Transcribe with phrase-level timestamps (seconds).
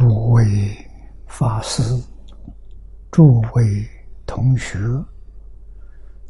[0.00, 0.74] 诸位
[1.26, 1.82] 法师、
[3.10, 3.86] 诸位
[4.24, 4.78] 同学，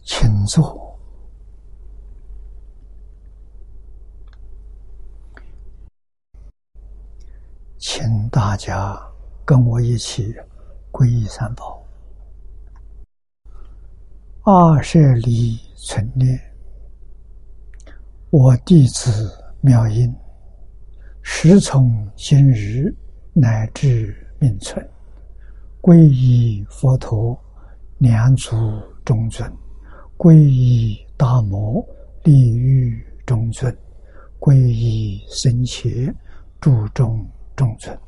[0.03, 0.99] 请坐，
[7.79, 9.01] 请大家
[9.45, 10.35] 跟我一起
[10.91, 11.81] 皈依三宝。
[14.43, 16.37] 二舍离存念，
[18.31, 20.13] 我弟子妙音，
[21.23, 22.93] 时从今日。
[23.41, 24.87] 乃至命存，
[25.81, 27.35] 皈依佛陀，
[27.97, 28.55] 两足
[29.03, 29.51] 中尊；
[30.19, 31.83] 皈依大摩，
[32.23, 33.73] 利欲中尊；
[34.39, 36.15] 皈依僧伽，
[36.61, 37.99] 注中中尊。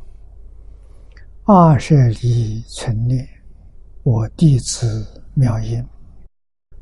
[1.45, 3.27] 二舍离存念，
[4.03, 5.83] 我弟子妙音，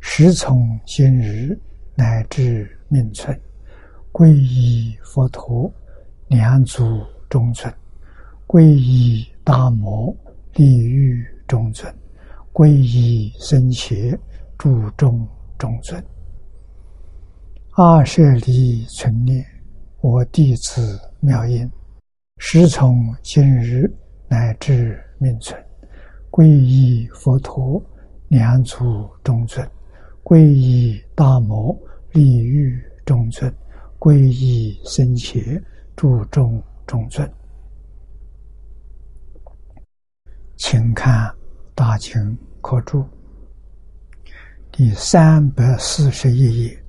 [0.00, 1.56] 时从今日
[1.94, 3.40] 乃至命存，
[4.10, 5.72] 皈依佛陀，
[6.26, 7.72] 两足中尊。
[8.52, 10.12] 皈依大摩
[10.54, 11.88] 利欲中尊，
[12.52, 14.18] 皈依僧伽
[14.58, 15.24] 注中
[15.56, 16.04] 中尊。
[17.76, 19.46] 二舍离存念，
[20.00, 21.70] 我弟子妙音，
[22.38, 23.88] 时从今日
[24.26, 25.56] 乃至命存，
[26.28, 27.80] 皈依佛陀
[28.26, 29.64] 两足中尊，
[30.24, 31.72] 皈依大摩
[32.10, 33.54] 利欲中尊，
[33.96, 35.40] 皈依僧伽
[35.94, 37.32] 注中中尊。
[40.60, 41.34] 请看
[41.74, 43.02] 大清课注。
[44.70, 46.84] 第三百四十一页。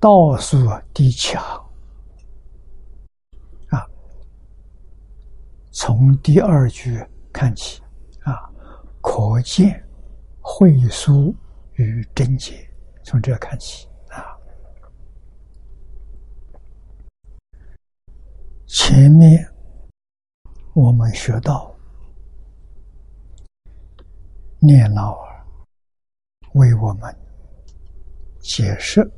[0.00, 1.40] 倒数第七行。
[3.68, 3.86] 啊，
[5.70, 7.00] 从第二句
[7.32, 7.80] 看起。
[8.24, 8.50] 啊，
[9.00, 9.80] 可见
[10.40, 11.32] 会书
[11.74, 12.68] 与贞洁，
[13.04, 13.86] 从这看起。
[14.08, 14.36] 啊，
[18.66, 19.48] 前面
[20.74, 21.72] 我们学到。
[24.60, 25.44] 念老儿
[26.54, 27.16] 为我们
[28.40, 29.00] 解释《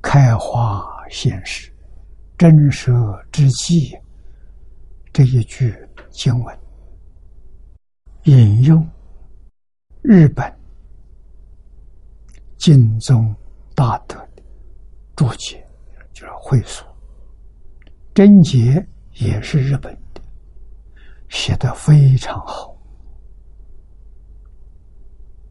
[0.00, 1.70] 开花现实
[2.38, 2.90] 真舍
[3.30, 3.90] 之际》
[5.12, 5.76] 这一句
[6.10, 6.58] 经文，
[8.24, 8.86] 引用
[10.00, 10.50] 日本
[12.56, 13.34] 净宗
[13.74, 14.42] 大德的
[15.14, 15.62] 注解，
[16.14, 16.86] 就是会所
[18.14, 20.05] 贞洁也是日本。
[21.28, 22.76] 写的非常好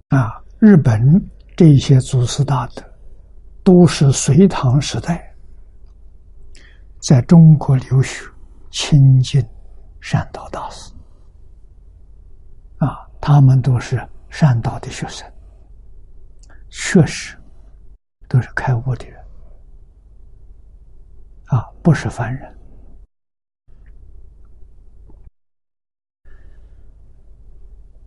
[0.10, 0.42] 啊！
[0.60, 1.00] 日本
[1.56, 2.84] 这些祖师大德
[3.64, 5.36] 都是隋唐时代
[7.02, 8.26] 在中国留学
[8.72, 9.46] 亲近
[10.00, 10.94] 善导大师
[12.78, 15.30] 啊，他们都是善导的学生，
[16.70, 17.38] 确实
[18.28, 19.20] 都是开悟的人
[21.48, 22.55] 啊，不是凡人。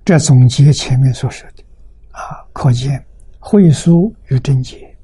[0.08, 1.62] 这总结前面所说的，
[2.12, 3.04] 啊，可见
[3.38, 4.96] 慧疏与贞洁，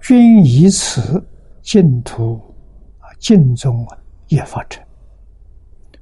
[0.00, 1.24] 均以此
[1.62, 2.34] 净土
[2.98, 3.96] 啊净宗啊
[4.26, 4.84] 业法成，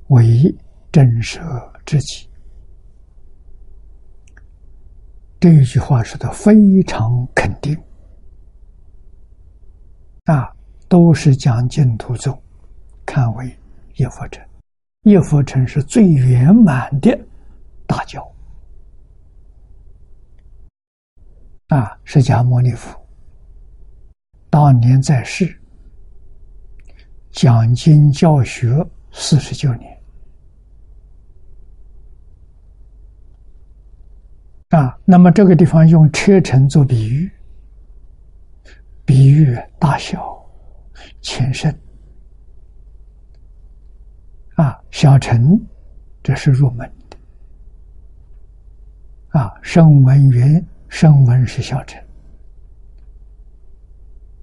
[0.06, 0.24] 为
[0.90, 1.38] 真舍
[1.84, 2.26] 之己。
[5.38, 7.76] 这一句话说的非常肯定，
[10.24, 10.50] 啊，
[10.88, 12.34] 都是将净土宗
[13.04, 13.54] 看为
[13.96, 14.42] 业佛成，
[15.02, 17.14] 业佛成是最圆满的。
[17.88, 18.22] 大教
[21.68, 21.98] 啊！
[22.04, 22.94] 释迦牟尼佛
[24.50, 25.58] 当年在世
[27.30, 30.00] 讲经教学四十九年
[34.68, 34.98] 啊。
[35.04, 37.30] 那么这个地方用车臣做比喻，
[39.06, 40.38] 比喻大小
[41.22, 41.74] 前身
[44.56, 45.58] 啊，小乘
[46.22, 46.97] 这是入门。
[49.30, 52.02] 啊，声闻缘，声闻是小乘，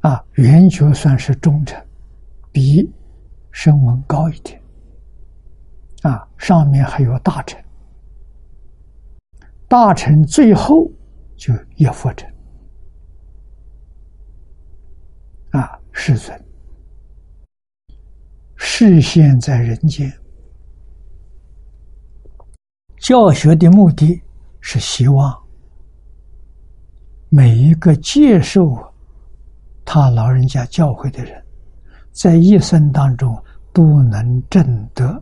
[0.01, 1.83] 啊，缘觉算是中乘，
[2.51, 2.87] 比
[3.49, 4.61] 声闻高一点，
[6.03, 7.59] 啊，上面还有大乘，
[9.67, 10.88] 大乘最后
[11.35, 12.31] 就业佛乘，
[15.49, 16.45] 啊，世尊，
[18.55, 20.13] 视现在人间，
[22.99, 24.21] 教学的目的。
[24.67, 25.31] 是希望
[27.29, 28.75] 每一个接受
[29.85, 31.45] 他老人家教诲的人，
[32.12, 33.31] 在一生当中
[33.71, 35.21] 都能证得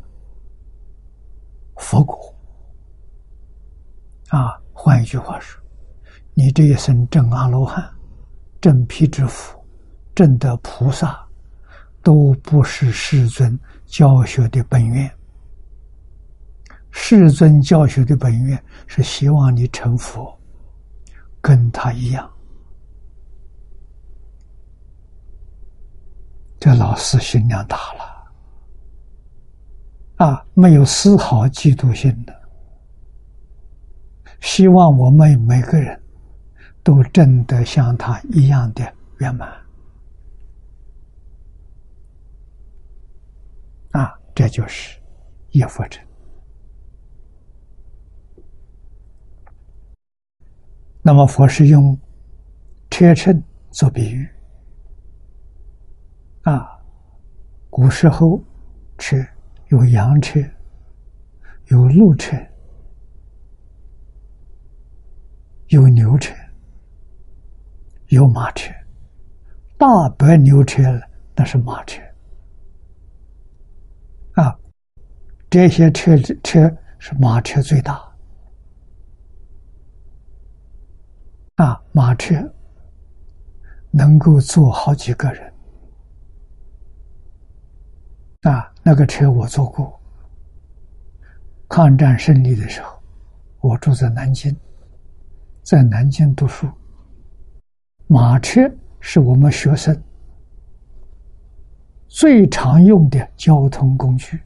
[1.75, 2.17] 佛果。
[4.29, 5.61] 啊，换一句话说，
[6.33, 7.83] 你这一生证阿罗汉、
[8.61, 9.61] 证辟支佛、
[10.15, 11.21] 证得菩萨，
[12.01, 15.11] 都不是世尊教学的本愿。
[16.95, 20.39] 世尊教学的本愿是希望你成佛，
[21.41, 22.31] 跟他一样。
[26.59, 28.23] 这老师心量大了，
[30.25, 32.41] 啊，没有丝毫嫉妒心的，
[34.39, 35.99] 希望我们每个人
[36.83, 39.49] 都证得像他一样的圆满。
[43.91, 44.97] 啊，这就是
[45.49, 45.99] 叶佛真。
[51.05, 51.99] 那么佛是用
[52.89, 54.25] 车乘做比喻。
[56.43, 56.79] 啊，
[57.69, 58.41] 古时候
[58.97, 59.17] 车
[59.67, 60.39] 有羊车，
[61.67, 62.37] 有鹿车，
[65.67, 66.33] 有牛车，
[68.07, 68.73] 有马车，
[69.77, 70.81] 大白牛车
[71.35, 72.01] 那是马车。
[74.35, 74.57] 啊，
[75.49, 78.12] 这些车车是马车最大。
[81.55, 82.35] 啊，马车
[83.91, 85.53] 能够坐好几个人。
[88.41, 89.99] 啊，那个车我坐过。
[91.69, 92.99] 抗战胜利的时候，
[93.61, 94.55] 我住在南京，
[95.61, 96.67] 在南京读书。
[98.07, 98.61] 马车
[98.99, 99.99] 是我们学生
[102.07, 104.41] 最常用的交通工具。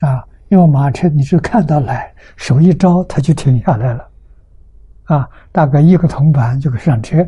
[0.00, 4.10] 啊，因为马车，你是看到来，手一招，它就停下来了。
[5.04, 7.26] 啊，大概一个铜板就可以上车。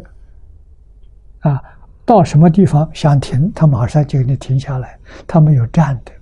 [1.40, 1.62] 啊，
[2.04, 6.12] 到什么地方想停，他马上就给你停下来，他没有站的。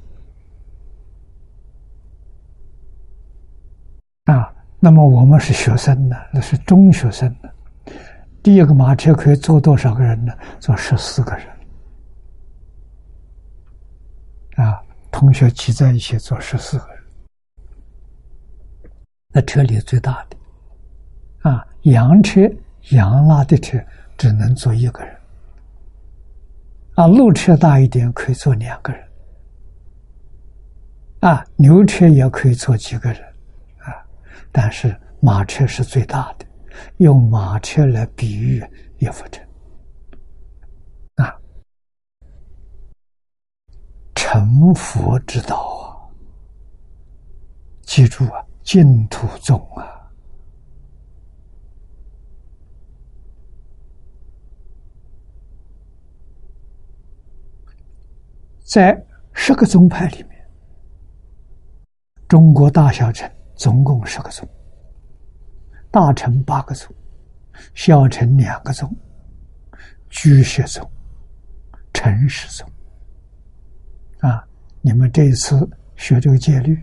[4.33, 7.49] 啊，那么我们是学生呢，那是中学生呢。
[8.43, 10.33] 第一个马车可以坐多少个人呢？
[10.61, 11.47] 坐十四个人。
[14.57, 17.03] 啊，同学挤在一起坐十四个人，
[19.29, 20.37] 那车里最大的。
[21.45, 22.41] 啊，洋车、
[22.89, 23.79] 洋拉的车
[24.17, 25.15] 只能坐一个人。
[26.95, 29.09] 啊，路车大一点可以坐两个人。
[31.21, 33.23] 啊，牛车也可以坐几个人。
[33.79, 33.93] 啊，
[34.51, 36.47] 但是马车是最大的，
[36.97, 38.65] 用马车来比喻
[39.01, 39.47] 叶佛真。
[41.17, 41.37] 啊，
[44.15, 46.09] 成佛之道啊，
[47.83, 49.94] 记住啊，净土宗啊。
[58.75, 59.01] 在
[59.33, 60.31] 十个宗派里面，
[62.27, 64.45] 中国大小乘总共十个宗，
[65.93, 66.93] 大乘八个宗，
[67.75, 68.93] 小乘两个宗，
[70.11, 70.85] 居士宗、
[71.93, 72.69] 陈氏宗。
[74.19, 74.45] 啊，
[74.81, 75.57] 你们这一次
[75.95, 76.77] 学这个戒律，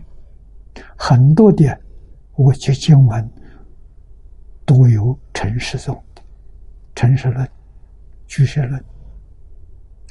[0.96, 1.78] 很多的
[2.36, 3.30] 我记经文
[4.64, 6.22] 都有陈氏宗的
[6.94, 7.44] 《陈氏论》
[8.26, 8.82] 《居士论》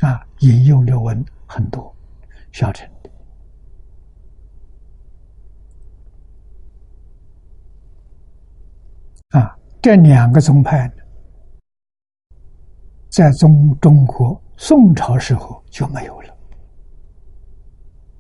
[0.08, 1.26] 啊，引用的文。
[1.52, 1.94] 很多
[2.54, 3.12] 小乘的
[9.38, 10.94] 啊，这两个宗派呢，
[13.10, 16.34] 在中中国宋朝时候就没有了，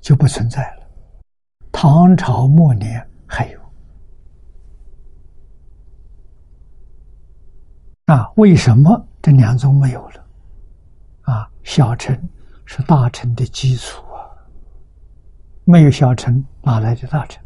[0.02, 0.86] 就不存在了。
[1.72, 3.62] 唐朝末年还有
[8.08, 8.30] 啊？
[8.36, 10.28] 为什么这两宗没有了？
[11.22, 12.14] 啊，小乘。
[12.74, 14.24] 是大乘的基础啊，
[15.66, 17.44] 没有小乘，哪来的大乘？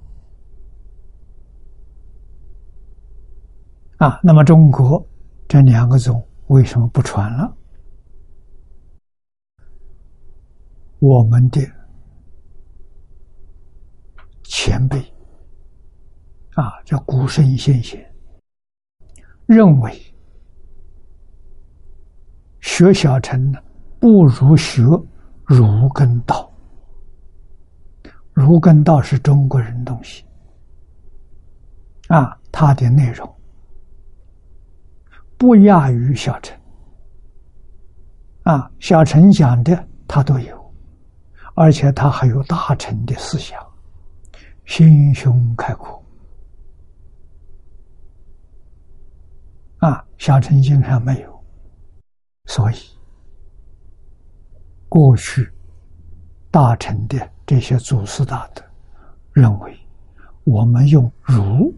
[3.97, 5.03] 啊，那么中国
[5.47, 7.57] 这两个宗为什么不传了？
[10.99, 11.59] 我们的
[14.43, 14.99] 前辈
[16.53, 18.15] 啊，叫古圣先贤，
[19.47, 19.91] 认为
[22.61, 23.59] 学小乘呢，
[23.99, 24.83] 不如学。
[25.45, 26.51] 儒跟道，
[28.33, 30.25] 儒跟道是中国人东西。
[32.07, 33.31] 啊，它的内容。
[35.37, 36.57] 不亚于小陈
[38.43, 40.73] 啊，小陈讲的他都有，
[41.55, 43.59] 而且他还有大乘的思想，
[44.65, 46.01] 心胸开阔。
[49.79, 51.43] 啊，小陈经常没有，
[52.45, 52.94] 所以。
[54.95, 55.51] 过去
[56.49, 58.63] 大臣的这些祖师大德
[59.33, 59.77] 认为，
[60.45, 61.69] 我们用儒、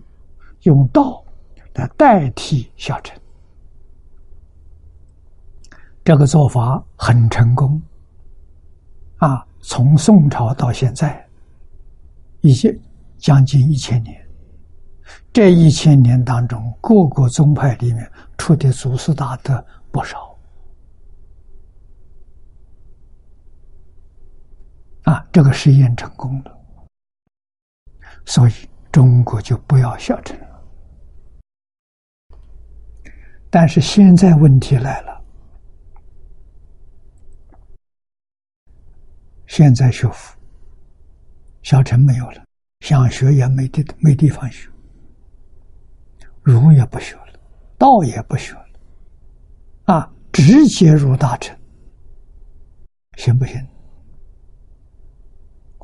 [0.61, 1.23] 用道
[1.73, 3.19] 来代替小乘，
[6.03, 7.81] 这个做法很成功，
[9.15, 11.27] 啊，从宋朝到现在，
[12.41, 12.71] 已经
[13.17, 14.15] 将近一千年。
[15.33, 20.26] 这一千年当中，各个宗派里面出的祖师大德不少。
[25.07, 26.57] 啊，这个实验成功了，
[28.25, 28.51] 所以
[28.91, 30.61] 中国就不要小乘了。
[33.49, 35.23] 但是现在问题来了，
[39.45, 40.37] 现在学佛，
[41.61, 42.45] 小乘没有了，
[42.81, 44.69] 想学也没地没地方学，
[46.41, 47.39] 儒也不学了，
[47.77, 48.65] 道也不学了，
[49.85, 51.57] 啊，直接入大乘，
[53.15, 53.65] 行不行？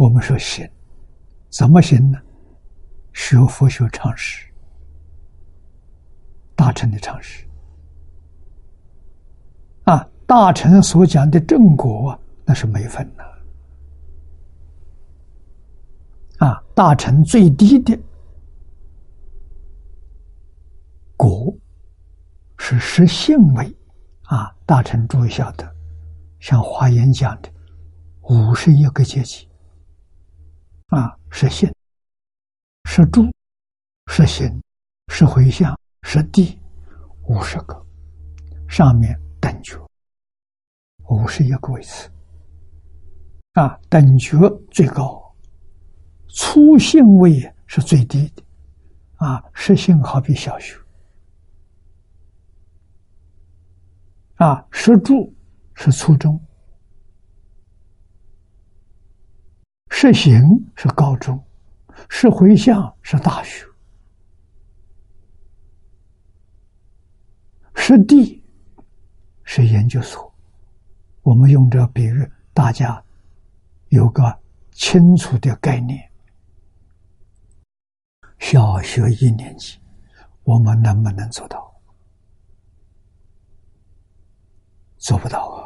[0.04, 0.70] 我们说行，
[1.50, 2.20] 怎么行呢？
[3.14, 4.46] 学佛学常识，
[6.58, 7.48] 大乘的常识。
[9.86, 13.24] 啊，大乘所讲的正果那是没分的
[16.46, 17.98] 啊，大乘最低的
[21.16, 21.56] 果
[22.58, 23.74] 是实性位。
[24.24, 25.76] 啊，大乘注意晓得，
[26.42, 27.50] 像华严讲的
[28.24, 29.48] 五十一个阶级。
[30.94, 31.68] 啊，是心，
[32.86, 33.32] 是住，
[34.12, 34.62] 是行，
[35.08, 36.60] 是回向，是地，
[37.24, 37.84] 五十个，
[38.70, 39.76] 上面等觉，
[41.10, 42.12] 五十一个位次。
[43.54, 44.38] 啊，等觉
[44.70, 45.36] 最高，
[46.28, 48.44] 粗性位是最低的，
[49.16, 50.78] 啊，实性好比小学，
[54.36, 55.34] 啊，实住
[55.74, 56.40] 是初中。
[59.96, 60.42] 实行
[60.76, 61.42] 是高中，
[62.10, 63.64] 是回向是大学，
[67.76, 68.44] 实地
[69.44, 70.34] 是研究所。
[71.22, 73.02] 我们用这比喻，大家
[73.90, 74.38] 有个
[74.72, 76.12] 清楚的概念。
[78.40, 79.80] 小学一年级，
[80.42, 81.72] 我们能不能做到？
[84.98, 85.62] 做不到啊！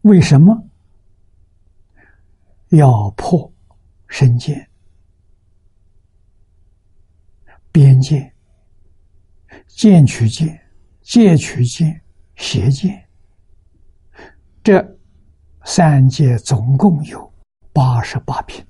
[0.00, 0.66] 为什么？
[2.76, 3.52] 要破
[4.08, 4.68] 身见、
[7.72, 8.32] 边界、
[9.66, 10.58] 见取见、
[11.02, 12.00] 戒取见、
[12.36, 13.08] 邪见，
[14.62, 14.98] 这
[15.64, 17.32] 三界总共有
[17.72, 18.64] 八十八品，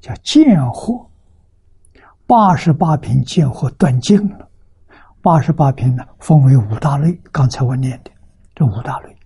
[0.00, 1.06] 叫见惑。
[2.26, 4.50] 八十八品见惑断尽了，
[5.22, 7.12] 八十八品呢分为五大类。
[7.32, 8.10] 刚才我念的
[8.54, 9.16] 这五大类，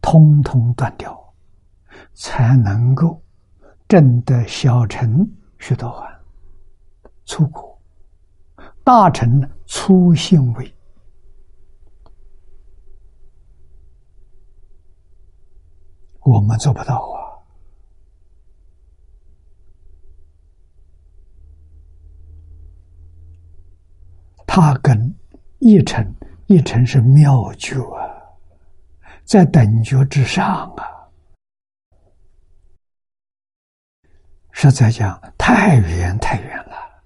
[0.00, 1.23] 通通断掉。
[2.14, 3.20] 才能够
[3.88, 5.28] 证得小乘
[5.58, 6.14] 须多洹
[7.26, 7.78] 出果，
[8.84, 10.74] 大乘粗性位，
[16.20, 17.18] 我们做不到啊。
[24.46, 25.12] 他跟
[25.58, 26.14] 一乘
[26.46, 28.06] 一乘是妙觉啊，
[29.24, 30.93] 在等觉之上啊。
[34.56, 37.02] 实在讲，太远太远了。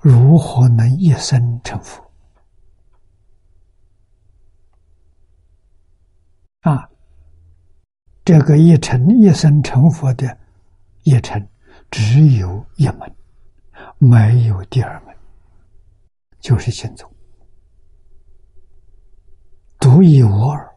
[0.00, 2.04] 如何能一生成佛？
[6.62, 6.90] 啊，
[8.24, 10.36] 这个一成一生成佛的
[11.04, 11.48] 一成，
[11.88, 13.16] 只有一门，
[13.96, 15.16] 没有第二门，
[16.40, 17.10] 就是心宗，
[19.78, 20.69] 独一无二。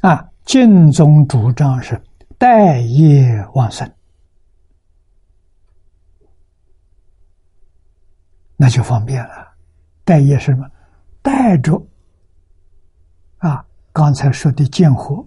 [0.00, 2.00] 啊，净宗主张是
[2.38, 3.90] 待业往生，
[8.56, 9.54] 那就方便了。
[10.04, 10.70] 待业是什么？
[11.22, 11.84] 带着
[13.38, 15.26] 啊，刚才说的见火、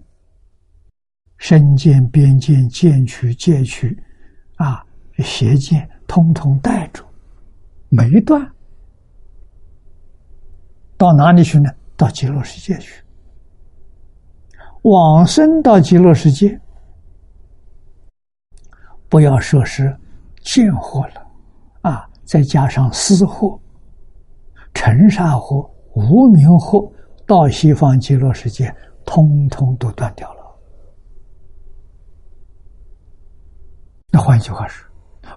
[1.38, 4.02] 身见、边见、见取、戒取，
[4.56, 4.86] 啊，
[5.18, 7.04] 邪见，通通带着，
[7.90, 8.50] 没断。
[10.96, 11.70] 到哪里去呢？
[11.98, 13.04] 到极乐世界去。
[14.90, 16.60] 往生到极乐世界，
[19.08, 19.96] 不要说是
[20.42, 21.28] 见惑了，
[21.82, 23.60] 啊，再加上私惑、
[24.74, 26.92] 尘沙惑、无名惑，
[27.28, 30.40] 到西方极乐世界，通通都断掉了。
[34.12, 34.90] 那换句话说，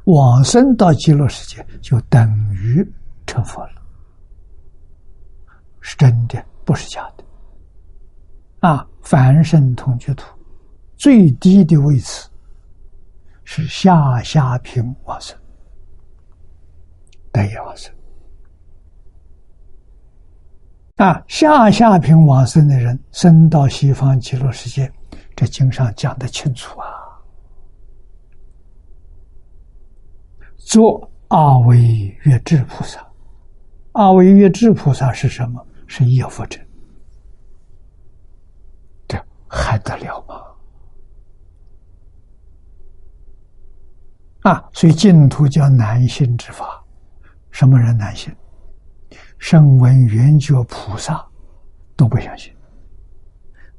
[0.04, 2.82] 往生到极乐世界就等于
[3.26, 3.82] 成佛了，
[5.82, 7.24] 是真的，不是假的。
[8.66, 10.24] 啊，凡圣同居土
[10.96, 12.28] 最低的位置
[13.44, 15.36] 是下下品往生，
[17.32, 17.92] 得业往生。
[20.96, 24.90] 啊，下下品往生的人，生到西方极乐世界，
[25.34, 26.86] 这经上讲的清楚啊。
[30.56, 33.04] 做阿惟越智菩萨，
[33.92, 35.66] 阿惟越智菩萨是什么？
[35.88, 36.60] 是业佛者。
[39.54, 40.42] 还得了吗？
[44.50, 46.82] 啊，所以净土叫难信之法，
[47.50, 48.34] 什么人难信？
[49.38, 51.24] 声闻缘觉菩萨
[51.96, 52.52] 都不相信，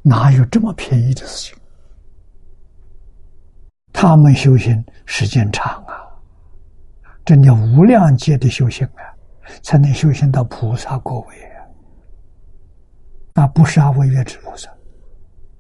[0.04, 1.58] 哪有这么便宜的事情？
[3.92, 6.04] 他们修行时间长啊，
[7.26, 9.02] 真的无量劫的修行啊，
[9.64, 11.66] 才能修行到菩萨果位啊。
[13.34, 14.70] 那不是阿惟越之菩萨，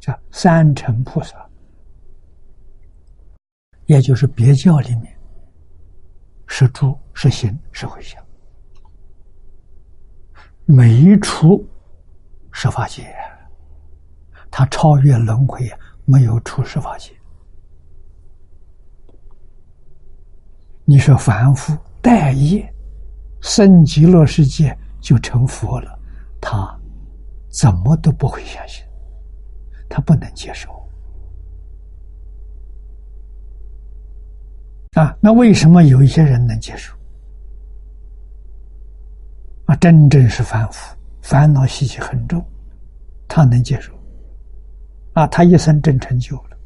[0.03, 1.49] 叫三乘菩萨，
[3.85, 5.17] 也就是别教里面
[6.45, 8.21] 是住是行是回向。
[10.65, 11.65] 每一处
[12.51, 13.15] 十法界，
[14.51, 15.71] 他超越轮回，
[16.03, 17.13] 没有出十法界。
[20.83, 22.69] 你说凡夫待业，
[23.39, 25.97] 生极乐世界就成佛了，
[26.41, 26.77] 他
[27.49, 28.83] 怎么都不会相信，
[29.93, 30.71] 他不能接受。
[34.93, 36.95] 啊，那为什么有一些人能接受？
[39.65, 42.43] 啊，真正是凡夫，烦恼习气很重，
[43.27, 43.93] 他能接受。
[45.13, 46.57] 啊，他一生真成就了，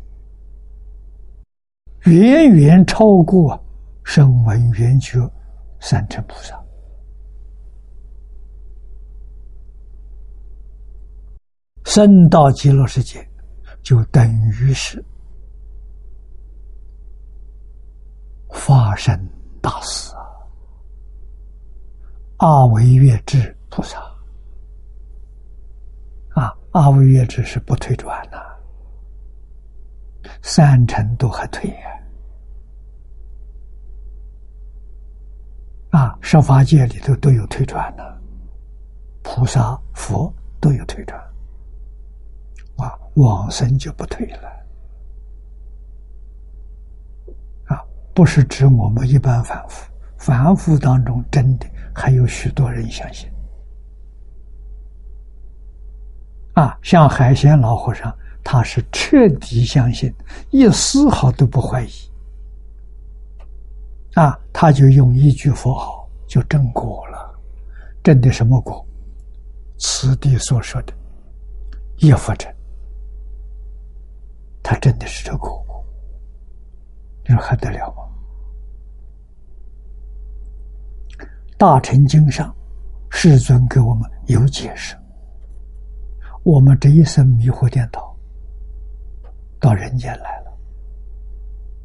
[2.05, 3.61] 远远超过
[4.05, 5.19] 声闻缘觉
[5.81, 6.57] 三乘菩萨。
[11.87, 13.25] 生到极乐世界，
[13.81, 15.01] 就等于是
[18.51, 19.17] 发生
[19.61, 20.19] 大事啊。
[22.39, 23.99] 阿惟越智菩萨，
[26.35, 28.37] 啊，阿惟越智是不退转呐，
[30.41, 32.01] 三乘都还退呀，
[35.91, 38.21] 啊，十法界里头都有退转的，
[39.23, 41.17] 菩萨、佛都有退转，
[42.77, 44.49] 啊，往生就不退了，
[47.65, 51.67] 啊，不是指我们一般凡夫，凡夫当中真的。
[51.99, 53.27] 还有许多人相信
[56.53, 60.13] 啊，像海鲜老和尚，他是彻底相信，
[60.51, 61.89] 一丝毫都不怀疑
[64.13, 67.35] 啊，他就用一句佛号就证果了，
[68.03, 68.85] 证的什么果？
[69.79, 70.93] 此地所说的
[71.97, 72.53] 业佛证，
[74.69, 75.65] 他真的是这果，
[77.25, 78.03] 你说还得了吗？
[81.57, 82.53] 大乘经上，
[83.09, 84.93] 世尊给我们有解释。
[86.43, 88.13] 我们这一生迷惑颠倒，
[89.57, 90.57] 到人间来了，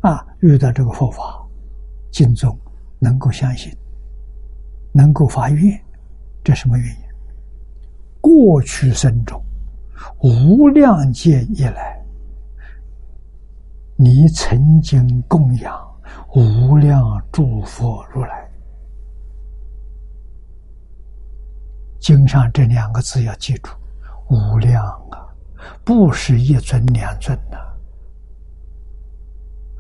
[0.01, 1.41] 啊，遇到这个佛法，
[2.11, 2.59] 敬宗，
[2.99, 3.73] 能够相信，
[4.93, 5.81] 能够发愿，
[6.43, 7.03] 这什么原因？
[8.21, 9.41] 过去生中，
[10.19, 12.02] 无量劫以来，
[13.97, 15.79] 你曾经供养
[16.35, 17.01] 无量
[17.31, 18.51] 诸佛如来。
[22.01, 23.71] 经上这两个字要记住，
[24.29, 25.29] 无量啊，
[25.85, 27.59] 不是一尊两尊呐，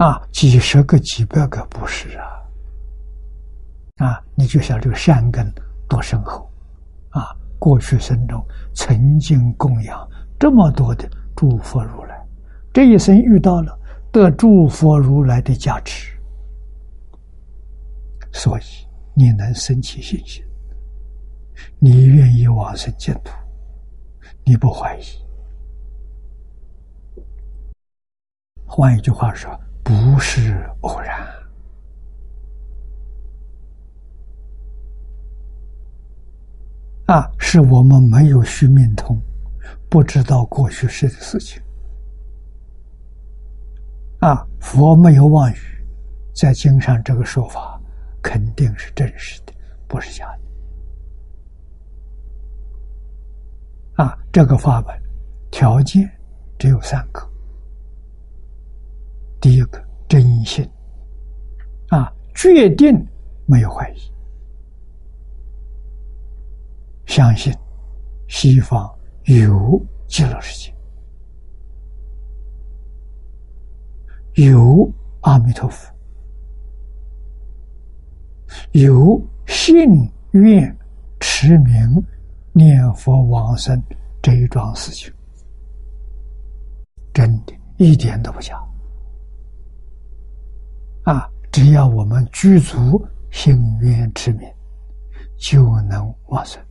[0.06, 2.24] 啊，几十个、几百个不是啊，
[4.06, 5.52] 啊，你就想这个善根
[5.88, 6.48] 多深厚，
[7.10, 8.40] 啊，过去生中
[8.72, 12.24] 曾经供养这么多的诸佛如来，
[12.72, 13.76] 这一生遇到了
[14.12, 16.14] 得诸佛如来的加持，
[18.30, 18.62] 所以
[19.14, 20.44] 你能升起信心。
[21.78, 23.32] 你愿意往生净土，
[24.44, 25.02] 你不怀疑。
[28.66, 29.50] 换一句话说，
[29.82, 31.26] 不是偶然
[37.06, 39.18] 啊，是我们没有虚命通，
[39.88, 41.61] 不知道过去世的事情
[44.22, 44.46] 啊。
[44.62, 45.56] 佛没有妄语，
[46.32, 47.78] 在经上这个说法
[48.22, 49.52] 肯定是真实的，
[49.88, 50.24] 不是假
[53.96, 54.02] 的。
[54.02, 54.96] 啊，这个法本
[55.50, 56.08] 条件
[56.58, 57.28] 只有三个：
[59.40, 60.66] 第一个真心，
[61.88, 62.94] 啊，决定
[63.44, 64.00] 没有怀疑，
[67.04, 67.52] 相信
[68.28, 68.88] 西方
[69.24, 70.71] 有极乐世界，
[74.34, 74.90] 有
[75.20, 75.92] 阿弥陀佛，
[78.72, 80.76] 有信愿
[81.20, 82.04] 持名。
[82.54, 83.82] 念佛往生
[84.20, 85.10] 这一桩事情，
[87.14, 88.62] 真的，一点都不假。
[91.04, 94.46] 啊，只要我们具足心愿持名，
[95.38, 96.62] 就能往生，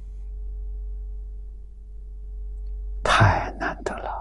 [3.03, 4.20] 太难得了。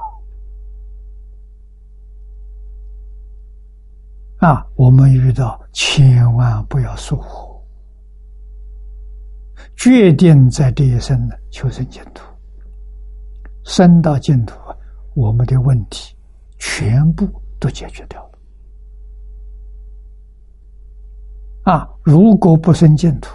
[4.40, 7.62] 啊，我们遇到千万不要疏忽，
[9.76, 12.24] 决定在这一生呢求生净土，
[13.64, 14.74] 生到净土啊，
[15.14, 16.16] 我们的问题
[16.58, 18.30] 全部都解决掉了。
[21.64, 21.86] 啊！
[22.02, 23.30] 如果不生净土，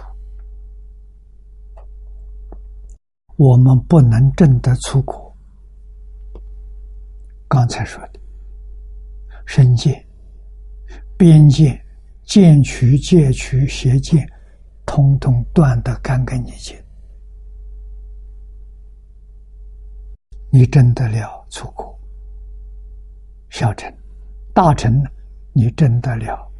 [3.36, 5.32] 我们不能证得出国。
[7.46, 8.18] 刚才说的，
[9.46, 10.05] 身见、
[11.16, 11.80] 边界、
[12.24, 14.28] 见取、戒取、邪见，
[14.84, 16.76] 通通断得干干净净。
[20.50, 21.98] 你证得了出国，
[23.50, 23.92] 小乘、
[24.54, 25.10] 大乘呢？
[25.52, 26.50] 你证得了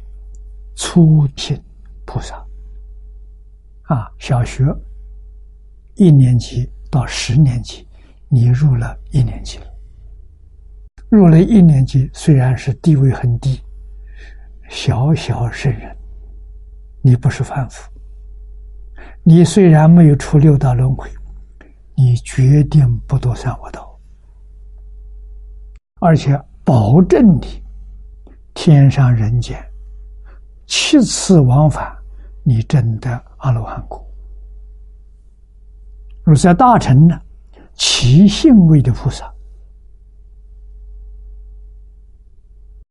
[0.75, 1.61] 初品。
[2.09, 2.37] 菩萨，
[3.83, 4.63] 啊，小学
[5.95, 7.85] 一年级到十年级，
[8.29, 9.65] 你入了一年级了。
[11.09, 13.61] 入了一年级，虽然是地位很低，
[14.69, 15.97] 小小圣人，
[17.01, 17.91] 你不是凡夫。
[19.23, 21.09] 你虽然没有出六道轮回，
[21.95, 23.99] 你决定不堕三恶道，
[25.99, 27.63] 而且保证你
[28.53, 29.57] 天上人间
[30.65, 31.95] 七次往返。
[32.49, 34.01] 你证得阿罗汉果，
[36.23, 37.19] 如在大乘呢，
[37.73, 39.25] 其性位的菩萨，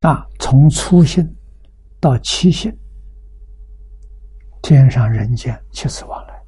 [0.01, 1.27] 啊，从初心
[2.07, 2.73] 到七性，
[4.63, 6.41] 天上人间七次往来，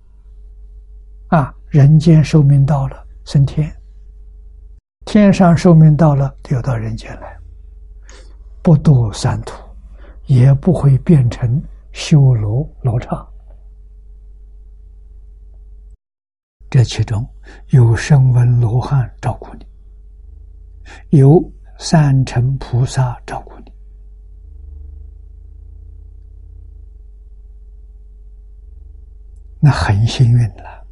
[1.36, 3.68] 啊，人间寿命到了升天，
[5.04, 7.36] 天上寿命到了又到人间来，
[8.62, 9.60] 不堕三途，
[10.26, 11.60] 也不会变成。
[11.90, 13.26] 修罗罗刹，
[16.70, 17.28] 这其中
[17.70, 21.42] 有声闻罗汉照顾你，有
[21.76, 23.72] 三乘菩萨照顾你，
[29.60, 30.86] 那很幸运了。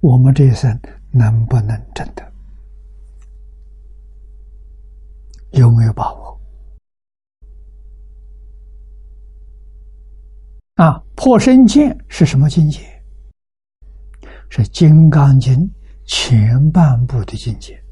[0.00, 2.32] 我们这一生能不能真的？
[5.52, 6.40] 有没有把握？
[10.76, 12.80] 啊，破身见是什么境界？
[14.48, 15.54] 是《金刚经》
[16.04, 17.82] 前半部的境界，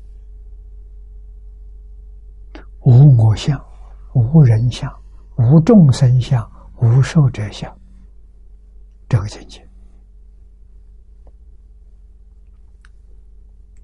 [2.81, 3.63] 无我相，
[4.15, 4.91] 无人相，
[5.37, 6.51] 无众生相，
[6.83, 7.75] 无寿者相，
[9.09, 9.67] 这个境界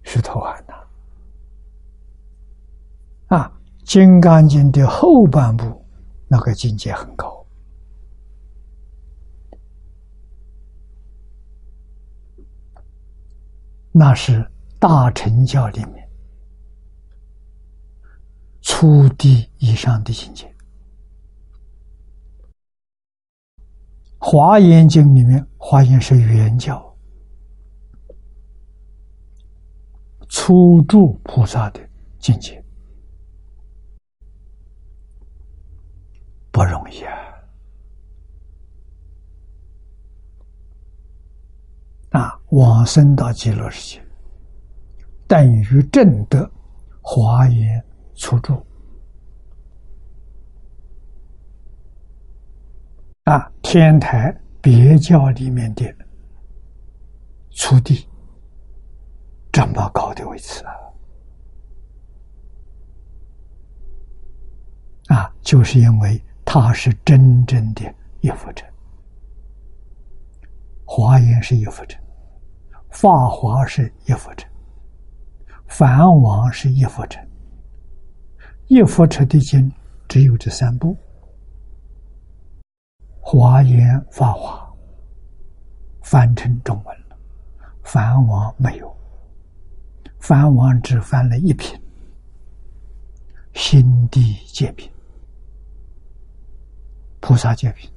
[0.07, 0.75] 是头汉的。
[3.37, 3.53] 啊，
[3.85, 5.85] 《金刚经》的后半部
[6.29, 7.45] 那个境界很高。
[13.90, 16.09] 那是大乘教里面
[18.61, 20.47] 初地以上的境界，
[24.19, 26.96] 《华严经》里面，华严是原教
[30.29, 31.81] 初住菩萨的
[32.19, 32.62] 境界，
[36.51, 37.15] 不容易啊。
[42.11, 44.05] 啊，往生到极乐世界，
[45.27, 46.51] 等于正得
[47.03, 47.85] 华严
[48.15, 48.65] 初住。
[53.25, 55.85] 啊，天台别教里面的
[57.51, 58.09] 初地，
[59.57, 60.77] 这么高的位置啊！
[65.16, 67.83] 啊，就是因为他是真正的
[68.21, 68.66] 一佛者，
[70.85, 71.97] 华严是一佛者。
[72.90, 74.47] 法华是一佛者，
[75.66, 77.19] 梵王是一佛者，
[78.66, 79.73] 一佛者的经
[80.07, 80.95] 只有这三部：
[83.21, 84.71] 华严、法华
[86.03, 87.16] 翻成中文了，
[87.83, 88.95] 梵王没有，
[90.27, 91.81] 梵王只翻了一品，
[93.55, 94.91] 心地界品，
[97.21, 97.89] 菩萨戒品。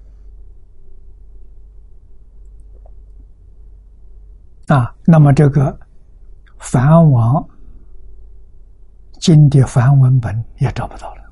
[4.67, 5.75] 啊，那么这个
[6.59, 7.43] 梵王
[9.19, 11.23] 经的梵文本也找不到了，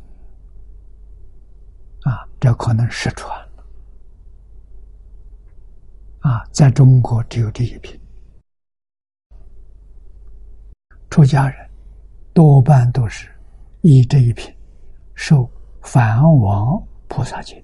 [2.12, 3.64] 啊，这可能失传了，
[6.22, 7.96] 啊，在中国只有这一品，
[11.10, 11.58] 出家人
[12.34, 13.28] 多半都是
[13.82, 14.54] 以这一品
[15.16, 15.50] 受
[15.82, 17.64] 梵王菩萨戒。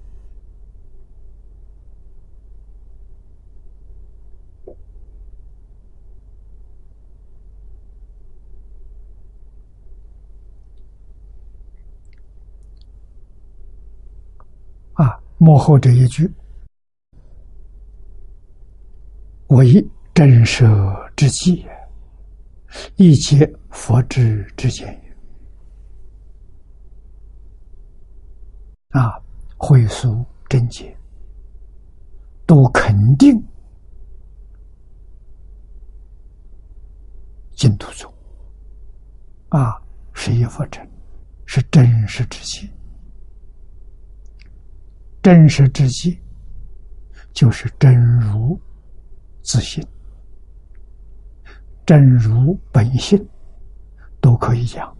[14.94, 16.30] 啊，幕后这一句，
[19.48, 20.64] 为真舍
[21.16, 21.66] 之际，
[22.96, 25.16] 一切佛之之见也。
[29.00, 29.20] 啊，
[29.56, 30.96] 会俗真解
[32.46, 33.42] 都肯定
[37.56, 38.12] 净土宗。
[39.48, 39.80] 啊，
[40.12, 40.88] 是一佛真，
[41.46, 42.70] 是真实之际。
[45.22, 46.18] 真实之际，
[47.32, 48.60] 就是真如
[49.42, 49.82] 自信、
[51.86, 53.18] 真如本性，
[54.20, 54.96] 都可以讲，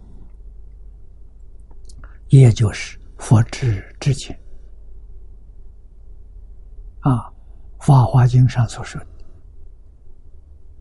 [2.29, 4.37] 也就是佛智之见。
[6.99, 7.11] 啊，
[7.79, 9.07] 《法华经》上所说的，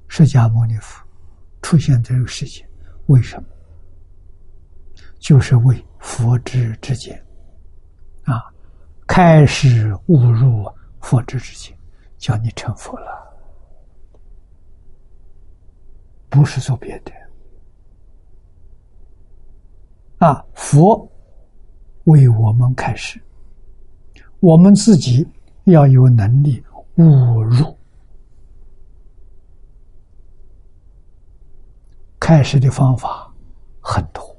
[0.08, 1.02] 释迦牟尼佛
[1.62, 2.66] 出现这个世界，
[3.06, 3.48] 为什么？
[5.18, 7.18] 就是为佛智之见，
[8.24, 8.42] 啊。
[9.06, 10.66] 开始误入
[10.98, 11.76] 佛之之境，
[12.16, 13.23] 叫你成佛了，
[16.34, 17.12] 不是做别的。
[20.18, 21.08] 啊，佛
[22.04, 23.20] 为我们开始，
[24.40, 25.26] 我们自己
[25.64, 26.60] 要有能力
[26.96, 27.76] 误入。
[32.18, 33.32] 开始的方法
[33.80, 34.36] 很多，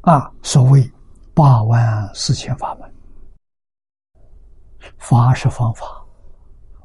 [0.00, 0.90] 啊，所谓。
[1.36, 2.94] 八万四千法门，
[4.98, 5.84] 法是方法，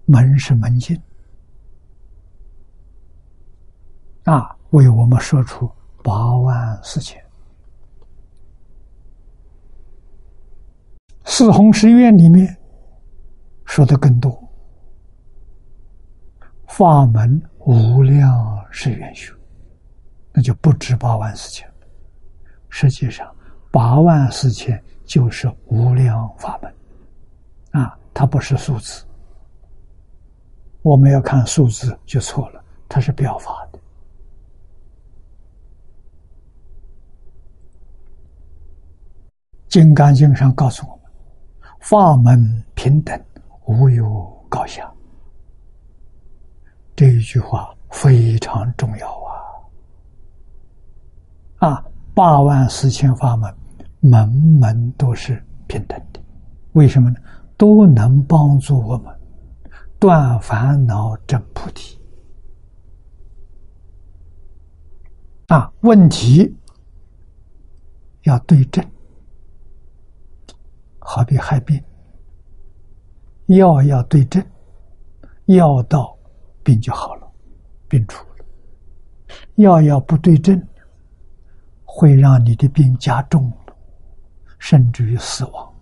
[0.05, 0.99] 门是门径，
[4.29, 5.67] 啊，为我们说出
[6.03, 7.19] 八万四千。
[11.25, 12.55] 四弘誓愿里面
[13.65, 14.39] 说的更多，
[16.67, 19.33] 法门无量是愿修，
[20.31, 21.67] 那就不止八万四千。
[22.69, 23.27] 实际上。
[23.71, 26.73] 八万四千就是无量法门，
[27.83, 29.05] 啊，它不是数字。
[30.81, 33.77] 我们要看数字就错了，它是表法的。
[39.69, 41.03] 《金刚经》上告诉我们
[41.79, 43.17] ：“法门平等，
[43.67, 44.91] 无有高下。”
[46.95, 49.07] 这一句话非常重要
[51.59, 51.69] 啊！
[51.69, 51.85] 啊。
[52.15, 53.55] 八万四千法门，
[54.01, 54.27] 门
[54.59, 56.19] 门都是平等的，
[56.73, 57.15] 为什么呢？
[57.55, 59.15] 都能帮助我们
[59.99, 61.97] 断烦恼、证菩提。
[65.47, 66.53] 啊，问题
[68.23, 68.83] 要对症，
[71.11, 71.83] 好比害病，
[73.47, 74.45] 药要对症，
[75.45, 76.15] 药到
[76.63, 77.27] 病就好了，
[77.87, 78.45] 病除了；
[79.55, 80.63] 药要不对症。
[81.83, 83.51] 会让你的病加重，
[84.59, 85.73] 甚至于死亡。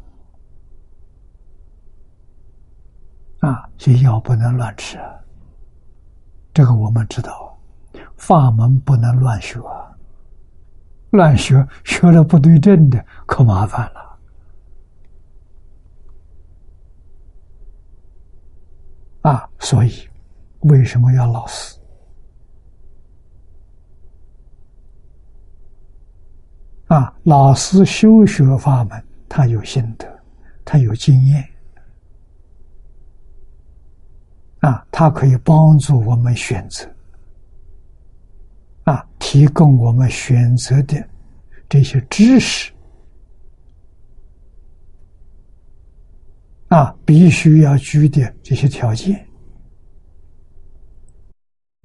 [3.40, 4.98] 啊，所以药不能乱吃，
[6.54, 7.60] 这个我们知道。
[8.16, 9.62] 法门不能乱学，
[11.12, 14.07] 乱学学了不对症的，可麻烦了。
[19.28, 19.92] 啊，所以
[20.62, 21.78] 为什么要老死？
[26.88, 30.08] 啊，老师修学法门，他有心得，
[30.64, 31.46] 他有经验，
[34.62, 36.90] 啊，他可以帮助我们选择，
[38.86, 41.06] 啊，提供我们选择的
[41.68, 42.72] 这些知识，
[46.70, 49.26] 啊，必须要具的这些条件，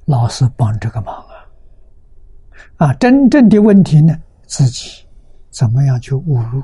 [0.06, 4.20] 老师帮这个忙啊，啊，真正的问题呢？
[4.46, 5.06] 自己
[5.50, 6.62] 怎么样去误入？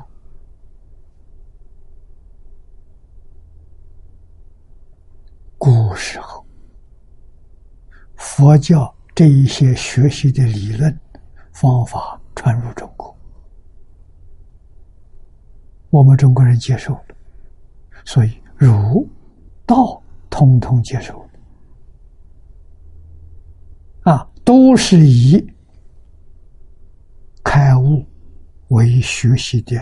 [5.57, 6.45] 古时候，
[8.15, 10.99] 佛教这一些学习的理论
[11.51, 13.15] 方法传入中国，
[15.89, 16.97] 我们中国人接受，
[18.05, 19.07] 所以儒、
[19.65, 21.23] 道通通接受，
[24.03, 25.45] 啊，都是以。
[27.41, 28.05] 开悟
[28.67, 29.75] 为学习的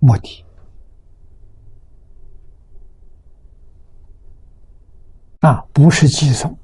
[0.00, 0.44] 目的
[5.40, 6.54] 啊，不是寄送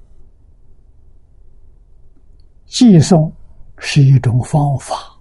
[2.66, 3.32] 寄送
[3.78, 5.18] 是一种方法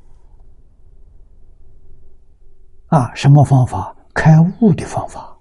[2.88, 3.96] 啊，什么方法？
[4.18, 5.38] 开悟的方法。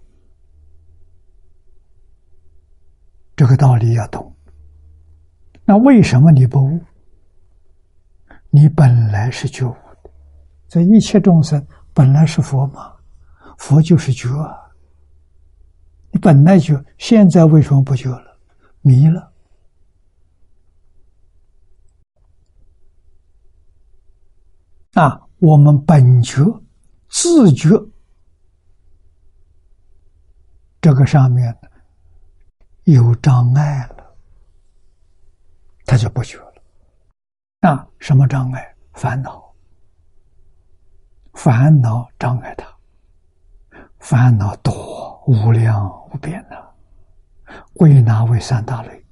[3.34, 4.36] 这个道理要懂。
[5.64, 6.78] 那为什么你不悟？
[8.50, 10.10] 你本来是觉悟的，
[10.68, 12.94] 这一切众生本来是佛嘛，
[13.56, 14.28] 佛就是觉。
[16.10, 18.38] 你本来就，现在为什么不觉了？
[18.82, 19.32] 迷了。
[24.92, 26.42] 啊，我们本觉、
[27.08, 27.68] 自觉，
[30.86, 31.52] 这个上面
[32.84, 34.16] 有障碍了，
[35.84, 36.54] 他就不学了。
[37.62, 38.76] 啊，什么障碍？
[38.92, 39.52] 烦恼，
[41.32, 42.72] 烦恼障碍他，
[43.98, 46.74] 烦恼多，无量无边的，
[47.74, 49.04] 归纳为三大类。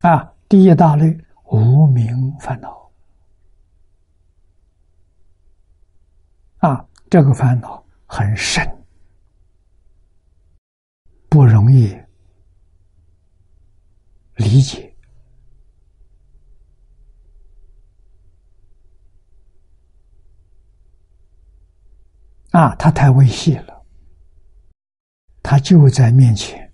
[0.00, 2.92] 啊，第一大类无名烦恼。
[6.58, 8.62] 啊，这个烦恼很深，
[11.34, 11.92] 不容易
[14.36, 14.94] 理解。
[22.52, 23.84] 啊，他太微细了，
[25.42, 26.72] 他就在面前，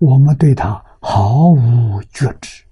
[0.00, 2.64] 我们对他毫无觉知。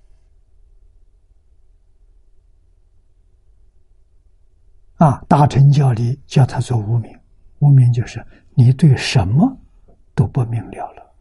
[4.96, 7.16] 啊，大乘教里叫他做无名，
[7.60, 8.26] 无名就是
[8.56, 9.56] 你对什么
[10.20, 11.14] 都不明了了。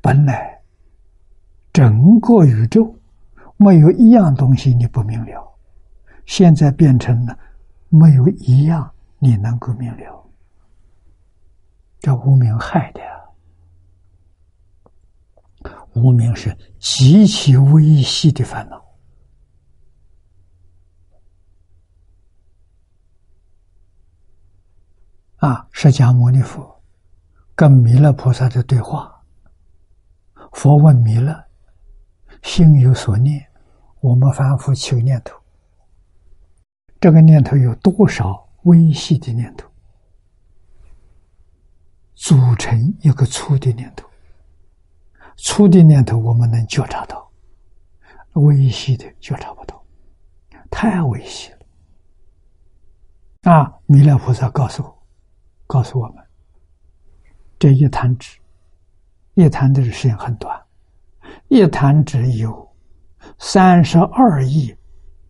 [0.00, 0.60] 本来
[1.72, 2.98] 整个宇宙
[3.56, 5.56] 没有一样东西你不明了，
[6.24, 7.38] 现在变成了
[7.88, 10.28] 没有一样你能够明了，
[12.00, 13.06] 这无名害的呀。
[15.94, 18.84] 无名是极其微细的烦恼。
[25.36, 25.68] 啊！
[25.70, 26.75] 释迦牟尼佛
[27.56, 29.18] 跟弥勒菩萨的对话，
[30.52, 31.42] 佛问弥勒
[32.44, 33.42] ：“心有所念，
[34.00, 35.34] 我们凡夫起念头，
[37.00, 39.66] 这个念头有多少微细的念头，
[42.14, 44.06] 组成一个粗的念头？
[45.38, 47.26] 粗的念头我们能觉察到，
[48.34, 49.82] 微细的觉察不到，
[50.70, 51.56] 太微细了。”
[53.50, 53.72] 啊！
[53.86, 54.94] 弥勒菩萨告诉我。
[55.66, 56.25] 告诉我们，
[57.58, 58.38] 这一弹指，
[59.34, 60.60] 一弹的时间很短，
[61.48, 62.68] 一弹指有
[63.38, 64.76] 三十二亿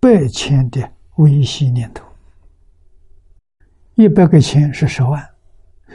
[0.00, 2.04] 八千的微细念头，
[3.94, 5.24] 一百个千是十万，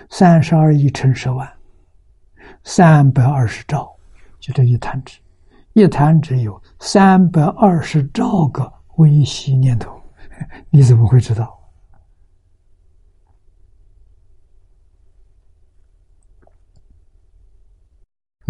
[0.09, 1.51] 三十二亿乘十万，
[2.63, 3.93] 三百二十兆，
[4.39, 5.19] 就这一弹指，
[5.73, 10.01] 一弹指有三百二十兆个微细念头，
[10.71, 11.60] 你怎么会知道？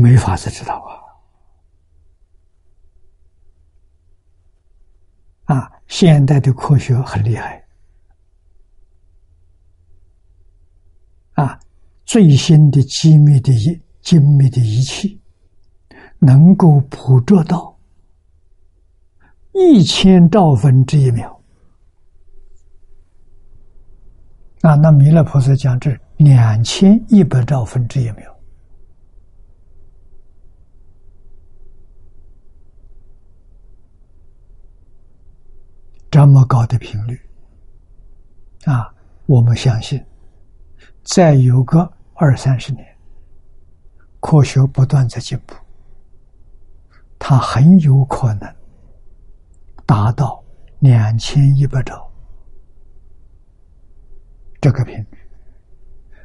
[0.01, 0.83] 没法子知道
[5.45, 5.55] 啊！
[5.55, 7.63] 啊，现代的科学很厉害
[11.33, 11.59] 啊，
[12.03, 15.21] 最新的机密的仪精密的仪器，
[16.17, 17.77] 能够捕捉到
[19.53, 21.39] 一千兆分之一秒
[24.61, 24.73] 啊！
[24.75, 28.30] 那弥勒菩萨讲这两千一百兆分之一秒。
[36.11, 37.17] 这么高的频率，
[38.65, 38.93] 啊，
[39.27, 40.05] 我们相信，
[41.03, 42.85] 再有个二三十年，
[44.19, 45.55] 科学不断在进步，
[47.17, 48.55] 它很有可能
[49.85, 50.43] 达到
[50.79, 52.11] 两千一百兆
[54.59, 55.17] 这个频率。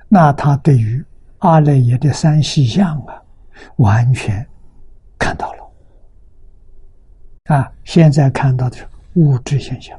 [0.09, 1.05] 那它对于
[1.39, 3.22] 阿赖耶的三细相啊，
[3.76, 4.45] 完全
[5.16, 5.72] 看到了。
[7.45, 8.84] 啊，现在看到的是。
[9.17, 9.99] 物质现象，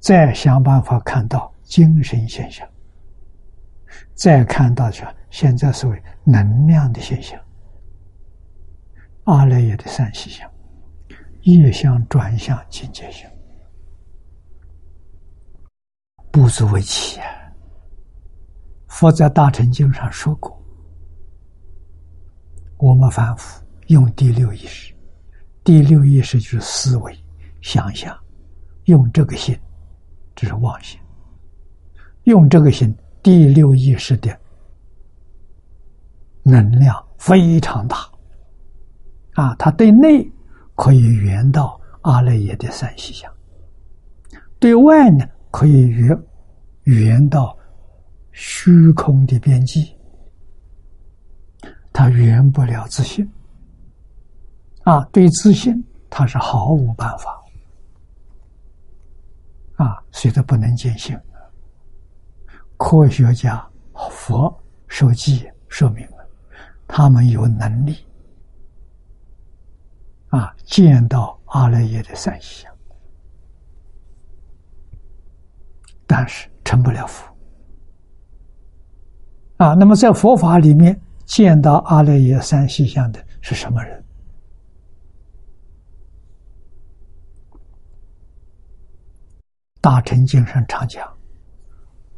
[0.00, 2.66] 再想办法看到精神现象，
[4.14, 7.38] 再看到是现在所谓能量的现象，
[9.24, 10.50] 阿赖耶的三细相，
[11.42, 13.30] 业相转向境界相，
[16.32, 17.26] 不足为奇啊！
[18.88, 20.58] 佛在大乘经上说过，
[22.78, 24.94] 我们凡夫用第六意识。
[25.62, 27.16] 第六意识就是思维、
[27.60, 28.16] 想象，
[28.84, 29.58] 用这个心，
[30.34, 30.98] 这是妄心。
[32.24, 34.36] 用这个心，第六意识的
[36.42, 37.96] 能量非常大，
[39.34, 40.26] 啊，它对内
[40.74, 43.30] 可以圆到阿赖耶的三细相；
[44.58, 46.18] 对外呢，可以圆
[46.84, 47.56] 圆到
[48.32, 49.94] 虚空的边际。
[51.92, 53.28] 他圆不了自信
[54.90, 55.08] 啊！
[55.12, 57.40] 对自信，他是毫无办法
[59.76, 60.02] 啊！
[60.10, 61.16] 所以他不能见性。
[62.76, 63.64] 科学家、
[64.10, 64.52] 佛
[64.88, 66.28] 受记说明了，
[66.88, 68.04] 他们有能力
[70.30, 72.72] 啊，见到阿赖耶的三相，
[76.06, 77.32] 但是成不了佛
[79.58, 79.74] 啊。
[79.74, 81.00] 那么在佛法里面。
[81.30, 84.04] 见到阿赖耶三细相的是什么人？
[89.80, 91.10] 大乘经上常讲，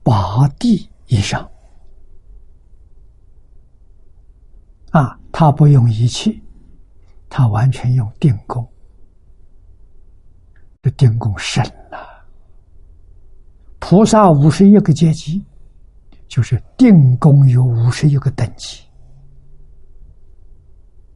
[0.03, 1.49] 八地以上
[4.91, 6.43] 啊，他不用仪器，
[7.29, 8.69] 他完全用定功。
[10.83, 11.99] 这定功深呐！
[13.79, 15.45] 菩萨五十一个阶级，
[16.27, 18.83] 就是定功有五十一个等级。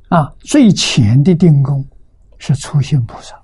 [0.08, 1.84] 啊，最浅的定功
[2.38, 3.36] 是初心菩萨，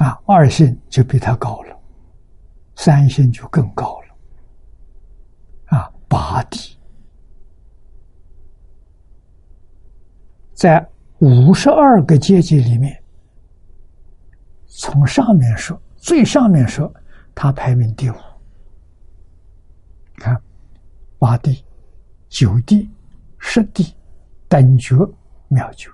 [0.00, 1.78] 啊，二星就比他高了，
[2.74, 6.78] 三星就更高了，啊，八地，
[10.54, 10.88] 在
[11.18, 13.02] 五十二个阶级里面，
[14.66, 16.90] 从上面说，最上面说，
[17.34, 18.14] 他排名第五，
[20.16, 20.40] 看
[21.18, 21.62] 八地、
[22.28, 22.90] 九地、
[23.38, 23.94] 十地。
[24.50, 24.96] 等觉
[25.46, 25.88] 妙觉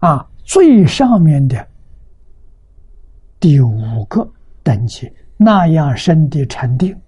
[0.00, 1.68] 啊，最上面的
[3.38, 4.26] 第五个
[4.62, 6.98] 等级那样深的禅定，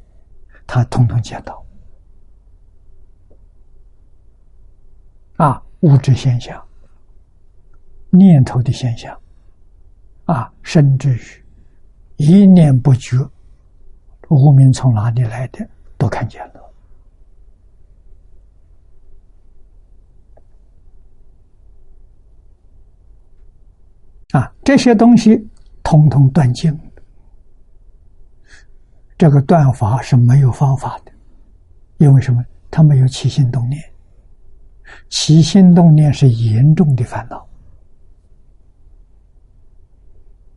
[0.66, 1.64] 他统统见到
[5.36, 6.62] 啊，物质现象、
[8.10, 9.18] 念头的现象
[10.26, 11.20] 啊，甚至于
[12.18, 13.16] 一念不觉，
[14.28, 15.66] 无名从哪里来的，
[15.96, 16.49] 都看见了。
[24.32, 25.36] 啊，这些东西
[25.82, 26.78] 通通断尽。
[29.18, 31.12] 这个断法是没有方法的，
[31.98, 32.42] 因为什么？
[32.70, 33.82] 他没有起心动念，
[35.08, 37.44] 起心动念是严重的烦恼，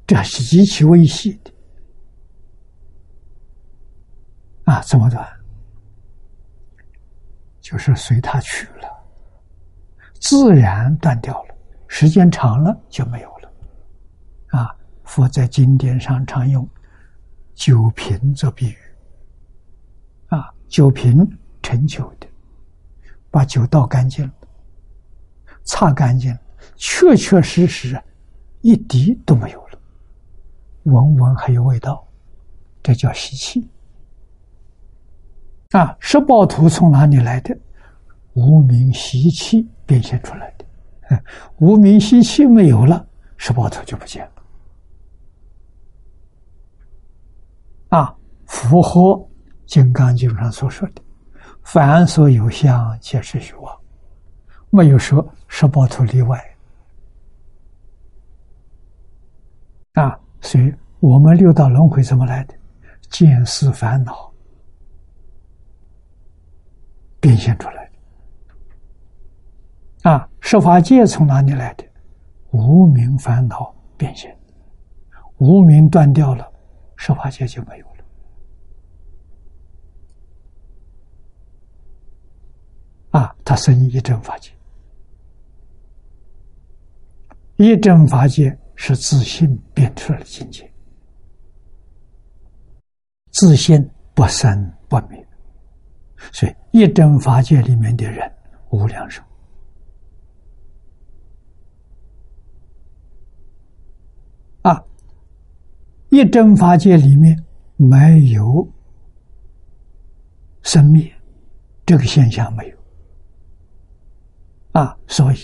[0.06, 1.52] 这是极其危险的。
[4.66, 5.28] 啊，怎么断？
[7.60, 8.88] 就是随他去了，
[10.20, 11.56] 自然断掉了。
[11.88, 13.33] 时间长了就没有。
[14.54, 14.70] 啊，
[15.04, 16.68] 佛在经典上常用
[17.56, 18.78] 酒瓶做比喻。
[20.28, 21.28] 啊，酒瓶
[21.64, 22.28] 盛酒的，
[23.32, 24.34] 把酒倒干净了，
[25.64, 26.40] 擦干净了，
[26.76, 28.00] 确确实实
[28.62, 29.80] 一滴都没有了，
[30.84, 32.08] 闻闻还有味道，
[32.84, 33.68] 这叫吸气。
[35.72, 37.58] 啊，十宝图从哪里来的？
[38.34, 41.20] 无名习气变现出来的。
[41.58, 43.04] 无名习气没有了，
[43.36, 44.43] 十宝图就不见了。
[47.94, 48.12] 啊，
[48.48, 49.02] 符合
[49.68, 51.02] 《金刚经》上所说的
[51.64, 53.80] “凡所有相，皆是虚妄”，
[54.72, 56.44] 没有说十八图例外。
[59.94, 62.56] 啊，所以我们六道轮回怎么来的？
[63.12, 64.34] 见思烦恼
[67.20, 67.92] 变现出来
[70.02, 70.10] 的。
[70.10, 71.86] 啊，十法界从哪里来的？
[72.50, 74.36] 无名烦恼变现，
[75.38, 76.52] 无名断掉了。
[77.06, 78.06] 十法界就没有了。
[83.20, 83.36] 啊！
[83.44, 84.52] 他生一真法界，
[87.58, 90.72] 一真法界是自信变出来的境界，
[93.32, 95.28] 自信不生不灭，
[96.32, 98.34] 所以一真法界里面的人
[98.70, 99.22] 无量寿
[104.62, 104.82] 啊。
[106.14, 107.36] 一真法界里面
[107.76, 108.72] 没有
[110.62, 111.12] 生灭，
[111.88, 112.78] 这个现象没有。
[114.74, 115.38] 啊，所以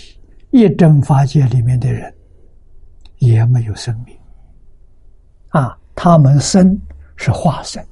[0.52, 2.14] 一真法界里面的人
[3.18, 4.16] 也没有生命
[5.48, 6.80] 啊，他们生
[7.16, 7.84] 是化身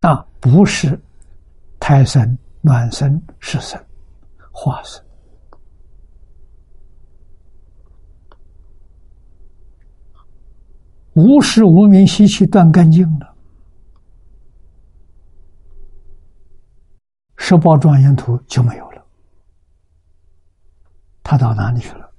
[0.00, 0.98] 啊，不是
[1.78, 3.78] 胎生、卵生、湿生、
[4.50, 5.05] 化生。
[11.16, 13.34] 无时无名习气断干净了，
[17.38, 19.02] 十宝庄严图就没有了。
[21.22, 22.12] 他到哪里去了？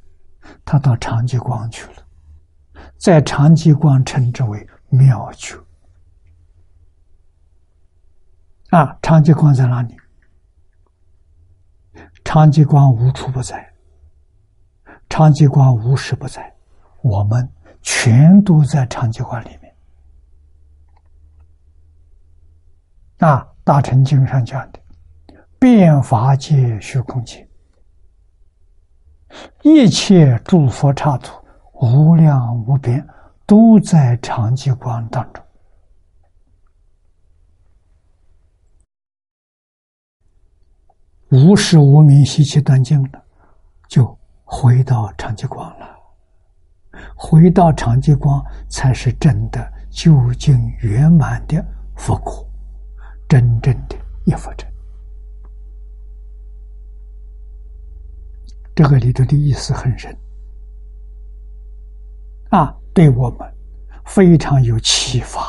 [0.66, 2.04] 他到长吉光去了，
[2.98, 5.56] 在长吉光称之为妙觉。
[8.72, 9.96] 啊，长吉光在哪里？
[12.26, 13.72] 长吉光无处不在，
[15.08, 16.52] 长吉光无时不在，
[17.04, 17.48] 我们
[17.90, 19.74] 全都在长吉光里面。
[23.20, 24.80] 啊，大乘经上讲的，
[25.58, 27.48] 变法界虚空界，
[29.64, 31.42] 一切诸佛刹土
[31.76, 33.08] 无量无边，
[33.46, 35.42] 都在长吉光当中。
[41.30, 43.24] 无时无明习气断尽了，
[43.88, 45.97] 就回到长吉光了。
[47.16, 51.64] 回到长吉光，才是真的究竟圆满的
[51.96, 52.48] 佛果，
[53.28, 53.96] 真正的
[54.26, 54.68] 一佛真。
[58.76, 60.16] 这个里头的意思很深，
[62.50, 63.40] 啊，对我们
[64.06, 65.42] 非常有启发。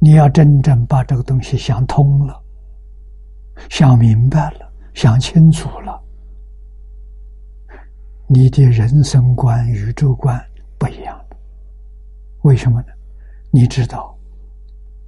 [0.00, 2.42] 你要真正把这个东西想通了。
[3.70, 6.03] 想明白了，想清楚了，
[8.26, 10.42] 你的人生观、宇宙观
[10.78, 11.36] 不一样了。
[12.42, 12.88] 为什么呢？
[13.50, 14.16] 你知道，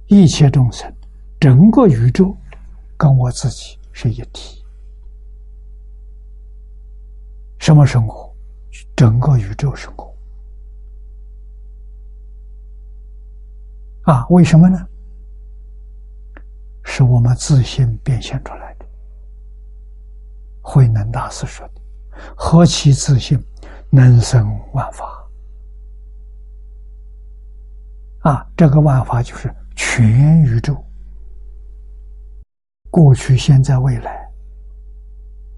[0.07, 0.91] 一切众生，
[1.39, 2.35] 整个宇宙
[2.95, 4.63] 跟我自己是一体。
[7.59, 8.33] 什么生活？
[8.95, 10.15] 整个宇宙生活。
[14.03, 14.25] 啊？
[14.29, 14.87] 为什么呢？
[16.83, 18.85] 是我们自信变现出来的。
[20.61, 21.81] 慧能大师说的
[22.35, 23.41] ：“何其自信，
[23.89, 25.13] 能生万法。”
[28.21, 30.83] 啊，这个万法就是全宇宙，
[32.89, 34.29] 过去、现在、未来，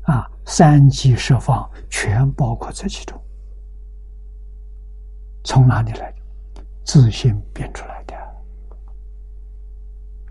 [0.04, 3.20] 啊，三级十方全包括在其中。
[5.44, 6.18] 从哪里来的？
[6.84, 8.16] 自信变出来的，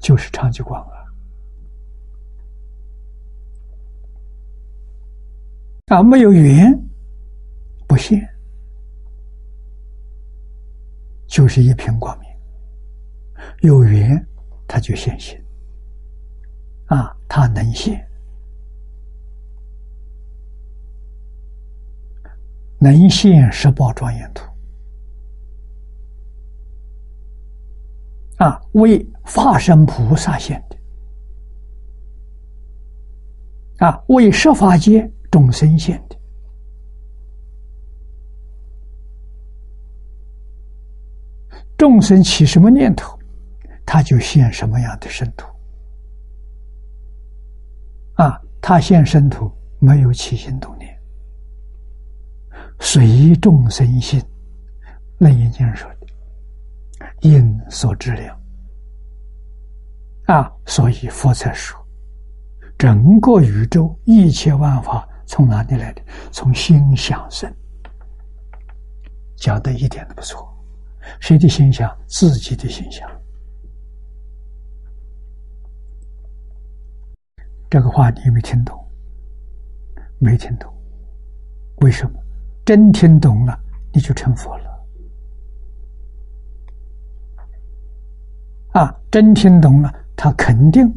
[0.01, 0.98] 就是长吉光啊。
[5.89, 6.71] 啊，没有缘
[7.87, 8.29] 不现，
[11.27, 12.29] 就是一片光明；
[13.63, 14.27] 有缘，
[14.67, 15.43] 它就现现。
[16.87, 18.07] 啊，它能现，
[22.79, 24.45] 能现十宝庄严图。
[28.37, 30.77] 啊，为化身菩萨现的。
[33.87, 35.11] 啊，为设法界。
[35.31, 36.17] 众生现的
[41.77, 43.17] 众生起什么念头，
[43.87, 45.47] 他就现什么样的身土。
[48.15, 49.49] 啊，他现身土
[49.79, 51.01] 没有起心动念，
[52.81, 54.21] 随众生心。
[55.19, 56.07] 楞严经说的，
[57.21, 58.41] 因所知量。
[60.27, 61.81] 啊，所以佛才说，
[62.77, 65.09] 整个宇宙一切万法。
[65.29, 66.03] 从哪里来的？
[66.33, 67.55] 从心想生，
[69.37, 70.49] 讲的一点都不错。
[71.21, 71.95] 谁的心想？
[72.07, 73.09] 自己的心想。
[77.71, 78.83] 这个话你有没有听懂？
[80.19, 80.73] 没听懂？
[81.83, 82.19] 为什么？
[82.65, 83.61] 真听懂了，
[83.93, 84.87] 你就成佛了。
[88.73, 90.91] 啊，真听懂了，他肯定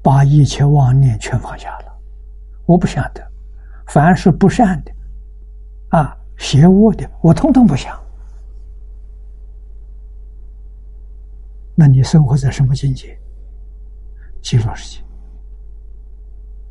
[0.00, 2.00] 把一切妄念全放下了。
[2.66, 3.33] 我不晓得。
[3.86, 4.92] 凡是不善的，
[5.90, 7.98] 啊，邪恶的，我通通不想。
[11.76, 13.18] 那你生活在什么境界？
[14.42, 15.04] 极乐世界。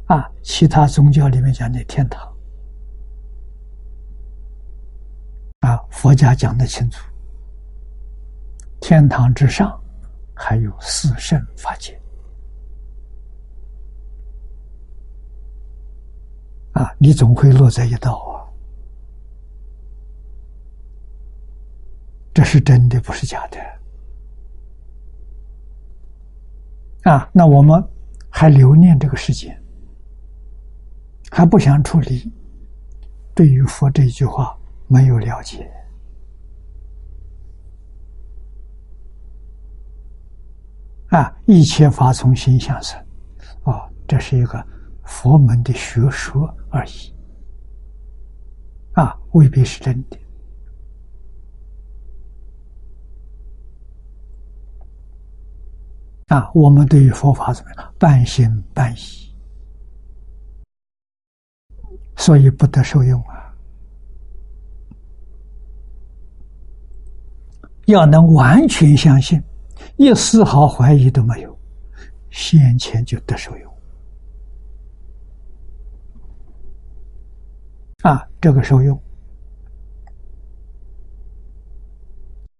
[0.07, 2.21] 啊，其他宗教里面讲的天堂，
[5.61, 7.07] 啊，佛家讲的清楚，
[8.81, 9.81] 天堂之上
[10.33, 11.97] 还有四圣法界。
[16.73, 18.41] 啊，你总会落在一道啊！
[22.33, 23.59] 这是真的，不是假的。
[27.11, 27.87] 啊，那我们
[28.27, 29.55] 还留念这个世界，
[31.29, 32.31] 还不想处理，
[33.35, 34.57] 对于佛这一句话
[34.87, 35.71] 没有了解。
[41.09, 42.99] 啊，一切法从心想生，
[43.63, 44.65] 啊，这是一个。
[45.05, 47.13] 佛门的学说而已，
[48.93, 50.17] 啊，未必是真的。
[56.29, 57.93] 啊，我们对于佛法怎么样？
[57.99, 59.31] 半信半疑，
[62.17, 63.53] 所以不得受用啊。
[67.85, 69.39] 要能完全相信，
[69.97, 71.55] 一丝毫怀疑都没有，
[72.31, 73.72] 先前就得受用。
[78.03, 79.01] 啊，这个受用，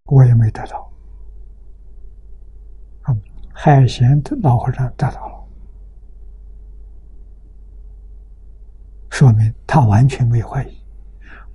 [0.06, 0.90] 我也没得到。
[3.02, 3.16] 啊，
[3.52, 5.46] 海贤的老和尚得到了，
[9.10, 10.78] 说明他完全没有怀疑，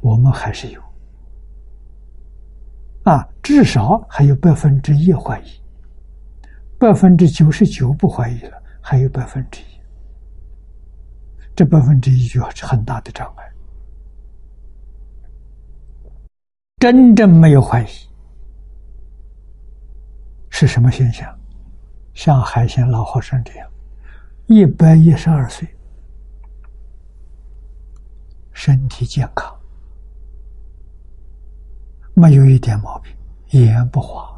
[0.01, 0.82] 我们还是有。
[3.05, 5.47] 啊，至少还有百分之一怀疑，
[6.78, 9.80] 百分之九十九不怀疑了，还有百分之一，
[11.57, 13.51] 这百分之一就是很大的障碍。
[16.78, 17.88] 真正没有怀疑
[20.50, 21.36] 是什么现象？
[22.14, 23.70] 像海鲜老和尚这样，
[24.46, 25.68] 一百一十二岁，
[28.52, 29.56] 身体健康。
[32.14, 33.12] 没有一点毛病，
[33.50, 34.28] 眼不花，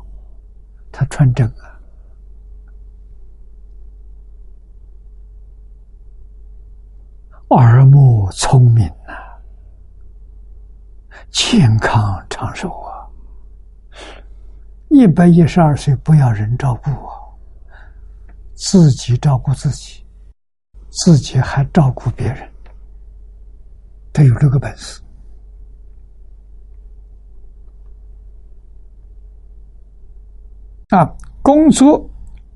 [0.93, 1.65] 他穿针啊，
[7.49, 9.41] 耳目聪明啊，
[11.31, 13.05] 健康长寿啊，
[14.89, 17.13] 一百一十二岁不要人照顾啊，
[18.55, 20.03] 自己照顾自己，
[20.89, 22.51] 自己还照顾别人，
[24.11, 25.03] 他有这个本事。
[30.89, 31.07] 啊，
[31.43, 32.09] 工作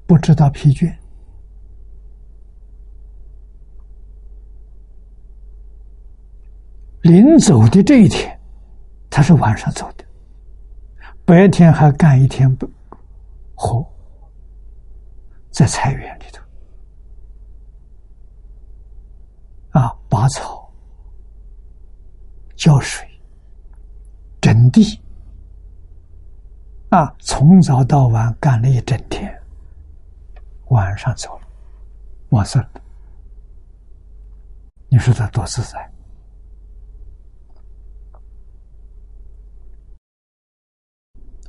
[0.06, 0.96] 不知道疲倦，
[7.02, 8.33] 临走的这一天，
[9.14, 10.04] 他是晚上走的，
[11.24, 12.52] 白天还干一天
[13.54, 13.88] 活，
[15.52, 16.42] 在菜园里头
[19.78, 20.68] 啊，拔草、
[22.56, 23.08] 浇水、
[24.40, 25.00] 整地。
[26.88, 29.32] 啊，从早到晚干了一整天，
[30.70, 31.46] 晚上走了，
[32.30, 32.68] 完事了。
[34.88, 35.93] 你说他多自在？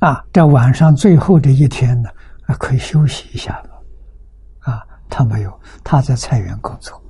[0.00, 2.10] 啊，这晚上最后的一天呢，
[2.46, 3.82] 啊，可以休息一下了。
[4.60, 7.02] 啊，他没有，他在菜园工作，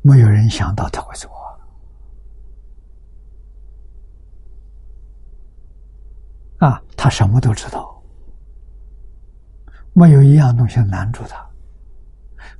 [0.00, 1.28] 没有人想到他会走。
[6.58, 8.02] 啊，他什么都知道，
[9.92, 11.46] 没有一样东西难住他，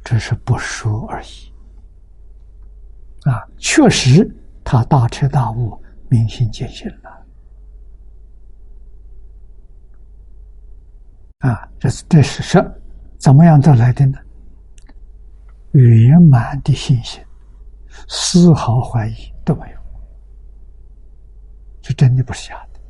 [0.04, 1.50] 只是不说而已。
[3.22, 4.30] 啊，确实
[4.62, 7.03] 他大彻大悟，明心见性了。
[11.40, 12.80] 啊，这是这是什
[13.18, 14.18] 怎么样得来的呢？
[15.72, 17.22] 圆满的信心，
[18.08, 19.14] 丝毫怀疑
[19.44, 19.78] 都没有，
[21.82, 22.80] 是真的，不是假的。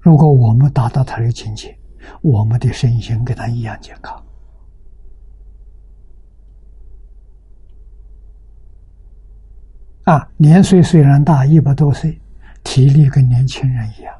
[0.00, 1.78] 如果我们达到他的境界，
[2.22, 4.24] 我们的身心跟他一样健康。
[10.04, 12.18] 啊，年岁虽然大，一百多岁，
[12.64, 14.17] 体力跟年轻人一样。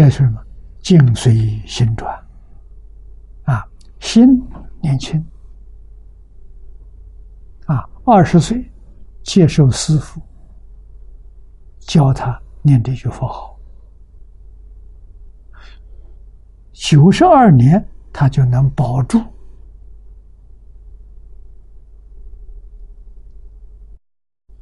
[0.00, 0.42] 这是什么？
[0.80, 1.34] 境随
[1.66, 2.10] 心转。
[3.42, 3.62] 啊，
[3.98, 4.26] 心
[4.80, 5.22] 年轻。
[7.66, 8.66] 啊，二十岁。
[9.22, 10.18] 接受师傅
[11.80, 13.60] 教他念这句佛号，
[16.72, 19.22] 九十二年他就能保住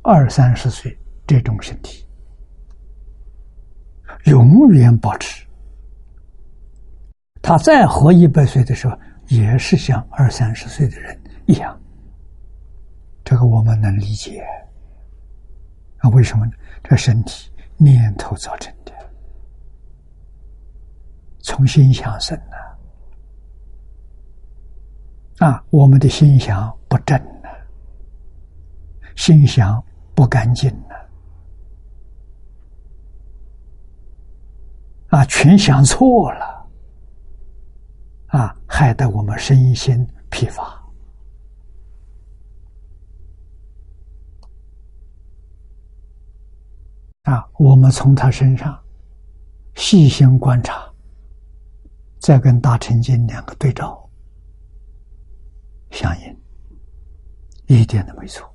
[0.02, 2.04] 二三十岁这种身体，
[4.28, 5.46] 永远保持。
[7.40, 8.98] 他再活一百岁的时候，
[9.28, 11.78] 也是像二三十岁的人一样。
[13.24, 14.44] 这个我们能理解，
[15.98, 16.52] 啊，为什么呢？
[16.82, 18.92] 这身体念头造成的，
[21.40, 22.56] 从心想生呢？
[25.46, 27.48] 啊，我们的心想不正呢，
[29.14, 29.82] 心想
[30.14, 30.94] 不干净呢，
[35.08, 36.68] 啊，全想错了，
[38.26, 40.76] 啊，害得我们身心疲乏。
[47.22, 48.78] 啊，我们从他身上
[49.74, 50.86] 细心观察，
[52.18, 54.06] 再跟大乘经两个对照，
[55.90, 56.40] 相应，
[57.66, 58.46] 一点都没错。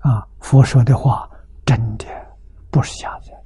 [0.00, 1.26] 啊，佛说的话
[1.64, 2.06] 真的，
[2.70, 3.39] 不是假的。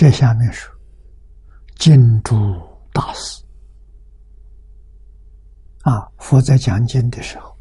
[0.00, 0.66] 这下面是
[1.76, 2.34] 金珠
[2.90, 3.44] 大师
[5.82, 7.54] 啊，佛在讲经的时候，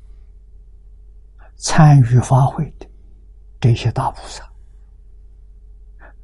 [1.57, 2.89] 参与法会的
[3.59, 4.49] 这些大菩萨，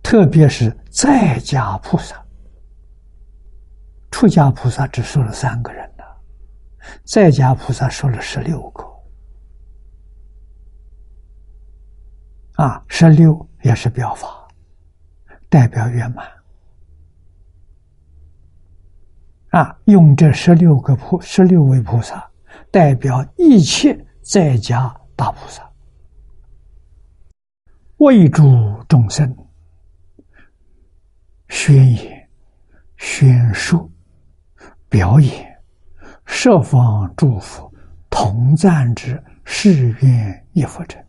[0.01, 2.25] 特别是在家菩萨，
[4.09, 6.03] 出家菩萨只说了三个人呢，
[7.03, 8.85] 在家菩萨说了十六个，
[12.53, 14.44] 啊，十六也是表法。
[15.55, 16.29] 代表圆满
[19.51, 19.79] 啊！
[19.85, 22.29] 用这十六个菩十六位菩萨
[22.69, 25.71] 代表一切在家大菩萨，
[27.99, 28.43] 为诸
[28.89, 29.33] 众生
[31.47, 32.29] 宣言、
[32.97, 33.89] 宣说、
[34.89, 35.57] 表演、
[36.25, 37.73] 设方祝福、
[38.09, 40.99] 同赞之誓愿一佛者，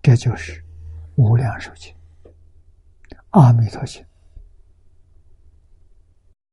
[0.00, 0.61] 这就是。
[1.16, 1.94] 无量寿经，
[3.30, 4.04] 阿弥陀经，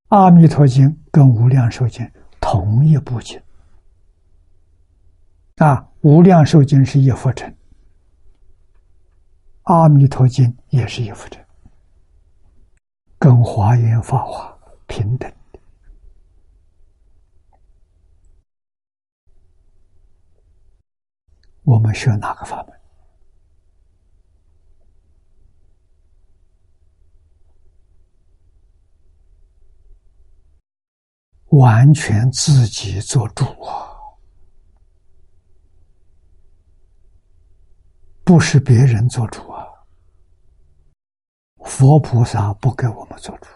[0.10, 3.42] 阿弥陀经跟无量寿经同一部经
[5.58, 5.86] 啊。
[6.02, 7.54] 无量寿经是一佛成，
[9.64, 11.44] 阿弥陀经也是一佛成，
[13.18, 14.58] 跟华严法华
[14.88, 15.30] 平等。
[21.64, 22.79] 我们学哪个法门？
[31.50, 33.90] 完全自己做主啊，
[38.24, 39.66] 不是别人做主啊。
[41.66, 43.48] 佛菩萨不给我们做主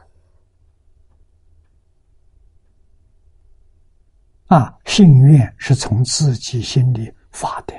[4.47, 7.73] 啊，心愿是从自己心里发的，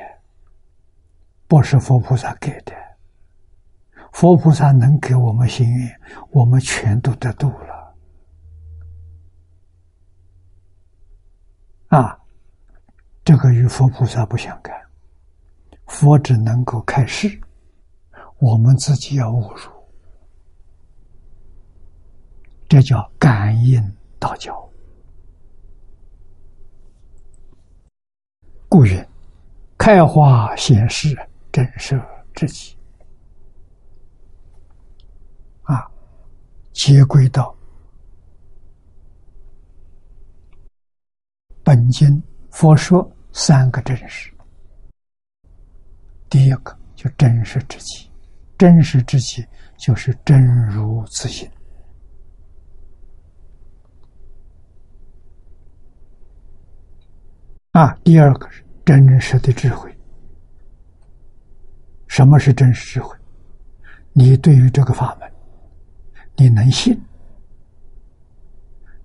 [1.47, 2.73] 不是佛菩萨给的。
[4.13, 6.01] 佛菩萨能给我们心愿，
[6.31, 7.74] 我们全都得度了。
[11.95, 12.19] 啊，
[13.25, 14.75] 这个与佛菩萨不相干，
[15.87, 17.41] 佛只能够开示，
[18.39, 19.71] 我们自己要悟入，
[22.69, 23.81] 这叫感应
[24.19, 24.69] 道教。
[28.69, 29.07] 故云：
[29.79, 31.17] 开花显示
[31.53, 32.03] 真实
[32.35, 32.77] 之极。
[35.63, 35.89] 啊，
[36.73, 37.54] 皆归道。
[41.65, 44.31] 本经佛说三个真实，
[46.29, 48.11] 第一个就真实之极，
[48.59, 49.43] 真实之极
[49.79, 51.51] 就是真如自性
[57.73, 57.95] 啊。
[58.05, 59.91] 第二个是真实的智慧。
[62.07, 63.17] 什么是真实智慧？
[64.13, 65.33] 你对于这个法门，
[66.37, 66.97] 你能信，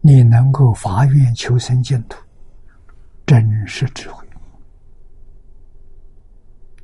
[0.01, 2.21] 你能够发愿求生净土。
[3.29, 4.25] 真实智慧，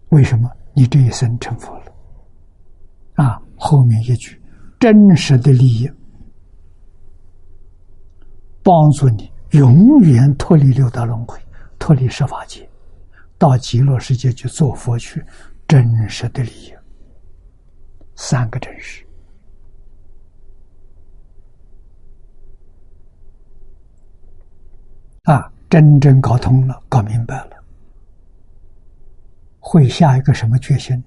[0.09, 1.91] 为什么你这一生成佛了？
[3.15, 4.39] 啊，后面一句
[4.79, 5.91] 真实的利益，
[8.61, 11.35] 帮助你永远脱离六道轮回，
[11.79, 12.69] 脱离十法界，
[13.39, 15.25] 到极乐世界去做佛去。
[15.67, 16.71] 真实的利益，
[18.13, 19.03] 三个真实
[25.23, 25.51] 啊。
[25.75, 27.61] 真正搞通了，搞明白了，
[29.59, 31.03] 会下一个什么决心？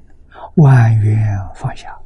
[0.57, 1.99] 万缘放下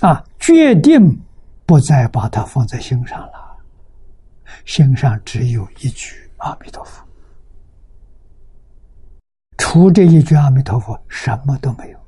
[0.00, 0.22] 啊！
[0.38, 1.18] 决定
[1.64, 3.56] 不再把它放在心上了，
[4.66, 7.02] 心上只有一句阿弥陀佛，
[9.56, 11.98] 除这一句阿弥陀佛，什么都没有，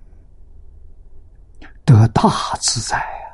[1.86, 2.28] 得大
[2.60, 3.27] 自在啊。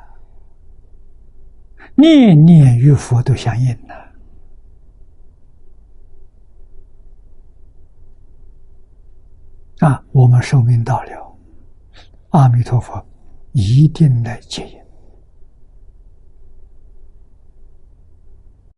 [1.95, 3.95] 念念与佛都相应了
[9.79, 10.03] 啊！
[10.11, 11.37] 我们寿命到了，
[12.29, 13.05] 阿弥陀佛
[13.51, 14.77] 一定来接引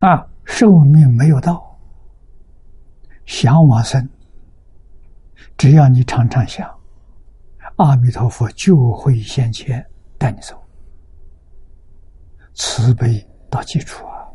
[0.00, 0.28] 啊！
[0.44, 1.78] 寿命没有到，
[3.26, 4.08] 想往生，
[5.56, 6.68] 只要你常常想，
[7.76, 9.84] 阿弥陀佛就会现前
[10.18, 10.60] 带你走。
[12.58, 14.26] 慈悲到基础啊！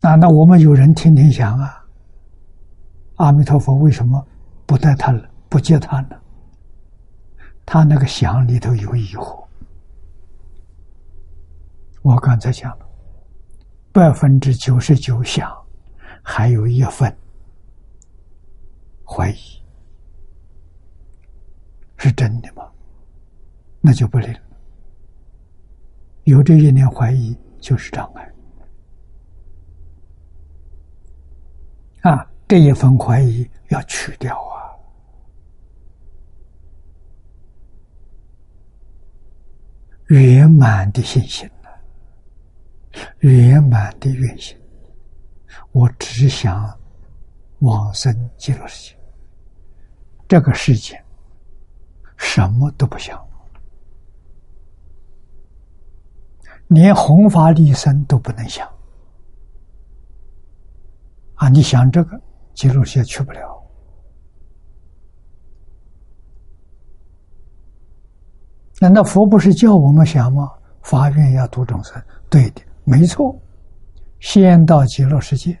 [0.00, 1.86] 那，那我们有人天天想啊，
[3.16, 4.26] 阿弥陀佛为什么
[4.66, 5.12] 不带他
[5.48, 6.20] 不接他呢？
[7.64, 9.42] 他那个想里头有疑惑。
[12.02, 12.86] 我刚才讲了，
[13.92, 15.50] 百分之九十九想，
[16.22, 17.16] 还有一份
[19.04, 19.62] 怀疑，
[21.98, 22.68] 是真的吗？
[23.80, 24.34] 那就不灵。
[26.24, 28.32] 有这一点怀疑，就是障碍。
[32.00, 34.72] 啊，这一份怀疑要去掉啊！
[40.08, 41.68] 圆满的信心呢？
[43.20, 44.54] 圆满的愿心，
[45.72, 46.78] 我只想
[47.60, 48.98] 往生极乐世界。
[50.28, 51.02] 这个世界
[52.16, 53.18] 什么都不想，
[56.74, 58.68] 连弘法利生都不能想。
[61.36, 61.48] 啊！
[61.48, 62.20] 你想这个，
[62.52, 63.62] 极乐世界去不了。
[68.80, 70.50] 难道佛不是叫我们想吗？
[70.82, 73.34] 发愿要度众生，对的，没错。
[74.20, 75.58] 先到极乐世界，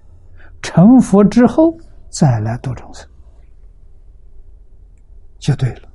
[0.62, 1.76] 成佛之后
[2.08, 3.08] 再来度众生，
[5.38, 5.88] 就对了。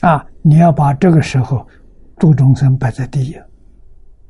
[0.00, 0.24] 啊！
[0.42, 1.66] 你要把这个时候
[2.18, 3.36] 度众生摆在第一。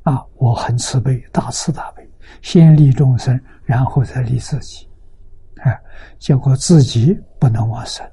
[0.03, 0.25] 啊！
[0.37, 2.09] 我很慈悲，大慈大悲。
[2.41, 4.89] 先利众生，然后再利自己，
[5.63, 5.81] 哎，
[6.17, 8.09] 结果自己不能往生，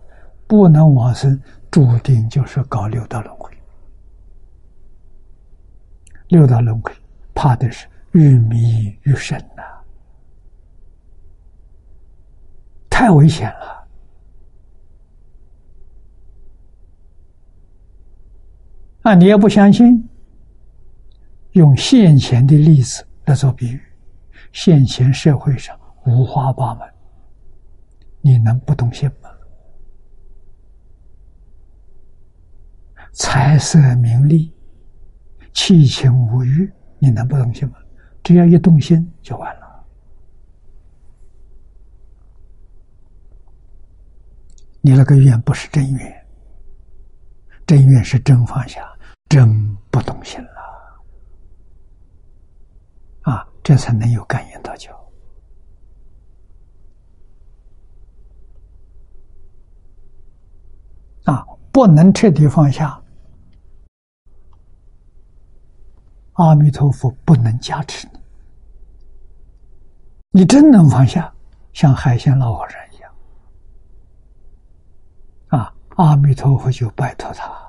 [0.48, 3.52] 不能往生，注定就是搞六道轮回。
[6.30, 6.92] 六道轮回，
[7.36, 9.62] 怕的是愈迷愈深呐，
[12.90, 13.83] 太危险了。
[19.04, 20.10] 啊，你要不相信，
[21.52, 23.82] 用现前的例子来做比喻。
[24.54, 26.88] 现前社会上五花八门，
[28.22, 29.30] 你能不动心吗？
[33.12, 34.54] 财色名利、
[35.54, 37.76] 七情五欲，你能不动心吗？
[38.24, 39.86] 只要一动心就完了。
[44.80, 46.26] 你那个愿不是真愿，
[47.66, 48.93] 真愿是真放下，
[49.34, 50.52] 真不动心了。
[53.24, 54.94] 啊这才能有感应到教
[61.24, 61.44] 啊！
[61.72, 63.02] 不能彻底放下，
[66.34, 68.20] 阿弥陀佛不能加持你。
[70.30, 71.34] 你真能放下，
[71.74, 73.12] 像海鲜老和尚一样
[75.48, 75.74] 啊！
[75.96, 77.63] 阿弥陀佛就拜托他了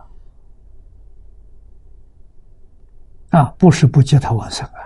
[3.35, 4.79] 啊，不是不接他往生啊。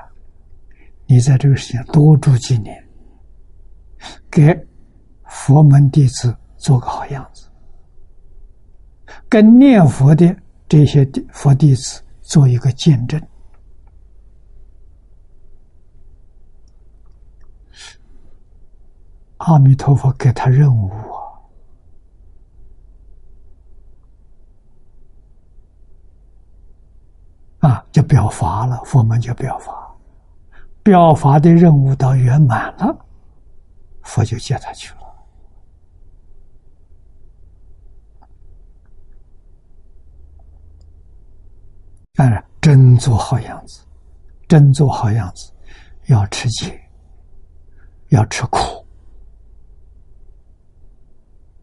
[1.05, 2.83] 你在这个世界多住几年，
[4.31, 4.67] 给
[5.27, 7.47] 佛门弟子做个好样子，
[9.29, 10.35] 跟念佛的
[10.67, 13.21] 这些佛弟子做一个见证。
[19.37, 20.91] 阿弥陀佛给他任务
[27.61, 29.75] 啊，就表法了，佛门就表法。
[30.83, 33.07] 表法的任务到圆满了，
[34.03, 34.99] 佛就接他去了。
[42.15, 43.85] 当然，真做好样子，
[44.49, 45.53] 真做好样子，
[46.07, 46.81] 要吃戒，
[48.09, 48.59] 要吃苦。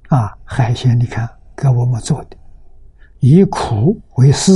[0.09, 1.27] 啊，海鲜，你看
[1.57, 2.37] 给我们做的，
[3.19, 4.53] 以苦为师，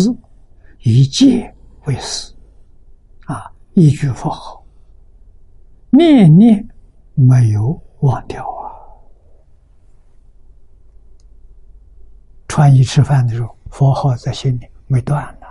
[0.81, 1.53] 以戒
[1.85, 2.33] 为师，
[3.25, 4.63] 啊，一句佛号。
[5.91, 6.67] 念念
[7.15, 8.69] 没有忘掉啊！
[12.47, 15.47] 穿衣吃饭的时候，佛号在心里没断呢；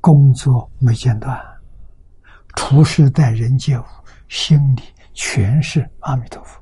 [0.00, 1.38] 工作没间断，
[2.56, 3.84] 处事待人接物，
[4.28, 4.82] 心里
[5.12, 6.58] 全是阿弥陀佛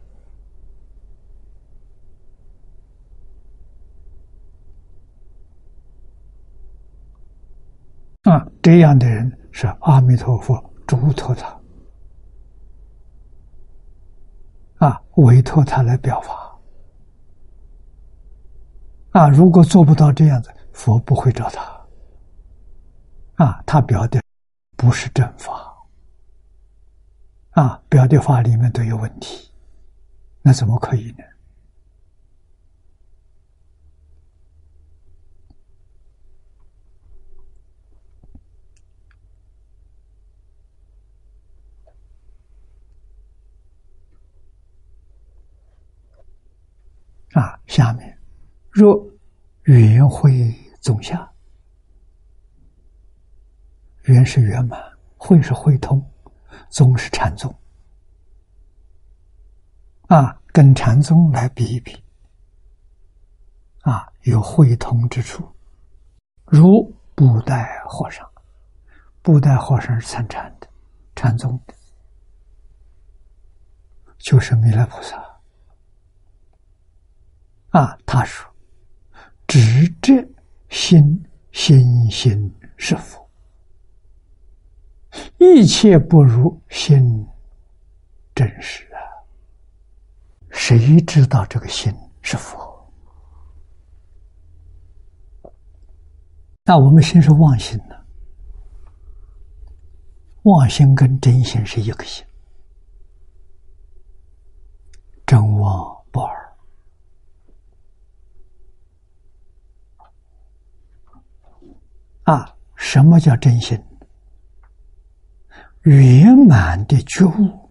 [8.31, 8.47] 啊！
[8.63, 10.63] 这样的人是阿弥陀佛。
[10.87, 11.61] 嘱托他
[14.87, 16.57] 啊，委托他来表法
[19.11, 19.29] 啊。
[19.29, 23.61] 如果做不到这样子，佛不会找他啊。
[23.67, 24.23] 他表的
[24.77, 25.77] 不是正法
[27.51, 29.51] 啊，表的法里面都有问题，
[30.41, 31.25] 那怎么可以呢？
[47.37, 48.19] 啊，下面
[48.71, 48.99] 若
[49.65, 51.31] 圆会总下，
[54.05, 54.83] 圆是圆满，
[55.19, 56.03] 会是会通，
[56.71, 57.55] 宗是禅宗。
[60.09, 62.03] 啊，跟禅宗来比一比，
[63.83, 65.47] 啊，有会通之处。
[66.47, 68.27] 如布袋和尚，
[69.21, 70.67] 布袋和尚是参禅的，
[71.15, 71.75] 禅宗的，
[74.17, 75.26] 就是弥勒菩萨。
[77.77, 78.51] 啊，他说
[79.47, 80.27] ：“直至
[80.71, 81.23] 心
[81.53, 83.29] 心心是佛，
[85.37, 87.29] 一切不如心
[88.35, 88.99] 真实啊！
[90.49, 92.91] 谁知道这个心是佛？
[96.65, 97.95] 那我们心是妄心呢？
[100.45, 102.25] 妄心跟真心是一个心，
[105.27, 106.35] 真妄不二。”
[112.27, 113.81] 啊，什么叫真心？
[115.83, 117.71] 圆满的觉悟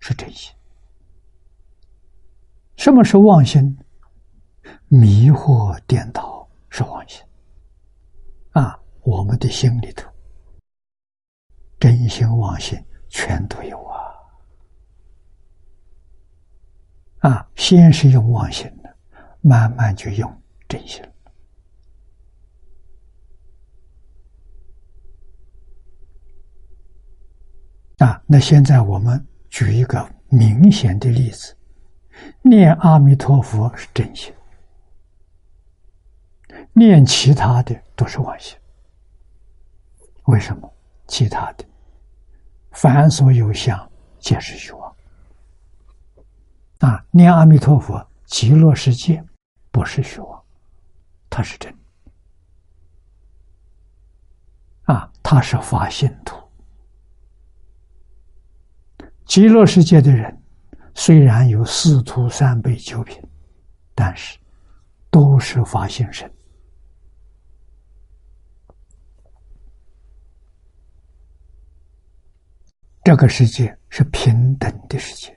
[0.00, 0.54] 是真心。
[2.76, 3.78] 什么是妄心？
[4.88, 7.24] 迷惑颠倒是妄心。
[8.50, 10.12] 啊，我们的心里头，
[11.80, 12.78] 真心妄心
[13.08, 14.12] 全都有啊。
[17.20, 18.94] 啊，先是用妄心的，
[19.40, 21.02] 慢慢就用真心。
[27.98, 31.56] 啊，那现在我们举一个明显的例子：
[32.42, 34.34] 念阿弥陀佛是真心，
[36.74, 38.56] 念其他的都是妄心。
[40.24, 40.70] 为什么？
[41.06, 41.64] 其他的
[42.72, 44.96] 凡所有相，皆是虚妄。
[46.80, 49.24] 啊，念阿弥陀佛，极乐世界
[49.70, 50.44] 不是虚妄，
[51.30, 51.74] 它是真。
[54.84, 56.45] 啊，它是发心图。
[59.26, 60.40] 极乐世界的人，
[60.94, 63.20] 虽然有四徒三辈九品，
[63.94, 64.38] 但是
[65.10, 66.32] 都是法心神。
[73.02, 75.36] 这个世界是平等的世界，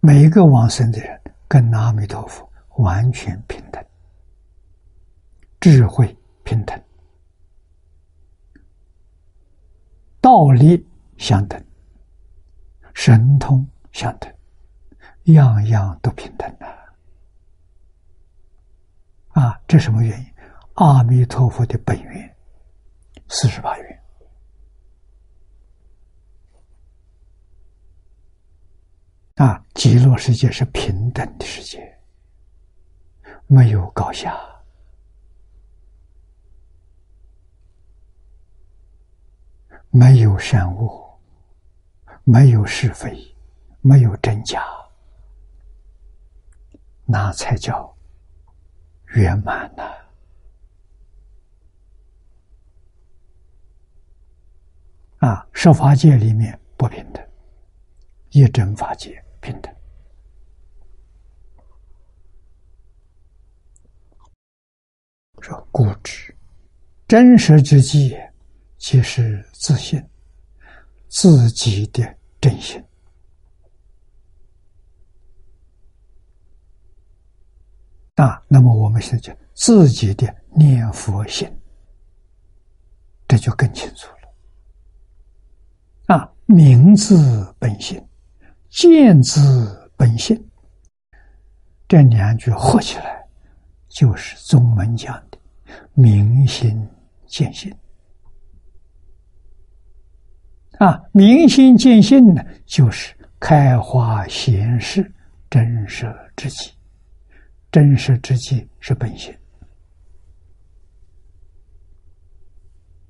[0.00, 3.82] 每一个往生的人跟阿弥陀佛完全平等，
[5.60, 6.82] 智慧平等。
[10.20, 11.62] 道理相等，
[12.94, 14.32] 神通相等，
[15.24, 16.66] 样样都平等的。
[19.30, 20.26] 啊，这什么原因？
[20.74, 22.36] 阿弥陀佛的本源，
[23.28, 24.02] 四十八愿。
[29.36, 31.98] 啊，极乐世界是平等的世界，
[33.46, 34.38] 没有高下。
[39.90, 41.18] 没有善恶，
[42.22, 43.34] 没有是非，
[43.80, 44.62] 没有真假，
[47.04, 47.92] 那才叫
[49.08, 49.82] 圆满呢？
[55.18, 57.22] 啊，设法界里面不平等，
[58.30, 59.74] 一真法界平等。
[65.40, 66.32] 说固执，
[67.08, 68.16] 真实之际。
[68.80, 70.02] 即是自信，
[71.06, 72.02] 自己的
[72.40, 72.82] 真心
[78.14, 78.42] 啊。
[78.48, 81.46] 那么我们现在讲自己的念佛心，
[83.28, 84.08] 这就更清楚
[86.06, 86.32] 了啊。
[86.46, 88.02] 明字本心，
[88.70, 90.42] 见字本性，
[91.86, 93.28] 这两句合起来，
[93.88, 95.38] 就是宗门讲的
[95.92, 96.88] 明心
[97.26, 97.70] 见性。
[100.80, 105.12] 啊，明心见性呢，就是开花显示
[105.50, 106.72] 真实之际，
[107.70, 109.30] 真实之际是本心，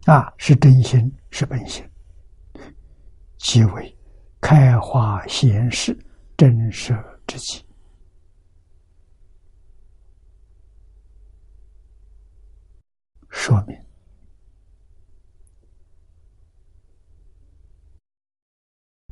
[0.04, 1.88] 啊，是真心，是本心，
[3.38, 3.96] 即为
[4.40, 5.96] 开花显示
[6.36, 6.92] 真实
[7.24, 7.64] 之际，
[13.28, 13.78] 说明。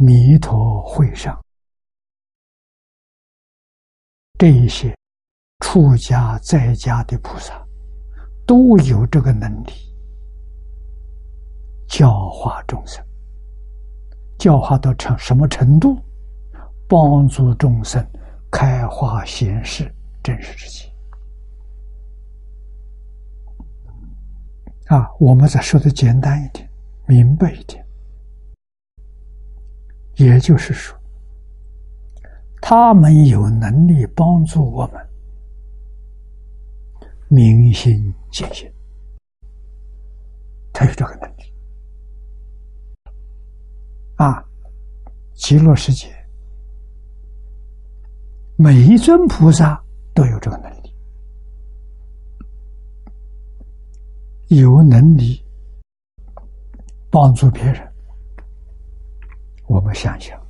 [0.01, 1.37] 弥陀会上，
[4.39, 4.97] 这一些
[5.59, 7.61] 出家在家的菩萨
[8.47, 9.73] 都有这个能力
[11.89, 13.05] 教化众生，
[14.39, 16.01] 教化到成什么程度？
[16.89, 18.03] 帮助众生
[18.53, 19.93] 开化显示
[20.23, 20.91] 真实之际。
[24.87, 26.71] 啊，我们再说的简单一点，
[27.07, 27.85] 明白一点，
[30.19, 30.99] 也就是说，
[32.61, 35.09] 他们有能力帮助我们
[37.29, 38.69] 明心见性，
[40.73, 41.53] 他有这个能力。
[44.17, 44.45] 啊，
[45.35, 46.09] 极乐世界，
[48.57, 49.81] 每一尊菩萨
[50.13, 50.93] 都有这个能力，
[54.49, 55.41] 有能力
[57.09, 57.88] 帮助别人。
[59.69, 60.41] 我们想想，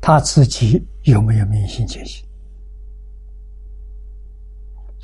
[0.00, 2.26] 他自己有没有明心见性？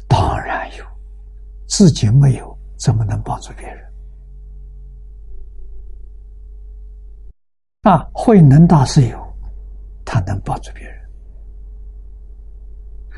[0.08, 0.84] 当然有，
[1.68, 3.92] 自己没有，怎么能帮助别人？
[7.82, 9.36] 啊，慧能大师有，
[10.04, 10.94] 他能帮助别人；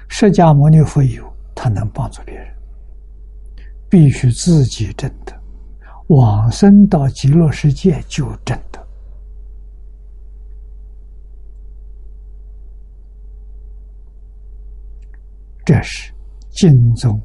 [0.08, 2.54] 释迦牟尼佛有，他能帮助别人。
[3.88, 5.32] 必须自己证得，
[6.08, 8.86] 往生到极乐世界就真的。
[15.64, 16.12] 这是
[16.50, 17.18] 经中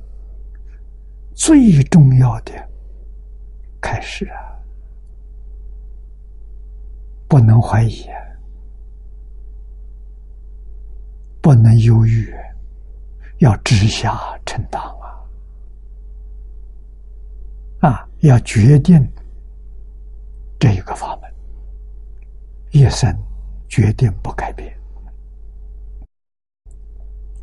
[1.36, 2.54] 最重要的
[3.82, 4.56] 开始啊！
[7.28, 8.06] 不能怀疑，
[11.42, 12.34] 不能犹豫，
[13.40, 14.82] 要直下承担
[17.82, 17.90] 啊！
[17.90, 19.08] 啊，要决定
[20.60, 21.32] 这一个法门，
[22.72, 23.16] 一生
[23.68, 24.74] 决定不改变。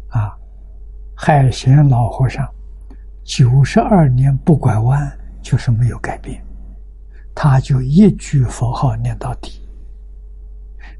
[0.09, 0.37] 啊，
[1.15, 2.47] 海贤老和尚
[3.25, 6.45] 九十二年不拐弯，就是没有改变，
[7.35, 9.63] 他就一句佛号念到底。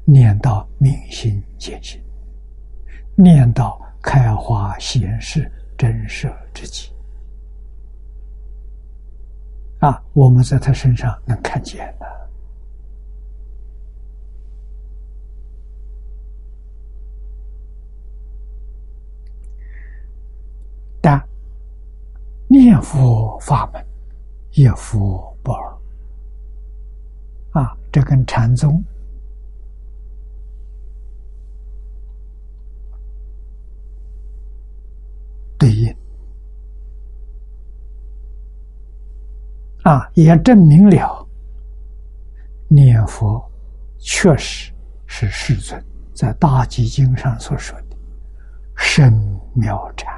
[0.09, 2.01] 念到明心见性，
[3.13, 6.89] 念到开花显示真实之际，
[9.79, 12.07] 啊，我们在他身上能看见的。
[20.99, 21.23] 但
[22.47, 23.85] 念佛法门
[24.53, 25.77] 也佛不二，
[27.51, 28.83] 啊，这跟禅宗。
[35.59, 35.96] 对应
[39.87, 41.25] 啊，也证明了
[42.67, 43.41] 念佛
[43.97, 44.73] 确实
[45.05, 45.81] 是世尊
[46.13, 47.95] 在《大集经》上所说的
[48.75, 49.13] 深
[49.53, 50.13] 妙禅，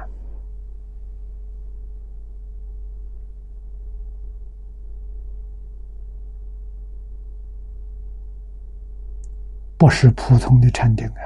[9.78, 11.22] 不是普通的禅定啊。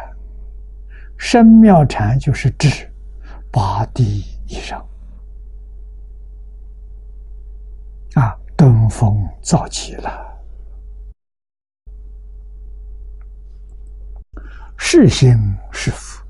[1.17, 2.69] 深妙禅就是指。
[3.51, 4.85] 八地以上，
[8.85, 10.11] 登峰造极了。
[14.77, 15.35] 是心
[15.73, 16.23] 是佛，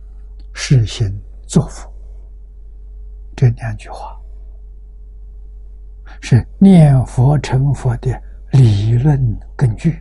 [0.53, 1.93] 是心作佛。
[3.35, 4.17] 这两句话
[6.21, 8.23] 是念佛成佛的
[8.53, 9.19] 理论
[9.57, 10.01] 根据，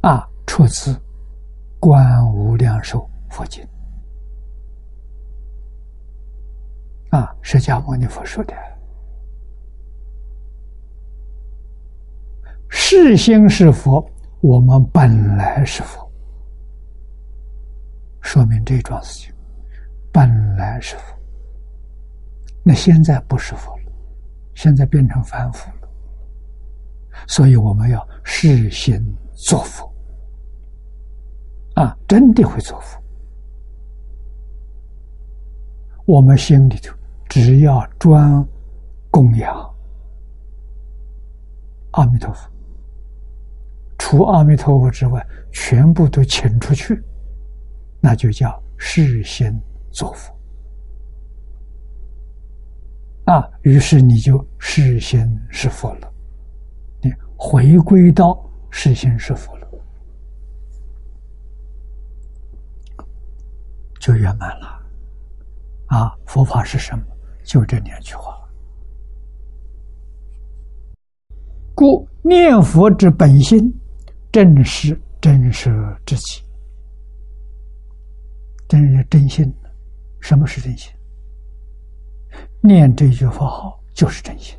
[0.00, 0.94] 啊，出自
[1.78, 3.62] 《观无量寿佛经》。
[7.14, 8.54] 啊，释迦牟尼佛说的
[12.68, 14.04] ：“是心是佛，
[14.40, 16.10] 我们本来是佛。”
[18.20, 19.34] 说明这桩事情
[20.12, 21.16] 本来是佛，
[22.62, 23.92] 那现在不是佛了，
[24.54, 25.88] 现在变成凡夫了，
[27.26, 29.90] 所以我们要是心作佛
[31.74, 33.00] 啊，真的会作佛。
[36.04, 36.94] 我们心里头。
[37.30, 38.42] 只要专
[39.10, 39.70] 供养
[41.90, 42.48] 阿弥陀佛，
[44.10, 45.22] 除阿弥陀佛之外，
[45.52, 46.98] 全部都请出去，
[48.00, 49.54] 那就叫事先
[49.90, 50.34] 作佛
[53.26, 53.46] 啊。
[53.60, 56.10] 于是你就事先是佛了，
[57.02, 58.34] 你回归到
[58.70, 59.68] 事先是佛了，
[64.00, 64.66] 就圆满了
[65.88, 66.16] 啊！
[66.24, 67.04] 佛法是什么？
[67.44, 68.34] 就这两句话，
[71.74, 73.70] 故念佛之本心，
[74.30, 76.42] 正是真实之气。
[78.68, 79.52] 真是真心。
[80.20, 80.92] 什么是真心？
[82.60, 84.56] 念这句佛号就是真心。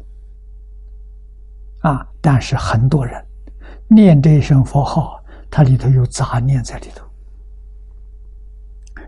[1.81, 2.05] 啊！
[2.19, 3.25] 但是很多人
[3.87, 7.09] 念这一声佛号，它里头有杂念在里头，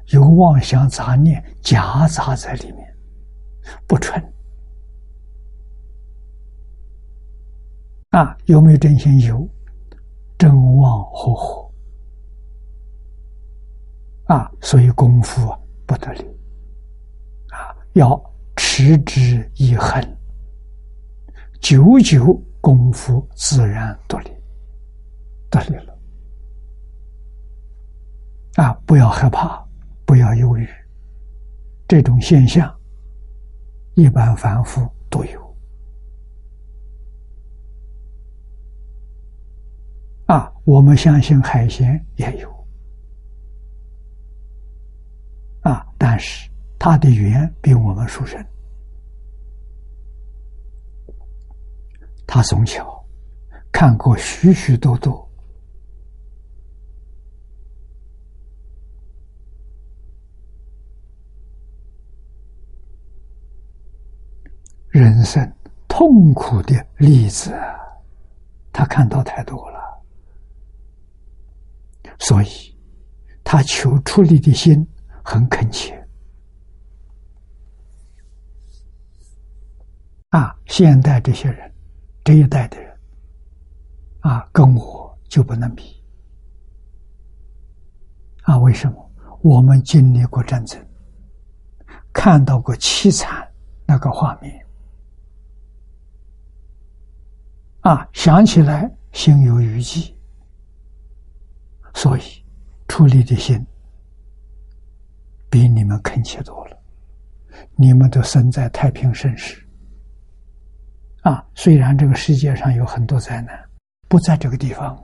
[0.07, 2.95] 有妄想杂念夹杂在里面，
[3.85, 4.33] 不纯。
[8.11, 9.19] 啊，有没有真心？
[9.19, 9.45] 有，
[11.11, 11.71] 妄合合。
[14.25, 16.23] 啊，所以功夫啊不得了。
[17.49, 20.01] 啊，要持之以恒，
[21.59, 24.31] 久久功夫自然得力，
[25.49, 25.97] 得力了。
[28.55, 29.61] 啊，不要害怕，
[30.05, 30.67] 不要犹豫，
[31.87, 32.73] 这种现象，
[33.95, 35.40] 一般凡夫都有。
[40.31, 42.49] 啊，我们相信海鲜也有，
[45.59, 46.49] 啊，但是
[46.79, 48.41] 它的缘比我们殊胜。
[52.25, 53.05] 他从小
[53.73, 55.29] 看过许许多多
[64.91, 65.45] 人生
[65.89, 67.53] 痛苦的例子，
[68.71, 69.70] 他看到太多了。
[72.21, 72.47] 所以，
[73.43, 74.87] 他求出离的心
[75.23, 75.93] 很恳切。
[80.29, 81.73] 啊，现代这些人，
[82.23, 82.97] 这一代的人，
[84.21, 86.01] 啊，跟我就不能比。
[88.43, 89.11] 啊，为什么？
[89.41, 90.79] 我们经历过战争，
[92.13, 93.51] 看到过凄惨
[93.87, 94.65] 那个画面，
[97.81, 100.15] 啊，想起来心有余悸。
[101.93, 102.21] 所以，
[102.87, 103.65] 出离的心
[105.49, 106.77] 比你们恳切多了。
[107.75, 109.61] 你们都生在太平盛世，
[111.21, 113.69] 啊，虽然这个世界上有很多灾难，
[114.07, 114.97] 不在这个地方，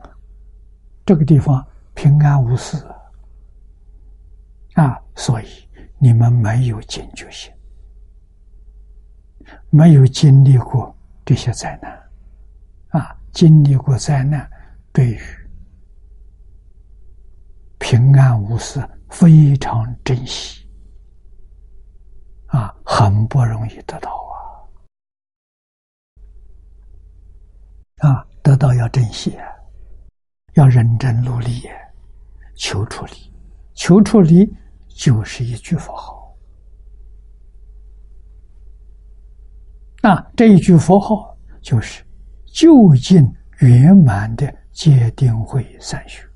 [1.05, 2.77] 这个地方平安无事，
[4.73, 5.45] 啊，所以
[5.99, 7.51] 你们没有警觉性，
[9.69, 10.95] 没有经历过
[11.25, 11.91] 这些灾难，
[12.89, 14.49] 啊，经历过灾难，
[14.93, 15.19] 对于。
[17.79, 20.67] 平安无事，非常珍惜
[22.47, 24.11] 啊，很不容易得到
[28.01, 28.09] 啊！
[28.09, 29.37] 啊，得到要珍惜，
[30.53, 31.63] 要认真努力，
[32.55, 33.13] 求出离，
[33.73, 34.45] 求出离
[34.87, 36.35] 就是一句佛号。
[40.01, 42.03] 啊，这一句佛号就是
[42.45, 46.26] 究竟圆满的戒定慧三学。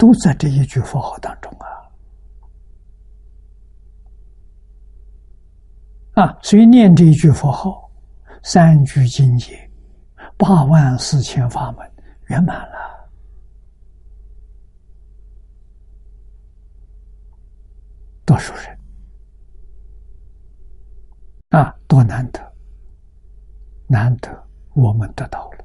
[0.00, 1.52] 都在这一句佛号当中
[6.14, 6.24] 啊！
[6.24, 7.90] 啊，所以念这一句佛号，
[8.42, 9.70] 三句经解，
[10.38, 11.86] 八万四千法门
[12.28, 13.10] 圆满了。
[18.24, 18.78] 多数人
[21.50, 22.40] 啊，多难得，
[23.86, 24.30] 难得
[24.72, 25.59] 我们得到了。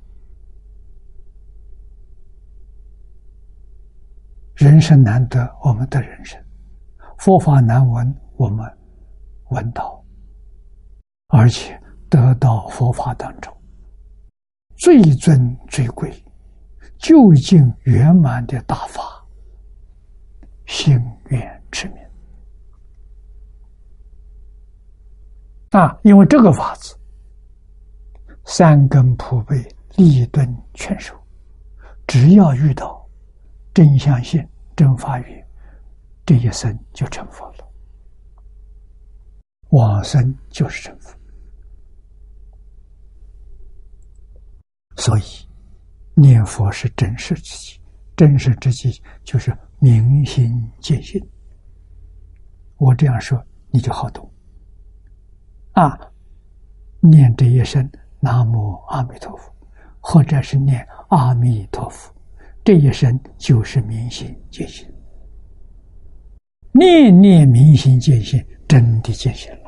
[4.55, 6.39] 人生难得，我们的人生；
[7.17, 8.65] 佛法难闻，我们
[9.49, 10.01] 闻到，
[11.27, 11.77] 而且
[12.09, 13.53] 得到佛法当中
[14.77, 16.09] 最尊最贵、
[16.97, 19.21] 究竟圆满的大法，
[20.65, 21.97] 心愿之名
[25.71, 25.99] 啊！
[26.03, 26.95] 因为这个法子，
[28.45, 29.61] 三根普被，
[29.97, 31.13] 立顿全收，
[32.07, 33.04] 只要遇到。
[33.75, 34.41] 真相信
[34.73, 35.45] 真法语，
[36.25, 37.71] 这一生就成佛了。
[39.71, 41.13] 往生就是成佛，
[44.95, 45.23] 所以
[46.13, 47.81] 念佛是真实之际，
[48.15, 50.49] 真实之际就是明心
[50.79, 51.21] 见性。
[52.77, 53.37] 我这样说，
[53.71, 54.31] 你就好懂。
[55.73, 55.99] 啊，
[57.01, 57.91] 念这一声
[58.21, 59.53] 南无阿弥陀佛，
[59.99, 62.14] 或者是念阿弥陀佛。
[62.65, 64.91] 这一生就是明心见性，
[66.71, 69.65] 念念明心见性，真的见性了。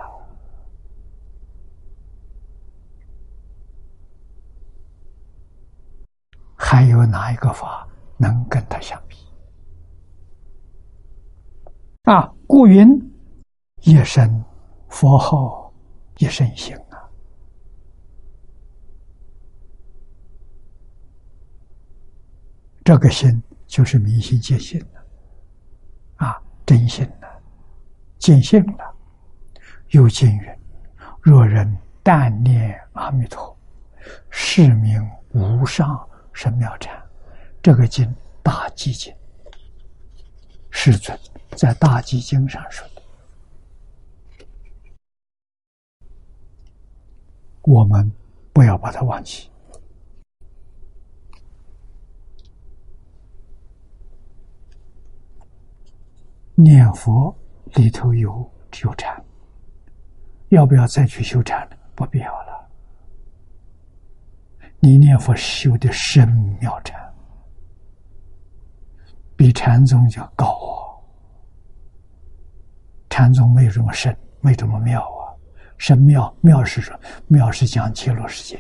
[6.56, 7.88] 还有哪一个法
[8.18, 9.15] 能跟他相比？
[12.06, 12.90] 啊，故云
[13.84, 14.44] 一生
[14.90, 15.72] 佛号
[16.18, 16.76] 一生行。
[22.88, 27.28] 这个心就是明心见性了，啊，真心了，
[28.18, 28.96] 见性了。
[29.90, 30.58] 又见云：
[31.20, 33.54] 若人但念阿弥陀，
[34.30, 36.98] 是名无上神妙禅，
[37.62, 38.10] 这个经
[38.42, 39.14] 大寂经，
[40.70, 41.20] 世尊
[41.58, 43.02] 在大寂经上说的，
[47.64, 48.10] 我们
[48.54, 49.52] 不要把它忘记。
[56.60, 57.34] 念佛
[57.76, 58.52] 里头有
[58.84, 59.24] 有禅，
[60.50, 61.78] 要不要再去修禅呢？
[61.94, 62.68] 不必要了。
[64.80, 66.28] 你念佛修的深
[66.60, 67.00] 妙禅，
[69.36, 70.98] 比禅宗要高啊。
[73.08, 75.30] 禅宗没有这么深，没这么妙啊。
[75.78, 78.60] 深妙妙是说，妙是讲极乐世界。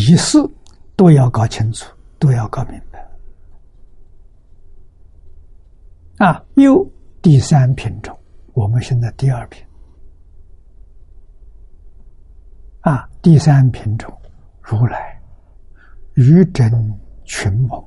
[0.00, 0.38] 一事
[0.96, 3.06] 都要搞清楚，都要搞明白。
[6.16, 6.90] 啊，又
[7.20, 8.18] 第三品种，
[8.54, 9.62] 我们现在第二品。
[12.80, 14.10] 啊，第三品种，
[14.62, 15.20] 如来
[16.14, 16.70] 于真
[17.24, 17.84] 群蒙，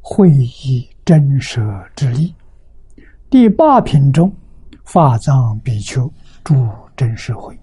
[0.00, 1.60] 会以真舍
[1.96, 2.32] 之力。
[3.28, 4.32] 第八品中，
[4.84, 6.10] 法藏比丘
[6.44, 7.58] 诸真实会。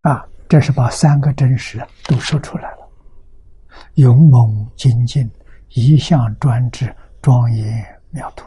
[0.00, 2.90] 啊，这是把三个真实都说出来了：
[3.94, 5.30] 勇猛精进，
[5.74, 8.46] 一向专制，庄严妙土。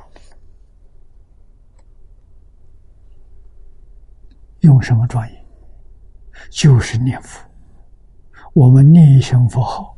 [4.61, 5.45] 用什么庄严？
[6.49, 7.39] 就是念佛。
[8.53, 9.95] 我们念一声佛号，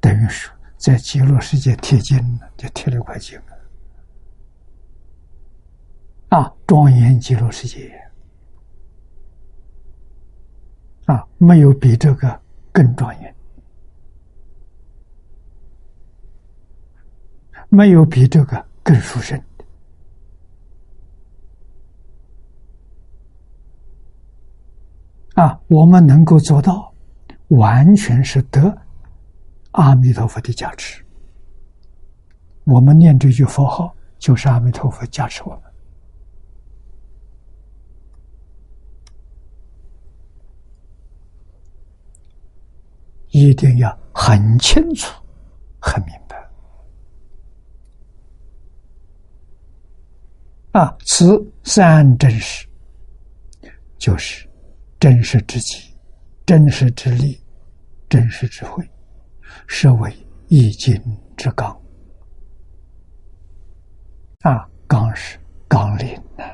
[0.00, 3.38] 等于是在极乐世界贴金了，就贴了块金
[6.30, 8.01] 啊，庄严极乐世界。
[11.06, 13.34] 啊，没有比这个更庄严，
[17.68, 19.64] 没有比这个更殊胜的。
[25.42, 26.94] 啊，我们能够做到，
[27.48, 28.78] 完全是得
[29.72, 31.04] 阿弥陀佛的加持。
[32.64, 35.71] 我们念这句佛号，就是阿弥陀佛加持我们。
[43.32, 45.12] 一定要很清楚、
[45.80, 46.36] 很明白
[50.72, 50.96] 啊！
[51.04, 52.66] 此三真实，
[53.98, 54.48] 就是
[55.00, 55.94] 真实之机、
[56.46, 57.38] 真实之力、
[58.08, 58.88] 真实智慧，
[59.66, 60.10] 是为
[60.48, 60.94] 易经
[61.36, 61.70] 之纲
[64.40, 64.68] 啊！
[64.86, 65.38] 纲是
[65.68, 66.44] 纲领呢，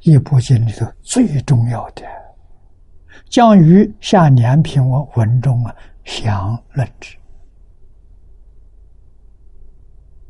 [0.00, 2.19] 一部经里头最重要的。
[3.30, 5.74] 将于下两品文文中啊
[6.04, 7.16] 详论之。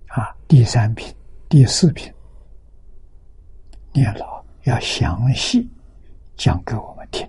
[0.09, 1.13] 啊，第三品、
[1.49, 2.13] 第四品，
[3.95, 5.67] 念老要详细
[6.37, 7.27] 讲给我们听。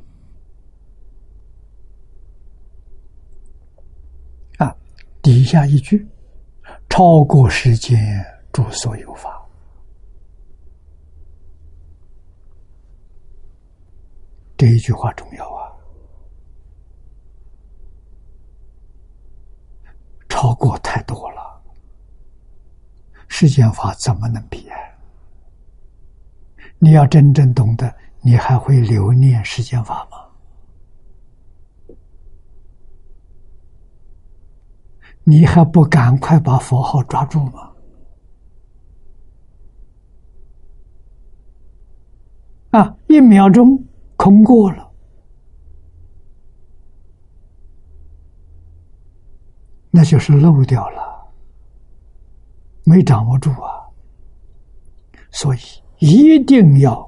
[4.58, 4.76] 啊，
[5.22, 6.06] 底下一句，
[6.90, 7.98] 超过时间
[8.52, 9.38] 诸所有法。
[14.58, 15.61] 这一句话重要啊！
[20.42, 21.62] 超过太多了，
[23.28, 24.76] 世间法怎么能比啊？
[26.80, 30.18] 你要真正懂得，你还会留念世间法吗？
[35.24, 37.72] 你还不赶快把佛号抓住吗？
[42.72, 43.86] 啊，一秒钟。
[44.16, 44.91] 空过了，
[50.02, 51.32] 那就是漏掉了，
[52.86, 53.86] 没掌握住啊。
[55.30, 55.60] 所以
[56.00, 57.08] 一定要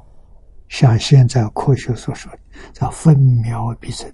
[0.69, 2.39] 像现在科学所说的，
[2.71, 4.07] 叫分秒必争。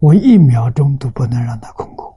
[0.00, 2.14] 我一秒钟都不能让它空过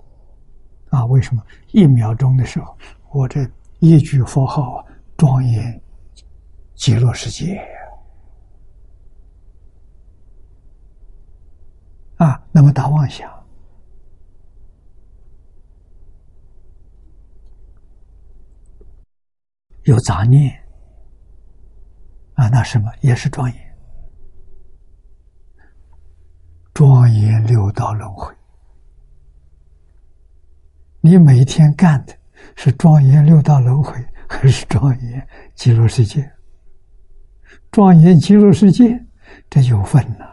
[0.90, 1.06] 啊！
[1.06, 1.42] 为什么？
[1.72, 2.78] 一秒钟的时候，
[3.14, 3.50] 我这
[3.80, 4.86] 一句佛号
[5.16, 5.82] 庄严
[6.76, 7.66] 极乐世界。
[12.18, 13.32] 啊，那么大妄想，
[19.86, 20.54] 有杂念，
[22.34, 23.76] 啊，那什么也是庄严，
[26.74, 28.34] 庄严六道轮回。
[31.02, 32.14] 你每天干的
[32.56, 33.94] 是庄严六道轮回，
[34.28, 36.32] 还是庄严极乐世界？
[37.72, 39.00] 庄严极乐世界，
[39.50, 40.26] 这有分呐，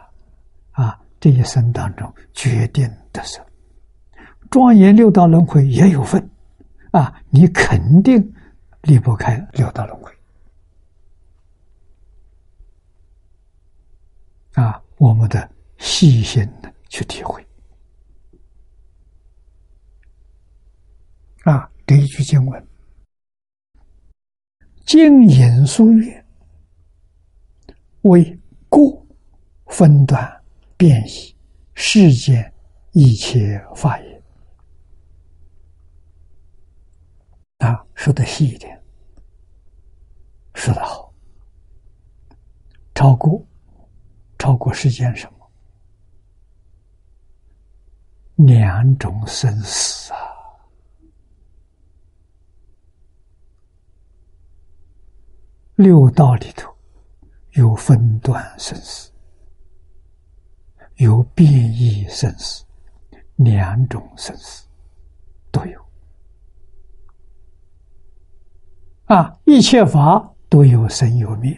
[0.72, 0.98] 啊。
[1.20, 3.38] 这一生当中决定得失，
[4.50, 6.28] 庄严六道轮回也有份，
[6.90, 8.34] 啊，你肯定
[8.82, 10.12] 离不开六道轮回。
[14.54, 17.44] 啊，我们的细心的去体会。
[21.44, 22.68] 啊，这一句经文
[24.86, 26.24] ：“经引书曰，
[28.02, 28.38] 为
[28.68, 29.04] 过
[29.66, 30.42] 分段
[30.76, 31.34] 变异
[31.74, 32.52] 世间
[32.92, 34.11] 一切法也。”
[37.66, 38.82] 啊，说的细一点，
[40.54, 41.12] 说的好，
[42.94, 43.44] 超过。
[44.38, 45.52] 超过世间什么？
[48.44, 50.18] 两种生死啊！
[55.76, 56.74] 六道里头
[57.52, 59.12] 有分段生死，
[60.96, 62.64] 有变异生死，
[63.36, 64.66] 两种生死
[65.52, 65.81] 都有。
[69.12, 71.54] 啊，一切法都有生有灭。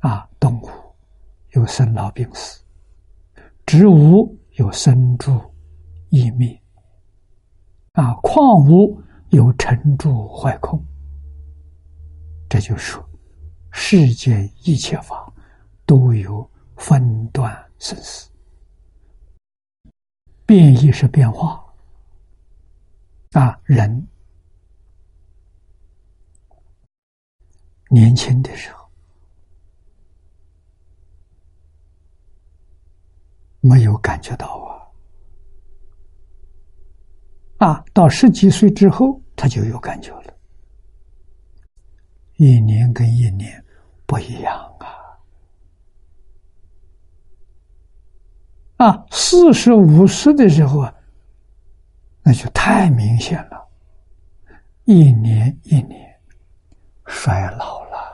[0.00, 0.68] 啊，动物。
[1.52, 2.62] 有生老病死，
[3.66, 5.38] 植物有生住
[6.08, 6.58] 异灭，
[7.92, 8.98] 啊，矿物
[9.28, 10.82] 有成住坏空。
[12.48, 13.06] 这就说，
[13.70, 15.30] 世间一切法
[15.84, 18.30] 都有分段生死，
[20.46, 21.62] 变异是变化，
[23.32, 24.06] 啊，人
[27.92, 28.82] 年轻的时候。
[33.64, 34.46] 没有感觉到
[37.58, 37.68] 啊！
[37.68, 40.34] 啊，到十几岁之后，他就有感觉了。
[42.38, 43.64] 一年跟一年
[44.04, 44.88] 不一样啊！
[48.84, 50.92] 啊，四十五十的时候啊，
[52.24, 53.64] 那就太明显了。
[54.86, 56.20] 一年一年
[57.06, 58.12] 衰老了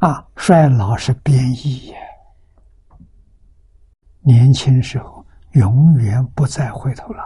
[0.00, 1.94] 啊，衰老是变异。
[4.22, 7.22] 年轻时候，永远不再回头了。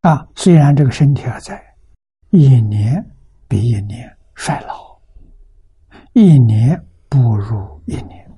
[0.00, 1.62] 啊，虽然这个身体还在，
[2.30, 3.04] 一年
[3.46, 4.98] 比一年衰老，
[6.14, 8.30] 一年不如一年，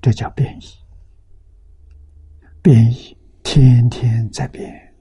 [0.00, 0.87] 这叫变异。
[2.68, 4.94] 变异，天天在变。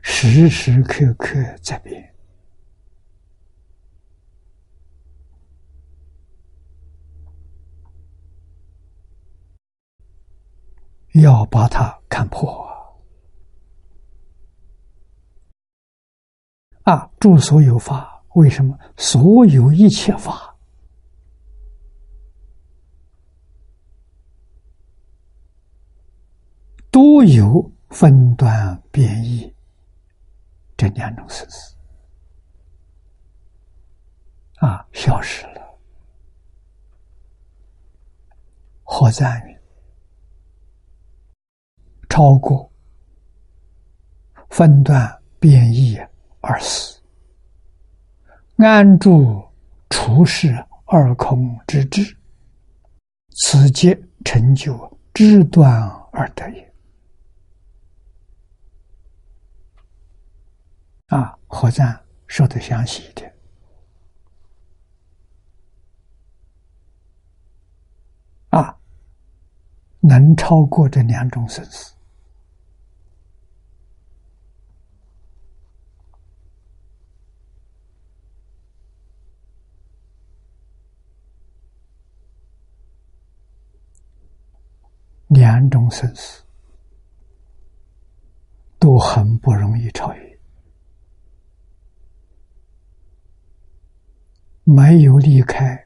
[0.00, 2.14] 时时刻刻在变，
[11.12, 12.66] 要把它看破
[16.84, 17.10] 啊！
[17.20, 20.53] 诸所有法，为什么所有一切法
[26.94, 29.52] 都有分段变异？
[30.76, 31.74] 这两种事实
[34.60, 35.76] 啊，消失了。
[38.84, 39.58] 何在于
[42.08, 42.70] 超过
[44.48, 45.98] 分段变异
[46.42, 47.02] 而死，
[48.58, 49.44] 安住
[49.90, 52.16] 处世二空之智，
[53.30, 55.68] 此皆成就智断
[56.12, 56.73] 而得也。
[61.14, 63.32] 啊，何赞说的详细一点？
[68.50, 68.76] 啊，
[70.00, 71.94] 能超过这两种生死，
[85.28, 86.42] 两种生死
[88.80, 90.23] 都很不容易超越。
[94.64, 95.78] 没有离开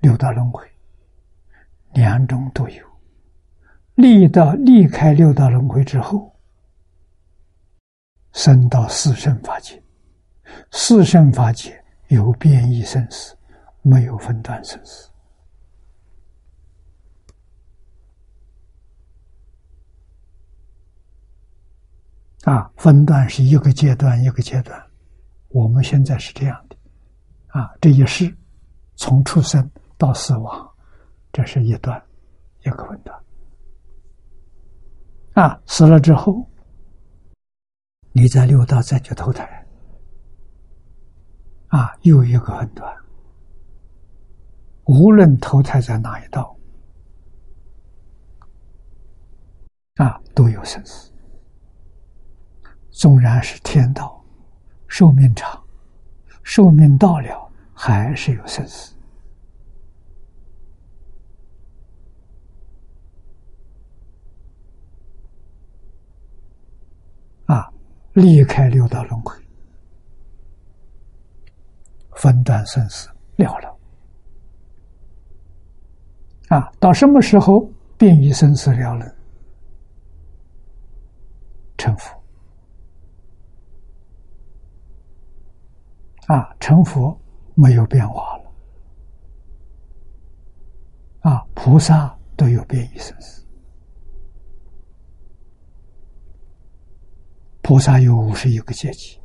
[0.00, 0.66] 六道轮回，
[1.92, 2.84] 两种都有。
[3.96, 6.34] 离到离开六道轮回之后，
[8.32, 9.82] 升到四圣法界。
[10.70, 13.36] 四圣法界有变异生死，
[13.82, 15.10] 没有分段生死。
[22.44, 24.80] 啊，分段是一个阶段一个阶段，
[25.48, 26.67] 我们现在是这样。
[27.48, 28.36] 啊，这一世
[28.96, 30.70] 从出生到死亡，
[31.32, 32.02] 这是一段
[32.64, 33.24] 一个分段。
[35.34, 36.44] 啊，死了之后，
[38.12, 39.66] 你在六道再去投胎，
[41.68, 42.94] 啊，又一个很短。
[44.84, 46.56] 无论投胎在哪一道，
[49.96, 51.12] 啊，都有生死。
[52.90, 54.24] 纵然是天道，
[54.88, 55.62] 寿命长，
[56.48, 58.96] 寿命到了，还是有生死。
[67.44, 67.70] 啊，
[68.14, 69.36] 离开六道轮回，
[72.16, 73.78] 分段生死了了。
[76.48, 79.14] 啊，到什么时候变异生死了了？
[81.76, 82.17] 成佛。
[86.28, 87.18] 啊，成佛
[87.54, 88.52] 没有变化了。
[91.20, 93.44] 啊，菩萨都有变异生死。
[97.62, 99.20] 菩萨有五十一个阶级，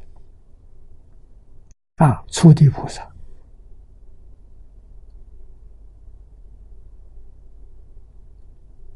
[1.96, 3.10] 啊，初地菩萨，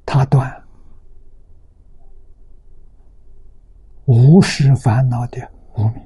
[0.05, 0.63] 他断
[4.05, 6.01] 无始烦恼的无名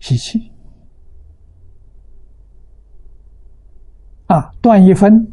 [0.00, 0.49] 习气，
[4.32, 5.26] 啊，断一分，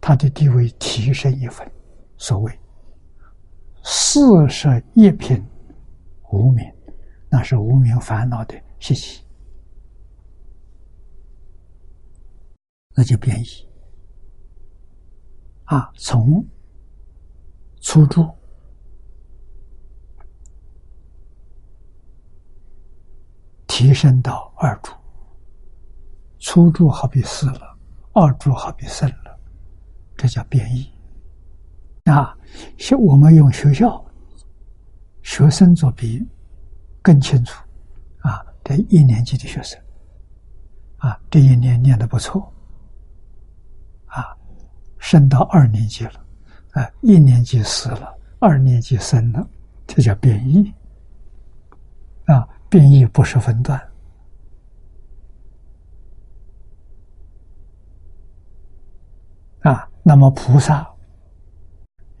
[0.00, 1.68] 他的地位提升一分，
[2.16, 2.60] 所谓
[3.82, 5.44] 四十一品。
[6.32, 6.64] 无名，
[7.28, 9.24] 那是无名烦恼的习气，
[12.94, 13.46] 那就变异
[15.64, 15.90] 啊！
[15.96, 16.44] 从
[17.80, 18.28] 初住
[23.66, 24.92] 提升到二住，
[26.46, 27.76] 初住好比死了，
[28.12, 29.36] 二住好比生了，
[30.16, 30.88] 这叫变异。
[32.04, 32.38] 啊！
[32.78, 34.00] 像我们用学校。
[35.24, 36.28] 学生做比喻
[37.02, 37.60] 更清楚，
[38.20, 39.76] 啊，这一年级的学生，
[40.98, 42.40] 啊，这一年念的不错，
[44.06, 44.36] 啊，
[44.98, 46.24] 升到二年级了，
[46.74, 49.44] 啊，一年级死了，二年级生了，
[49.84, 50.72] 这叫变异，
[52.26, 53.76] 啊，变异不是分段，
[59.62, 60.88] 啊，那么菩萨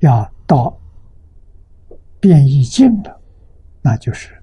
[0.00, 0.76] 要到。
[2.18, 3.20] 变异尽了，
[3.80, 4.36] 那就是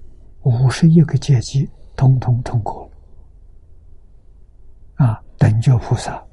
[0.44, 2.88] 五十一个阶级通通通过
[4.96, 5.04] 了。
[5.04, 6.24] 啊，等觉菩萨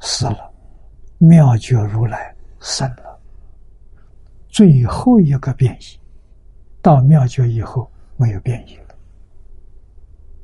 [0.00, 0.50] 死了，
[1.18, 3.20] 妙觉如来生了，
[4.48, 6.00] 最后一个变异，
[6.80, 8.94] 到妙觉以后没有变异了。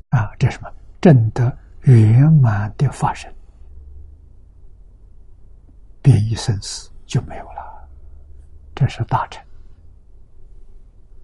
[0.09, 0.71] 啊，这什么？
[1.01, 3.33] 正得圆满的发生，
[6.03, 7.89] 变异生死就没有了，
[8.75, 9.43] 这是大成。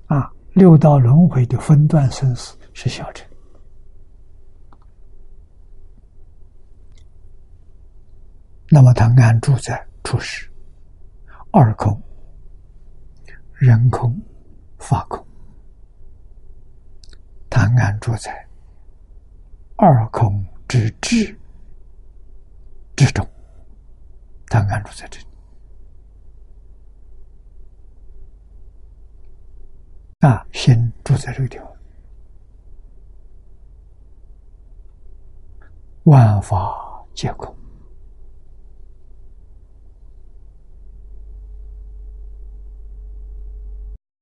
[0.07, 3.27] 啊，六道轮回的分段生死是小乘，
[8.69, 10.49] 那么他安住在初始
[11.51, 12.01] 二空、
[13.53, 14.19] 人空、
[14.77, 15.23] 法空，
[17.49, 18.47] 他安住在
[19.75, 21.37] 二空之智
[22.95, 23.27] 之中，
[24.49, 25.25] 他安住在这里。
[30.19, 31.67] 啊，心住在这个地方，
[36.03, 37.55] 万法皆空。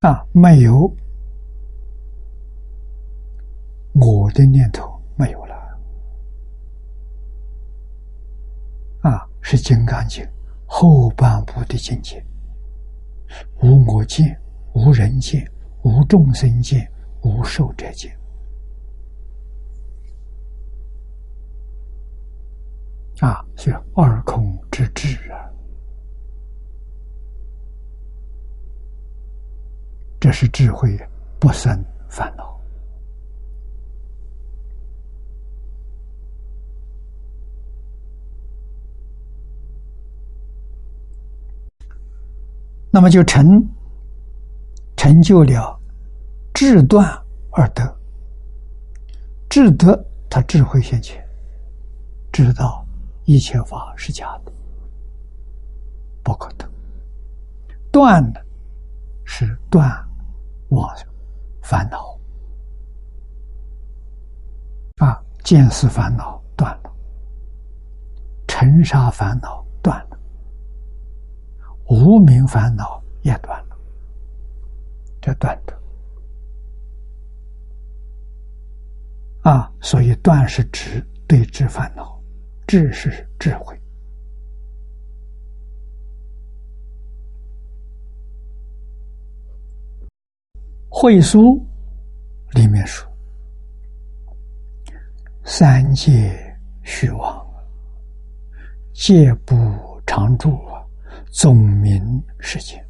[0.02, 0.96] 啊，没有
[3.94, 5.56] 我的念头，没有了。
[9.02, 10.28] 啊，是金刚经
[10.66, 12.22] 后半部的境界，
[13.62, 14.38] 无我见，
[14.74, 15.50] 无人见。
[15.84, 16.86] 无众生见，
[17.22, 18.12] 无寿者见，
[23.22, 25.40] 啊，是二空之智啊，
[30.20, 31.00] 这是智慧
[31.40, 32.57] 不生烦恼。
[42.98, 43.64] 那么就成
[44.96, 45.80] 成就了。
[46.52, 47.08] 智断
[47.52, 47.96] 而得，
[49.48, 51.24] 智得他智慧现前，
[52.32, 52.84] 知道
[53.26, 54.52] 一切法是假的，
[56.24, 56.68] 不可得。
[57.92, 58.44] 断的
[59.26, 59.88] 是断
[60.70, 60.90] 妄
[61.62, 62.18] 烦恼
[65.06, 66.92] 啊，见思烦恼断了，
[68.48, 69.64] 尘沙烦恼，
[71.90, 73.78] 无名烦恼也断了，
[75.22, 75.78] 这断的。
[79.44, 82.22] 啊，所以断是指对治烦恼，
[82.68, 83.80] 智是智慧。
[90.90, 91.64] 会书
[92.52, 93.08] 里面说
[95.46, 96.38] ：“三界
[96.84, 97.48] 虚妄，
[98.94, 99.56] 戒不
[100.08, 100.60] 常住，
[101.32, 102.84] 总名世间。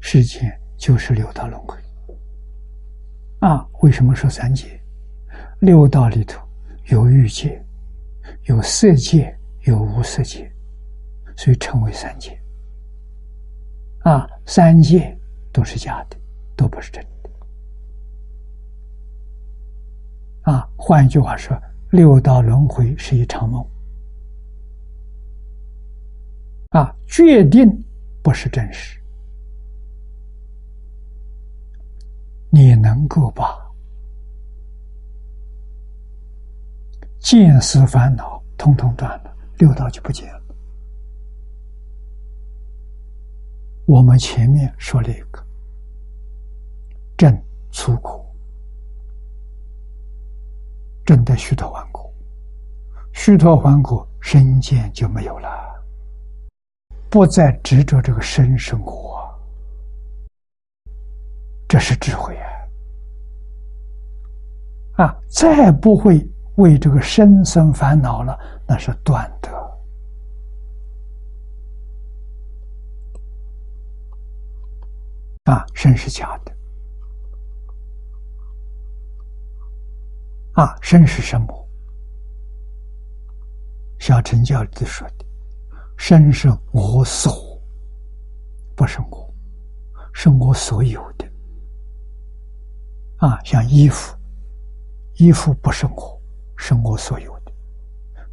[0.00, 1.76] 世间就是六道轮回
[3.40, 3.66] 啊。
[3.80, 4.80] 为什么说三界？
[5.60, 6.46] 六道里头
[6.86, 7.64] 有欲界，
[8.44, 10.50] 有色界，有无色界，
[11.36, 12.38] 所以称为三界。
[14.00, 15.16] 啊，三界
[15.52, 16.16] 都是假的。”
[16.58, 17.30] 都不是真的
[20.50, 20.66] 啊！
[20.74, 21.54] 换一句话说，
[21.90, 23.62] 六道轮回是一场梦
[26.70, 27.68] 啊，决定
[28.22, 29.00] 不是真实。
[32.50, 33.44] 你能够把
[37.18, 40.42] 见思烦恼通通断了，六道就不见了。
[43.84, 45.44] 我们前面说了一个。
[47.16, 47.34] 正
[47.72, 48.22] 出苦，
[51.02, 52.12] 正的虚脱顽苦，
[53.12, 55.48] 虚脱顽苦，身见就没有了，
[57.08, 59.28] 不再执着这个身生活，
[61.68, 62.36] 这是智慧
[64.96, 65.04] 啊！
[65.04, 66.26] 啊，再不会
[66.56, 69.50] 为这个身生烦恼了，那是断得
[75.44, 76.56] 啊，身是假的。
[80.54, 81.68] 啊，身是什么？
[83.98, 85.25] 小乘教子说的，
[85.96, 87.60] 身是我所，
[88.74, 89.34] 不是我，
[90.12, 91.26] 是我所有的。
[93.16, 94.16] 啊，像衣服，
[95.14, 96.20] 衣服不是我，
[96.56, 97.52] 是我所有的；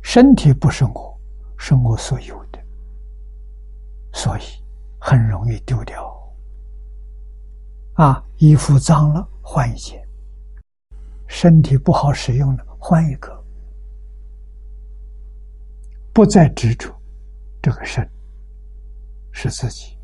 [0.02, 1.20] 身体不是我，
[1.58, 2.60] 是我所有的，
[4.12, 4.42] 所以
[5.00, 6.12] 很容易丢掉。
[7.94, 10.06] 啊，衣服脏了，换一件。
[11.28, 13.44] 身体不好使用了，换一个，
[16.12, 16.94] 不再执着
[17.64, 18.06] 这个身
[19.32, 19.98] 是自己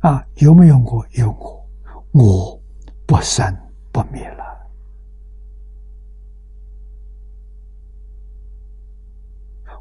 [0.00, 0.26] 啊？
[0.36, 1.06] 有没有我？
[1.10, 1.68] 有我，
[2.12, 2.62] 我
[3.06, 3.54] 不生
[3.92, 4.42] 不灭了。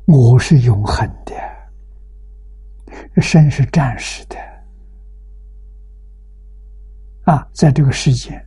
[0.06, 1.34] 我是永恒的，
[3.22, 4.36] 身是暂时的
[7.24, 8.46] 啊，在这个世间。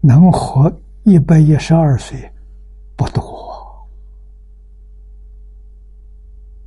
[0.00, 0.70] 能活
[1.04, 2.28] 一百一十二岁
[2.96, 3.22] 不多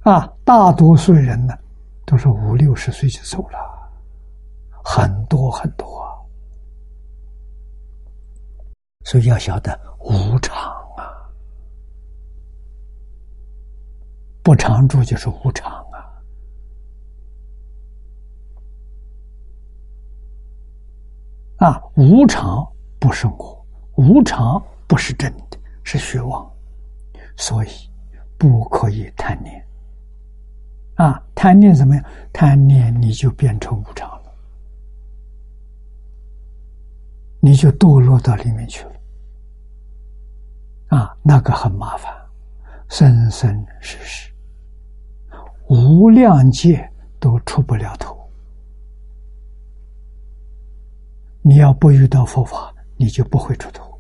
[0.04, 0.32] 啊！
[0.44, 1.58] 大多数人呢，
[2.06, 3.58] 都是五六十岁就走了，
[4.84, 5.88] 很多很多。
[9.06, 10.56] 所以要晓得无常
[10.98, 11.12] 啊，
[14.42, 15.72] 不常住就是无常
[21.60, 21.68] 啊！
[21.68, 22.68] 啊，无常。
[23.00, 23.66] 不是我，
[23.96, 26.50] 无常不是真的，是虚妄，
[27.36, 27.68] 所以
[28.38, 29.62] 不可以贪念。
[30.96, 32.06] 啊，贪念怎么样？
[32.32, 34.34] 贪念你就变成无常了，
[37.40, 38.92] 你就堕落到里面去了。
[40.98, 42.14] 啊，那个很麻烦，
[42.90, 44.32] 生生世世，
[45.68, 46.90] 无量劫
[47.20, 48.18] 都出不了头。
[51.42, 52.70] 你要不遇到佛法。
[52.96, 54.00] 你就不会出头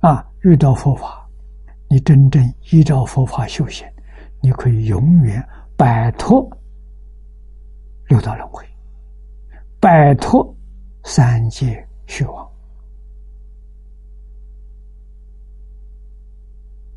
[0.00, 0.26] 啊！
[0.40, 1.28] 遇到佛法，
[1.88, 3.86] 你真正依照佛法修行，
[4.44, 5.42] 你可以永远
[5.74, 6.46] 摆脱
[8.08, 8.62] 六道轮回，
[9.80, 10.54] 摆脱
[11.02, 12.46] 三界虚妄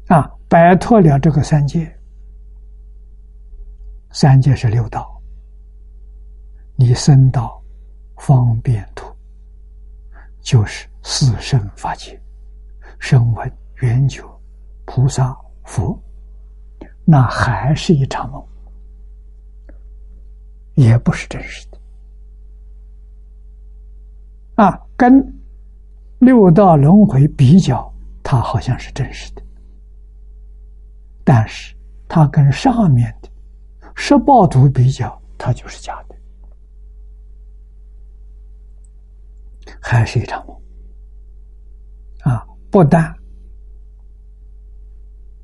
[0.07, 0.29] 啊！
[0.49, 1.89] 摆脱了这个三界，
[4.11, 5.17] 三界是六道，
[6.75, 7.63] 你升到
[8.17, 9.07] 方便土。
[10.41, 12.21] 就是四圣法界，
[12.99, 14.21] 声闻、缘觉、
[14.83, 15.33] 菩萨、
[15.63, 15.97] 佛，
[17.09, 18.45] 那还是一场梦，
[20.75, 21.79] 也不是真实的。
[24.55, 25.41] 啊，跟
[26.19, 27.89] 六道轮回比较，
[28.21, 29.41] 它好像是真实的，
[31.23, 31.73] 但是
[32.09, 33.29] 它跟上面的
[33.95, 36.15] 十报图比较，它就是假的。
[39.79, 40.61] 还是一场梦
[42.23, 42.45] 啊！
[42.69, 43.15] 不但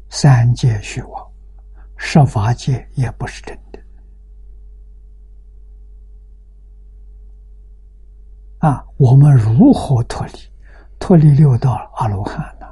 [0.09, 1.32] 三界虚妄，
[2.05, 3.79] 十法界也不是真的
[8.59, 8.85] 啊！
[8.97, 10.33] 我们如何脱离？
[10.99, 12.67] 脱离六道阿罗汉呢，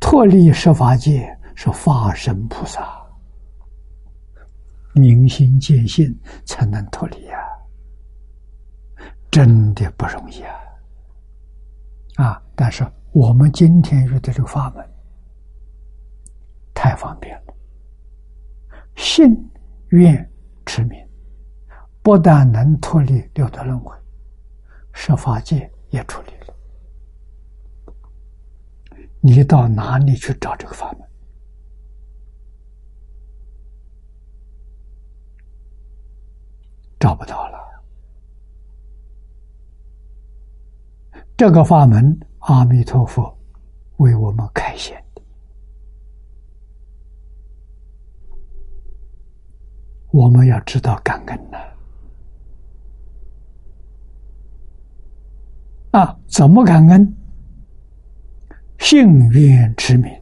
[0.00, 3.04] 脱离十法界是化身菩萨，
[4.94, 7.38] 明心见性才能脱离呀，
[9.30, 10.54] 真的不容易啊！
[12.24, 14.88] 啊，但是我们今天遇的这个法门
[16.72, 17.45] 太方便了，
[18.96, 19.36] 信
[19.90, 20.28] 愿
[20.64, 21.06] 持名，
[22.02, 23.94] 不但能脱离六道轮回，
[24.92, 26.54] 十法界也处理了。
[29.20, 31.08] 你到哪里去找这个法门？
[36.98, 37.58] 找不到了。
[41.36, 43.38] 这个法门，阿弥陀佛
[43.98, 45.04] 为我们开显
[50.10, 51.58] 我们要知道感恩呐。
[55.92, 57.16] 啊，怎么感恩？
[58.78, 60.12] 信愿持名，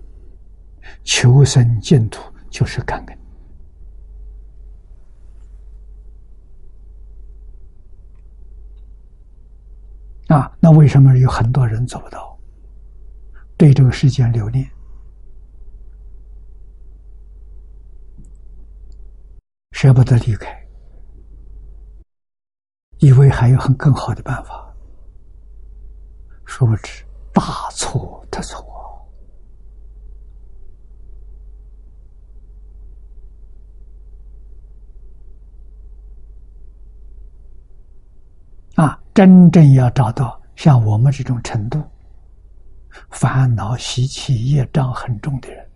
[1.02, 3.18] 求生净土就是感恩
[10.28, 10.56] 啊！
[10.60, 12.38] 那为什么有很多人做不到？
[13.56, 14.68] 对这个世间留恋，
[19.74, 20.66] 舍不得离开，
[23.00, 24.72] 以为还有很更好的办法，
[26.46, 27.04] 殊不知。
[27.32, 28.64] 大错特错
[38.76, 38.96] 啊！
[39.12, 41.82] 真正要找到像我们这种程度，
[43.10, 45.68] 烦恼习气业障很重的人，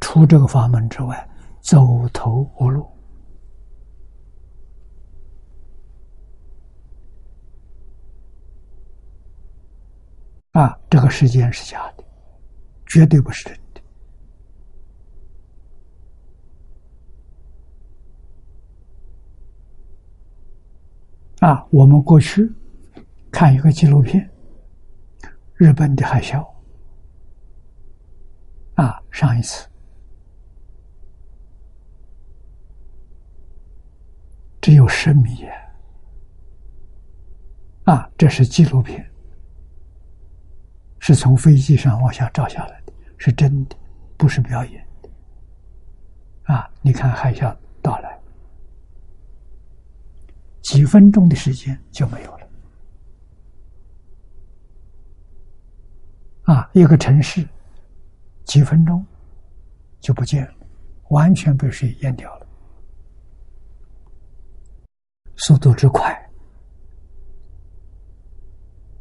[0.00, 1.28] 除这个法门之外，
[1.62, 2.86] 走投无路。
[10.50, 12.04] 啊，这个世间是假的，
[12.84, 13.80] 绝对不是真的。
[21.46, 22.52] 啊，我们过去
[23.30, 24.30] 看一个纪录片，
[25.54, 26.46] 日本的海啸。
[28.74, 29.66] 啊，上一次
[34.72, 35.46] 只有十米。
[37.84, 39.06] 啊，这是纪录片。
[40.98, 43.76] 是从飞机上往下照下来的，是真的，
[44.16, 45.10] 不是表演的。
[46.54, 48.18] 啊，你看海啸到来，
[50.62, 52.48] 几分钟的时间就没有了。
[56.44, 57.46] 啊，一个城市
[58.44, 59.04] 几分钟
[60.00, 60.54] 就不见了，
[61.10, 62.41] 完全被水淹掉了，
[65.44, 66.30] 速度之快，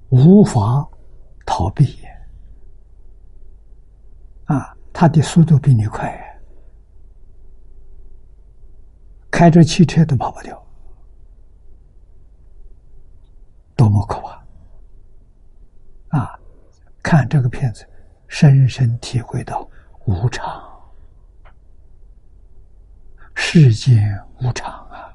[0.10, 0.88] 无法。
[1.44, 2.00] 逃避
[4.46, 4.78] 啊！
[4.94, 6.42] 他的速度比你快，
[9.30, 10.66] 开着汽车都跑不掉，
[13.76, 16.18] 多么可怕！
[16.18, 16.40] 啊！
[17.04, 17.86] 看这个片子，
[18.30, 19.70] 深深体会到
[20.06, 20.64] 无常，
[23.36, 25.12] 世间无常啊！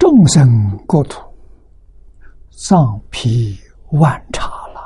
[0.00, 0.48] 众生
[0.86, 1.22] 国土，
[2.52, 3.60] 藏皮
[3.90, 4.80] 万差了。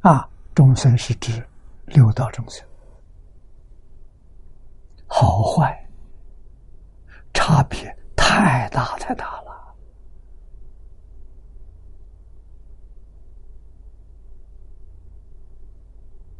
[0.00, 1.40] 啊，众生是指
[1.86, 2.66] 六道众生，
[5.06, 5.88] 好坏
[7.32, 9.54] 差别太大太大了。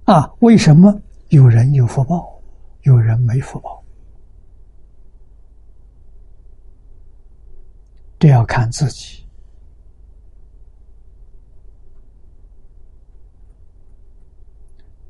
[0.06, 2.42] 啊，为什么有人有福报，
[2.82, 3.83] 有人没福报？
[8.24, 9.22] 这要看自己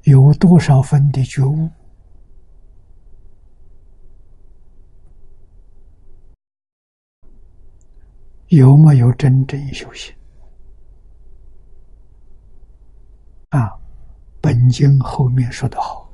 [0.02, 1.70] 有多少分的觉悟，
[8.48, 10.12] 有没有真正修行？
[13.50, 13.78] 啊，
[14.40, 16.12] 本经后面说的好，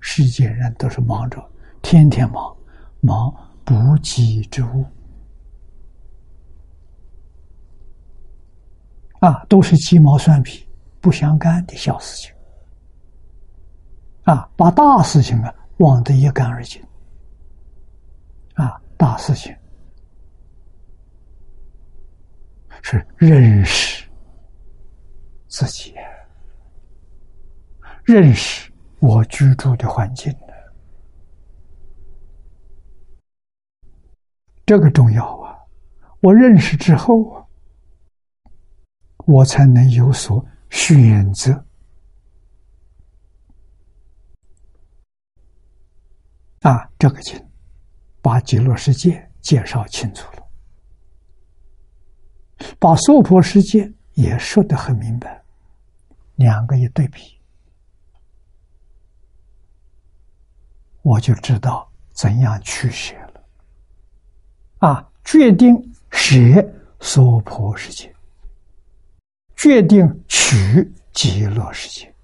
[0.00, 1.48] 世间人都是忙着，
[1.80, 2.56] 天天忙，
[2.98, 3.32] 忙
[3.64, 4.84] 不济之物。
[9.20, 10.68] 啊，都是鸡毛蒜皮、
[11.00, 12.34] 不相干的小事情，
[14.24, 16.82] 啊，把大事情啊忘得一干二净，
[18.54, 19.54] 啊，大事情。
[22.82, 24.08] 是认识
[25.48, 25.94] 自己，
[28.04, 30.34] 认识我居住的环境，
[34.64, 35.58] 这个重要啊！
[36.20, 37.39] 我认识之后啊，
[39.30, 41.52] 我才能有所选择
[46.62, 46.90] 啊！
[46.98, 47.40] 这个经
[48.20, 50.42] 把极乐世界介绍清楚了，
[52.80, 55.40] 把娑婆世界也说得很明白，
[56.34, 57.38] 两个一对比。
[61.02, 63.44] 我就知道怎样取舍了，
[64.78, 65.72] 啊，决定
[66.10, 66.34] 舍
[66.98, 68.12] 娑婆世界，
[69.60, 72.14] 决定取极乐世界，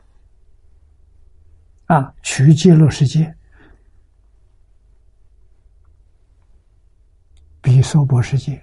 [1.85, 3.37] 啊，取极乐世界
[7.61, 8.59] 比娑婆世界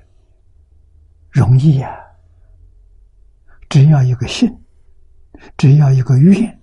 [1.29, 1.95] 容易呀，
[3.69, 4.51] 只要一个信，
[5.55, 6.59] 只要一个愿，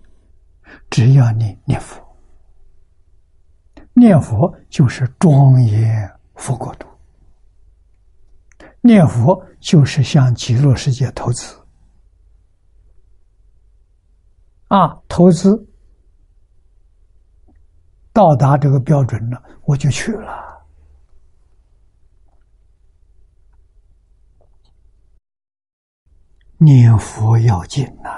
[0.91, 2.05] 只要你念佛。
[3.93, 6.89] 念佛就是庄严佛国度，
[8.81, 11.60] 念佛就是向极乐世界投资，
[14.71, 15.67] 啊，投资
[18.13, 20.65] 到达这个标准了，我就去了。
[26.57, 28.11] 念佛要紧呐，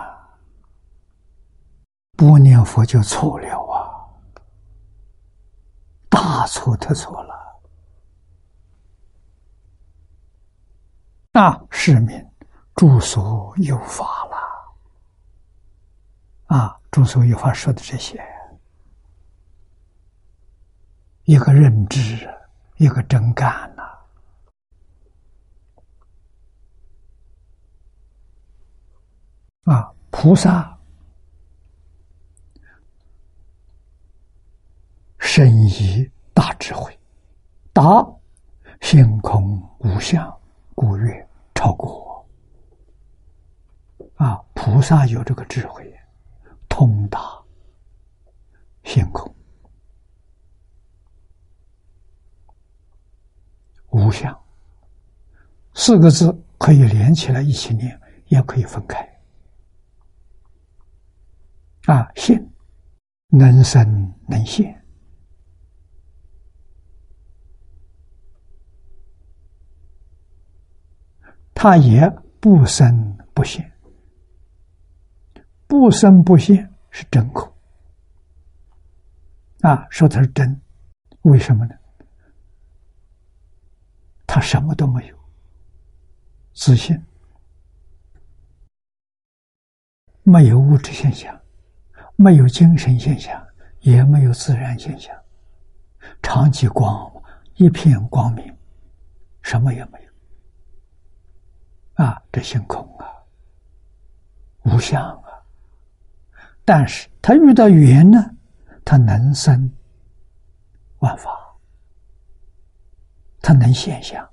[2.18, 4.04] 不念佛就错了啊。
[6.10, 7.32] 大错特错了！
[11.32, 12.22] 啊，市民
[12.74, 14.31] 住所有法了。
[16.52, 18.22] 啊，住所有法说的这些，
[21.24, 22.28] 一个认知，
[22.76, 23.82] 一个真干呐。
[29.64, 30.78] 啊，菩萨。
[35.18, 36.94] 深以大智慧，
[37.72, 37.82] 达
[38.82, 40.38] 性空无相，
[40.74, 42.28] 故曰超过。
[44.16, 45.91] 啊，菩萨有这个智慧，
[46.74, 47.20] 通达
[48.82, 49.32] 性空
[53.90, 54.34] 无相
[55.74, 59.06] 四个字可以连起来一起念，也可以分开。
[61.84, 62.50] 啊，性
[63.28, 64.82] 能生能现。
[71.54, 72.08] 它也
[72.40, 73.71] 不生不现，
[75.72, 77.50] 不生不现是真空
[79.62, 79.86] 啊！
[79.88, 80.60] 说它是真，
[81.22, 81.74] 为什么呢？
[84.26, 85.16] 它什么都没有，
[86.52, 87.02] 自信，
[90.24, 91.40] 没有物质现象，
[92.16, 93.42] 没有精神现象，
[93.80, 95.18] 也没有自然现象，
[96.22, 97.10] 长期光，
[97.54, 98.54] 一片光明，
[99.40, 102.04] 什么也没有。
[102.04, 103.06] 啊，这性空啊，
[104.64, 105.21] 无相，
[106.64, 108.24] 但是他遇到缘呢，
[108.84, 109.70] 他能生
[111.00, 111.30] 万法，
[113.40, 114.28] 他能现象，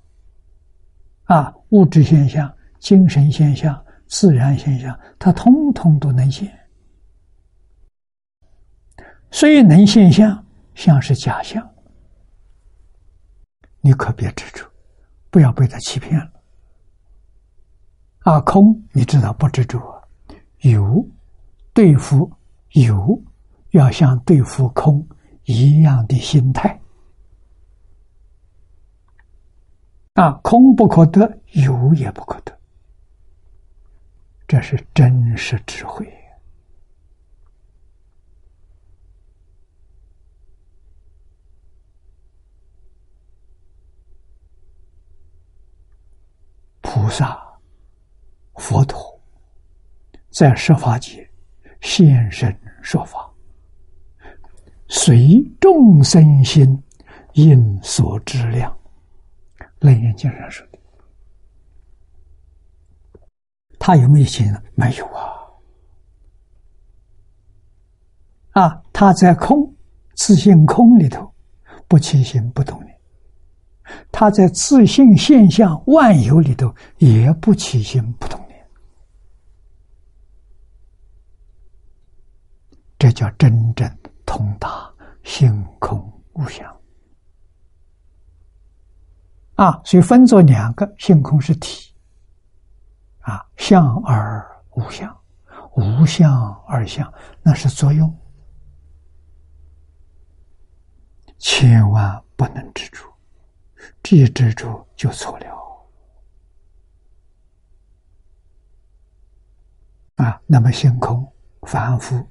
[1.24, 6.48] 啊，物质现象、精神现象、自然现象，他通通都能现。
[9.32, 10.44] 虽能现象，
[10.74, 11.68] 像是假象，
[13.80, 14.64] 你可别执着，
[15.30, 16.32] 不要被他欺骗了。
[18.20, 19.78] 啊，空，你知道不执着；
[20.58, 21.08] 有，
[21.80, 22.30] 对付
[22.72, 23.18] 有，
[23.70, 25.08] 要像对付空
[25.44, 26.78] 一样的心态。
[30.12, 32.54] 啊，空不可得，有也不可得，
[34.46, 36.06] 这是真实智慧。
[46.82, 47.42] 菩萨。
[48.56, 49.18] 佛陀
[50.28, 51.29] 在十法界
[51.80, 53.30] 现身说法，
[54.88, 56.82] 随众生心
[57.34, 58.76] 应所知量。
[59.80, 60.78] 楞严经上说的，
[63.78, 64.62] 他有没有心呢？
[64.74, 65.40] 没有啊！
[68.52, 69.74] 啊，他在空
[70.14, 71.32] 自性空里头，
[71.88, 72.94] 不起心不动念；
[74.12, 78.38] 他在自性现象万有里头，也不起心不动。
[83.00, 83.90] 这叫真正
[84.26, 84.92] 通达
[85.24, 85.98] 性空
[86.34, 86.70] 无相
[89.54, 89.80] 啊！
[89.86, 91.94] 所以分作两个，性空是体
[93.20, 95.18] 啊，相而无相，
[95.76, 97.10] 无相而相，
[97.42, 98.14] 那是作用，
[101.38, 103.10] 千万不能执着，
[104.02, 105.46] 这一执着就错了
[110.16, 110.38] 啊！
[110.46, 111.26] 那么性空
[111.62, 112.22] 凡夫，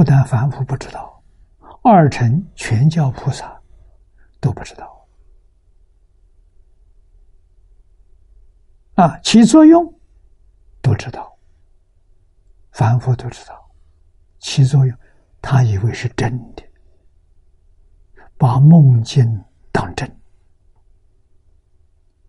[0.00, 1.22] 不但凡夫不知道，
[1.82, 3.60] 二乘全教菩萨
[4.40, 5.06] 都不知道
[8.94, 9.18] 啊！
[9.18, 9.94] 起作用
[10.80, 11.36] 都知道，
[12.72, 13.70] 凡夫都知道
[14.38, 14.98] 起作用，
[15.42, 16.62] 他以为是真的，
[18.38, 20.10] 把梦境当真。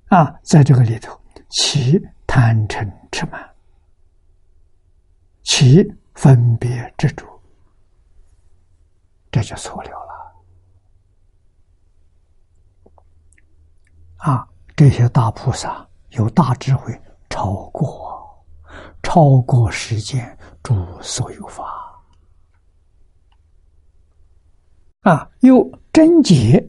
[0.08, 1.18] 啊，在这个里头，
[1.48, 3.50] 起贪嗔痴慢，
[5.44, 7.26] 起分别执着，
[9.32, 10.12] 这就错了了。
[14.18, 16.94] 啊，这些大菩萨有大智慧，
[17.30, 18.46] 超过
[19.02, 21.64] 超过世间诸所有法。
[25.02, 26.64] 啊，有真解，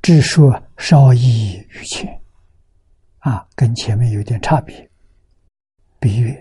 [0.00, 2.22] 只说稍异于前。
[3.18, 4.88] 啊，跟前面有点差别。
[5.98, 6.38] 比喻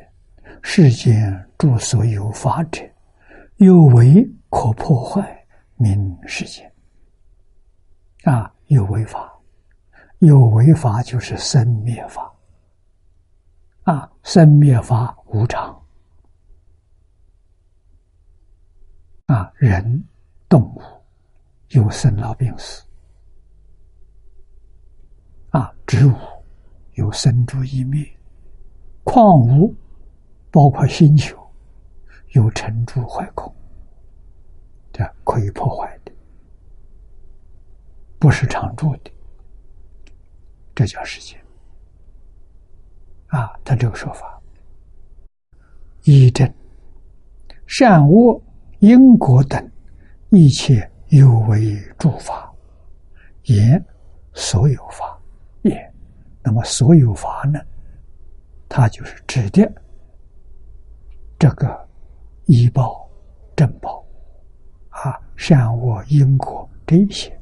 [0.61, 2.84] 世间诸所有法者，
[3.56, 5.43] 有为可破坏，
[5.76, 6.72] 名世间。
[8.24, 9.34] 啊，有为法，
[10.20, 12.34] 有为法就是生灭法。
[13.84, 15.82] 啊，生灭法无常。
[19.26, 20.04] 啊，人、
[20.48, 20.82] 动物
[21.70, 22.84] 有生老病死。
[25.50, 26.14] 啊，植物。
[26.95, 28.08] 有生住异灭，
[29.04, 29.74] 矿物
[30.52, 31.36] 包括星球，
[32.34, 33.52] 有成住坏空，
[34.94, 36.11] 这可以破坏的，
[38.20, 39.11] 不是常住的，
[40.74, 41.36] 这叫世界。
[43.28, 44.40] 啊，他这个说法，
[46.03, 46.48] 一正
[47.65, 48.40] 善恶
[48.78, 49.72] 因果等
[50.30, 52.53] 一切有为诸法，
[53.45, 53.84] 言
[54.34, 55.20] 所有法
[55.64, 55.91] 也。
[56.44, 57.60] 那么所有法呢，
[58.70, 59.74] 它就是指的
[61.40, 61.90] 这个
[62.45, 63.10] 医报、
[63.56, 64.02] 正报、
[65.35, 67.41] 善恶因果这一些，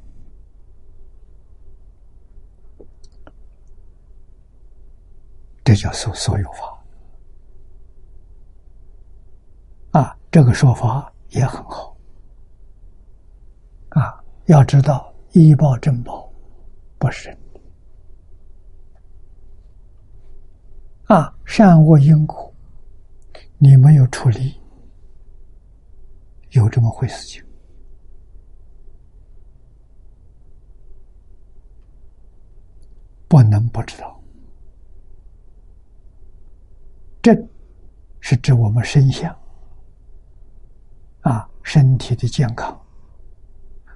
[5.64, 6.84] 这叫所所有法
[9.92, 10.18] 啊。
[10.32, 11.96] 这个说法也很好
[13.90, 14.24] 啊。
[14.46, 16.32] 要知道医报、正报
[16.98, 17.38] 不是。
[21.06, 22.54] 啊，善恶因果，
[23.58, 24.58] 你没有处理，
[26.52, 27.44] 有这么回事情，
[33.32, 34.22] 不能不知道。
[37.22, 37.50] 正
[38.20, 39.34] 是指我们身相，
[41.22, 42.78] 啊，身体的健康、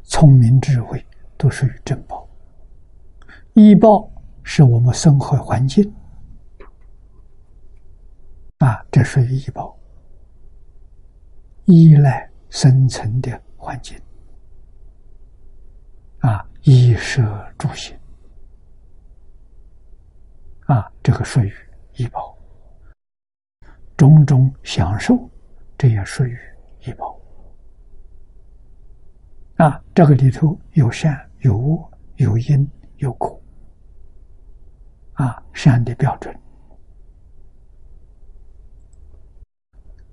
[0.04, 1.06] 聪明、智慧
[1.36, 2.26] 都属于正报。
[3.56, 4.10] 医报
[4.42, 5.94] 是我们生活环境。
[8.60, 9.78] 啊，这属于医报，
[11.66, 14.00] 依赖生存的环境，
[16.20, 17.22] 啊，衣食
[17.58, 17.94] 住行，
[20.66, 21.54] 啊，这个属于
[21.98, 22.36] 医保，
[23.96, 25.30] 种种享受，
[25.78, 26.38] 这也属于
[26.86, 27.20] 医保，
[29.58, 32.68] 啊，这个里头有善有恶有因
[32.98, 33.40] 有果，
[35.14, 36.36] 啊，善的标准。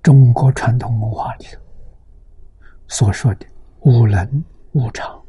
[0.03, 1.61] 中国传统文化里头
[2.87, 3.45] 所说的
[3.79, 5.19] 五伦五常、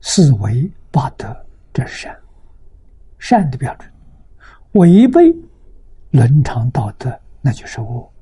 [0.00, 1.36] 四维八德，
[1.72, 2.18] 这是善，
[3.18, 3.90] 善的标准；
[4.72, 5.34] 违背
[6.10, 8.12] 伦常道德，那就是恶。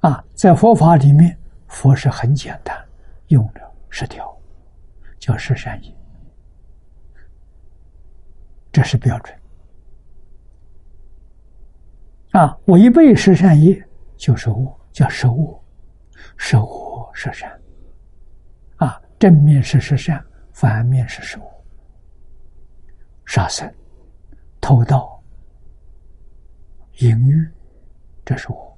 [0.00, 1.38] 啊，在佛法里面，
[1.68, 2.76] 佛是很简单，
[3.28, 4.36] 用了十条，
[5.18, 5.94] 叫十善业，
[8.70, 9.38] 这是标准。
[12.32, 13.82] 啊，违背十善业。
[14.18, 15.62] 就是恶，叫十恶，
[16.38, 17.52] 十恶十善，
[18.76, 21.44] 啊，正面是十善，反面是十恶。
[23.26, 23.70] 杀生、
[24.66, 25.22] 偷盗、
[26.98, 27.48] 淫欲，
[28.24, 28.76] 这是我；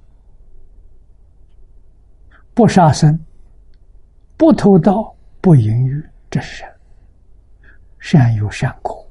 [2.53, 3.19] 不杀生、
[4.37, 5.11] 不偷盗、
[5.41, 6.71] 不淫欲，这是善。
[7.97, 9.03] 善有善果，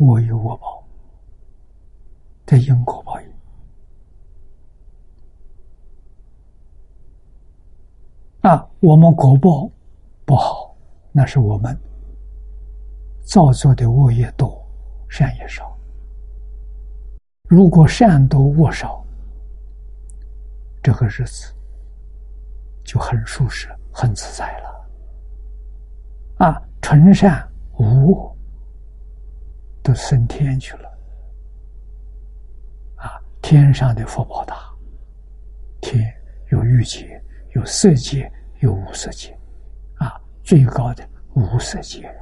[0.00, 0.86] 恶有恶报，
[2.44, 3.28] 这因果报应。
[8.42, 9.66] 啊，我们果报
[10.26, 10.76] 不好，
[11.10, 11.74] 那是我们
[13.22, 14.62] 造作的恶业多，
[15.08, 15.77] 善业少。
[17.48, 19.02] 如果善多恶少，
[20.82, 21.50] 这个日子
[22.84, 26.46] 就很舒适、很自在了。
[26.46, 27.48] 啊，纯善
[27.78, 28.30] 无
[29.82, 30.98] 都升天去了。
[32.96, 34.70] 啊，天上的福报大，
[35.80, 36.14] 天
[36.50, 37.18] 有欲界，
[37.54, 38.30] 有色界，
[38.60, 39.34] 有无色界，
[39.96, 41.02] 啊，最高的
[41.34, 42.14] 无色界，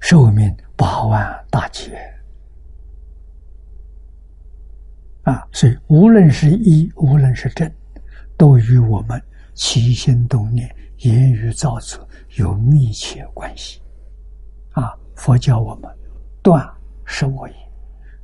[0.00, 1.98] 寿命八万大劫。
[5.22, 7.68] 啊，所以无论是一，无论是正，
[8.36, 9.20] 都与我们
[9.54, 13.80] 起心动念、言语造作有密切关系。
[14.72, 15.90] 啊，佛教我们
[16.42, 16.64] 断
[17.04, 17.54] 是我业，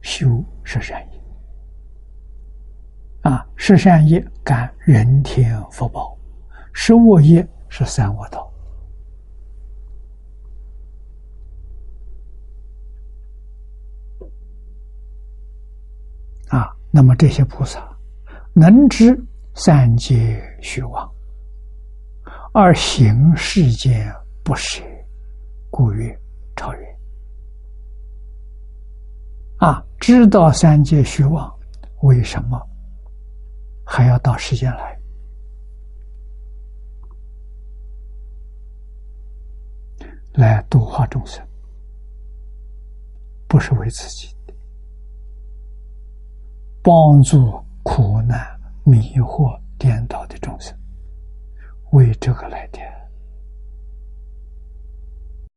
[0.00, 1.20] 修是善业。
[3.22, 6.16] 啊，是善业感人天福报，
[6.72, 8.51] 是我业是三恶道。
[16.56, 16.76] 啊。
[16.94, 17.80] 那么这些菩萨
[18.52, 19.18] 能知
[19.54, 21.10] 三界虚妄，
[22.52, 24.14] 而行世间
[24.44, 24.82] 不舍，
[25.70, 26.14] 故曰
[26.54, 26.98] 超越。
[29.56, 31.50] 啊，知道三界虚妄，
[32.02, 32.60] 为什么
[33.86, 34.98] 还要到世间来？
[40.34, 41.42] 来度化众生，
[43.48, 44.28] 不是为自己。
[46.82, 48.44] 帮助苦难、
[48.84, 50.76] 迷惑、颠倒的众生，
[51.92, 52.80] 为这个来的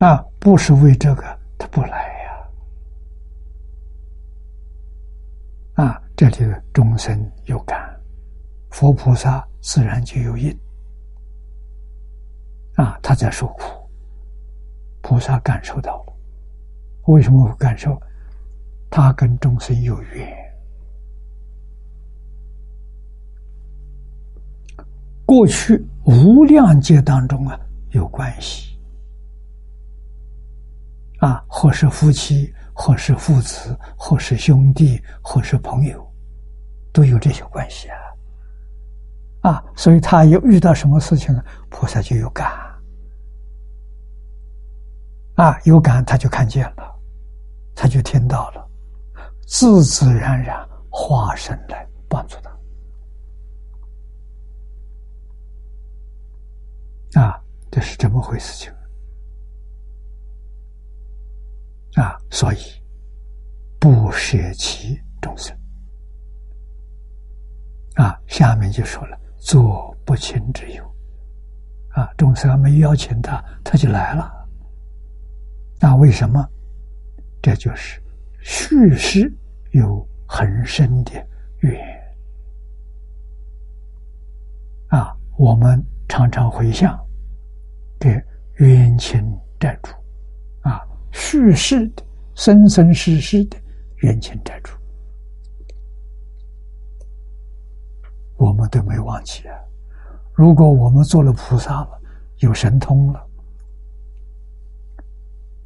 [0.06, 0.23] 啊！
[0.39, 2.14] 不是为这个，他不来
[5.73, 5.84] 呀！
[5.84, 7.99] 啊，这里的众生有感，
[8.69, 10.56] 佛菩萨自然就有因
[12.76, 12.99] 啊！
[13.02, 13.89] 他在受苦，
[15.02, 16.14] 菩萨感受到了，
[17.07, 17.99] 为什么会感受？
[18.91, 20.44] 他跟众生有缘。
[25.26, 27.60] 过去无量劫当中啊，
[27.91, 28.77] 有关系
[31.19, 36.06] 啊，或是夫妻，或是父子，或是兄弟，或是朋友，
[36.93, 37.97] 都有这些关系啊。
[39.49, 41.35] 啊，所以他有遇到什么事情，
[41.69, 42.52] 菩萨就有感
[45.35, 46.95] 啊，有感他就看见了，
[47.73, 48.69] 他就听到了，
[49.47, 52.52] 自自然然化身来帮助他。
[57.22, 57.41] 啊，
[57.76, 58.72] 这是这么回事情
[62.02, 62.18] 啊！
[62.31, 62.57] 所以
[63.81, 65.53] 不舍弃众生
[67.95, 68.18] 啊。
[68.27, 70.89] 下面就说了，做不亲之友
[71.89, 74.31] 啊，众生还没邀请他，他就来了。
[75.81, 76.49] 那为什么？
[77.41, 78.02] 这就是
[78.39, 79.30] 叙事
[79.72, 81.11] 有很深的
[81.60, 81.77] 缘
[84.88, 85.14] 啊。
[85.38, 87.05] 我们常常回想。
[87.99, 88.09] 的
[88.55, 89.22] 冤亲
[89.59, 89.91] 债主，
[90.61, 90.81] 啊，
[91.11, 92.03] 去世的、
[92.34, 93.57] 生生世世的
[93.97, 94.73] 冤亲债主，
[98.38, 99.57] 我们都没忘记啊。
[100.34, 102.01] 如果我们做了菩萨了，
[102.39, 103.26] 有神通了，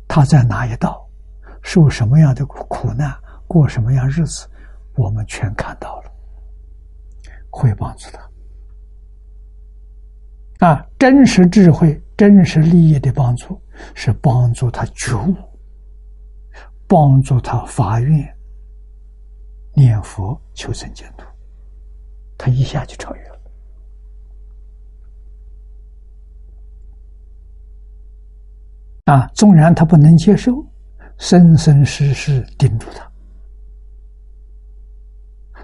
[0.07, 1.07] 他在哪一道，
[1.61, 3.11] 受什么样的苦难，
[3.47, 4.47] 过什么样日子，
[4.95, 6.11] 我们全看到了，
[7.49, 8.07] 会帮助
[10.60, 10.68] 他。
[10.68, 11.99] 啊，真实智慧。
[12.20, 13.58] 真实利益的帮助
[13.96, 15.34] 是帮助他觉悟，
[16.86, 18.38] 帮助他发愿
[19.74, 21.24] 念佛求生净土，
[22.38, 23.40] 他一下就超越了。
[29.06, 30.52] 啊，纵然他不能接受，
[31.20, 33.10] 生生世世盯住他，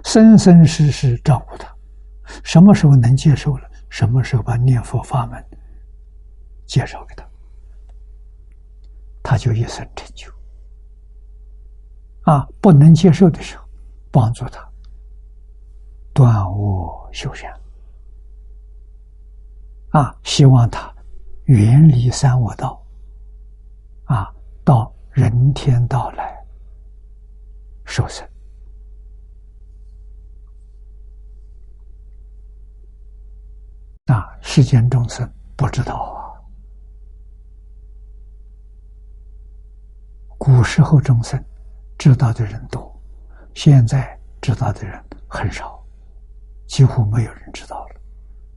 [0.06, 1.76] 生生世世照顾他，
[2.46, 3.70] 什么时候能接受了？
[3.90, 5.46] 什么时候把念佛法门？
[6.66, 7.26] 介绍给他，
[9.24, 10.32] 他就一生成就。
[12.24, 13.64] 啊，不能接受的时候，
[14.12, 14.68] 帮助他
[16.14, 17.54] 断恶修善。
[19.92, 20.94] 啊，希望他
[21.46, 22.84] 远离三恶道，
[24.06, 24.34] 啊，
[24.64, 26.36] 到人天道来
[27.86, 28.28] 受生。
[34.06, 36.25] 啊，世间众生不知道啊。
[40.46, 41.44] 古时候众生
[41.98, 42.96] 知道的人多，
[43.56, 45.84] 现在知道的人很少，
[46.68, 47.96] 几乎没有人知道了。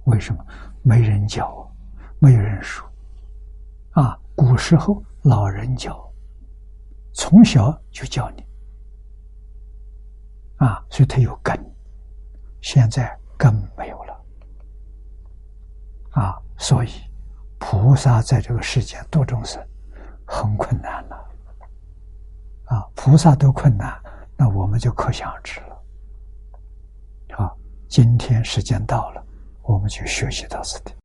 [0.04, 0.46] 为什么？
[0.82, 1.66] 没人教，
[2.18, 2.86] 没有人说。
[3.92, 5.98] 啊，古时候老人教，
[7.14, 8.44] 从小就教你，
[10.56, 11.58] 啊，所以他有根。
[12.60, 14.24] 现在根没有了，
[16.10, 16.90] 啊，所以
[17.58, 19.66] 菩萨在这个世间度众生
[20.26, 21.27] 很困难了，
[22.68, 23.98] 啊，菩萨都困难，
[24.36, 25.82] 那我们就可想而知了。
[27.32, 27.56] 好，
[27.88, 29.24] 今天时间到了，
[29.62, 30.97] 我们就学习到此地。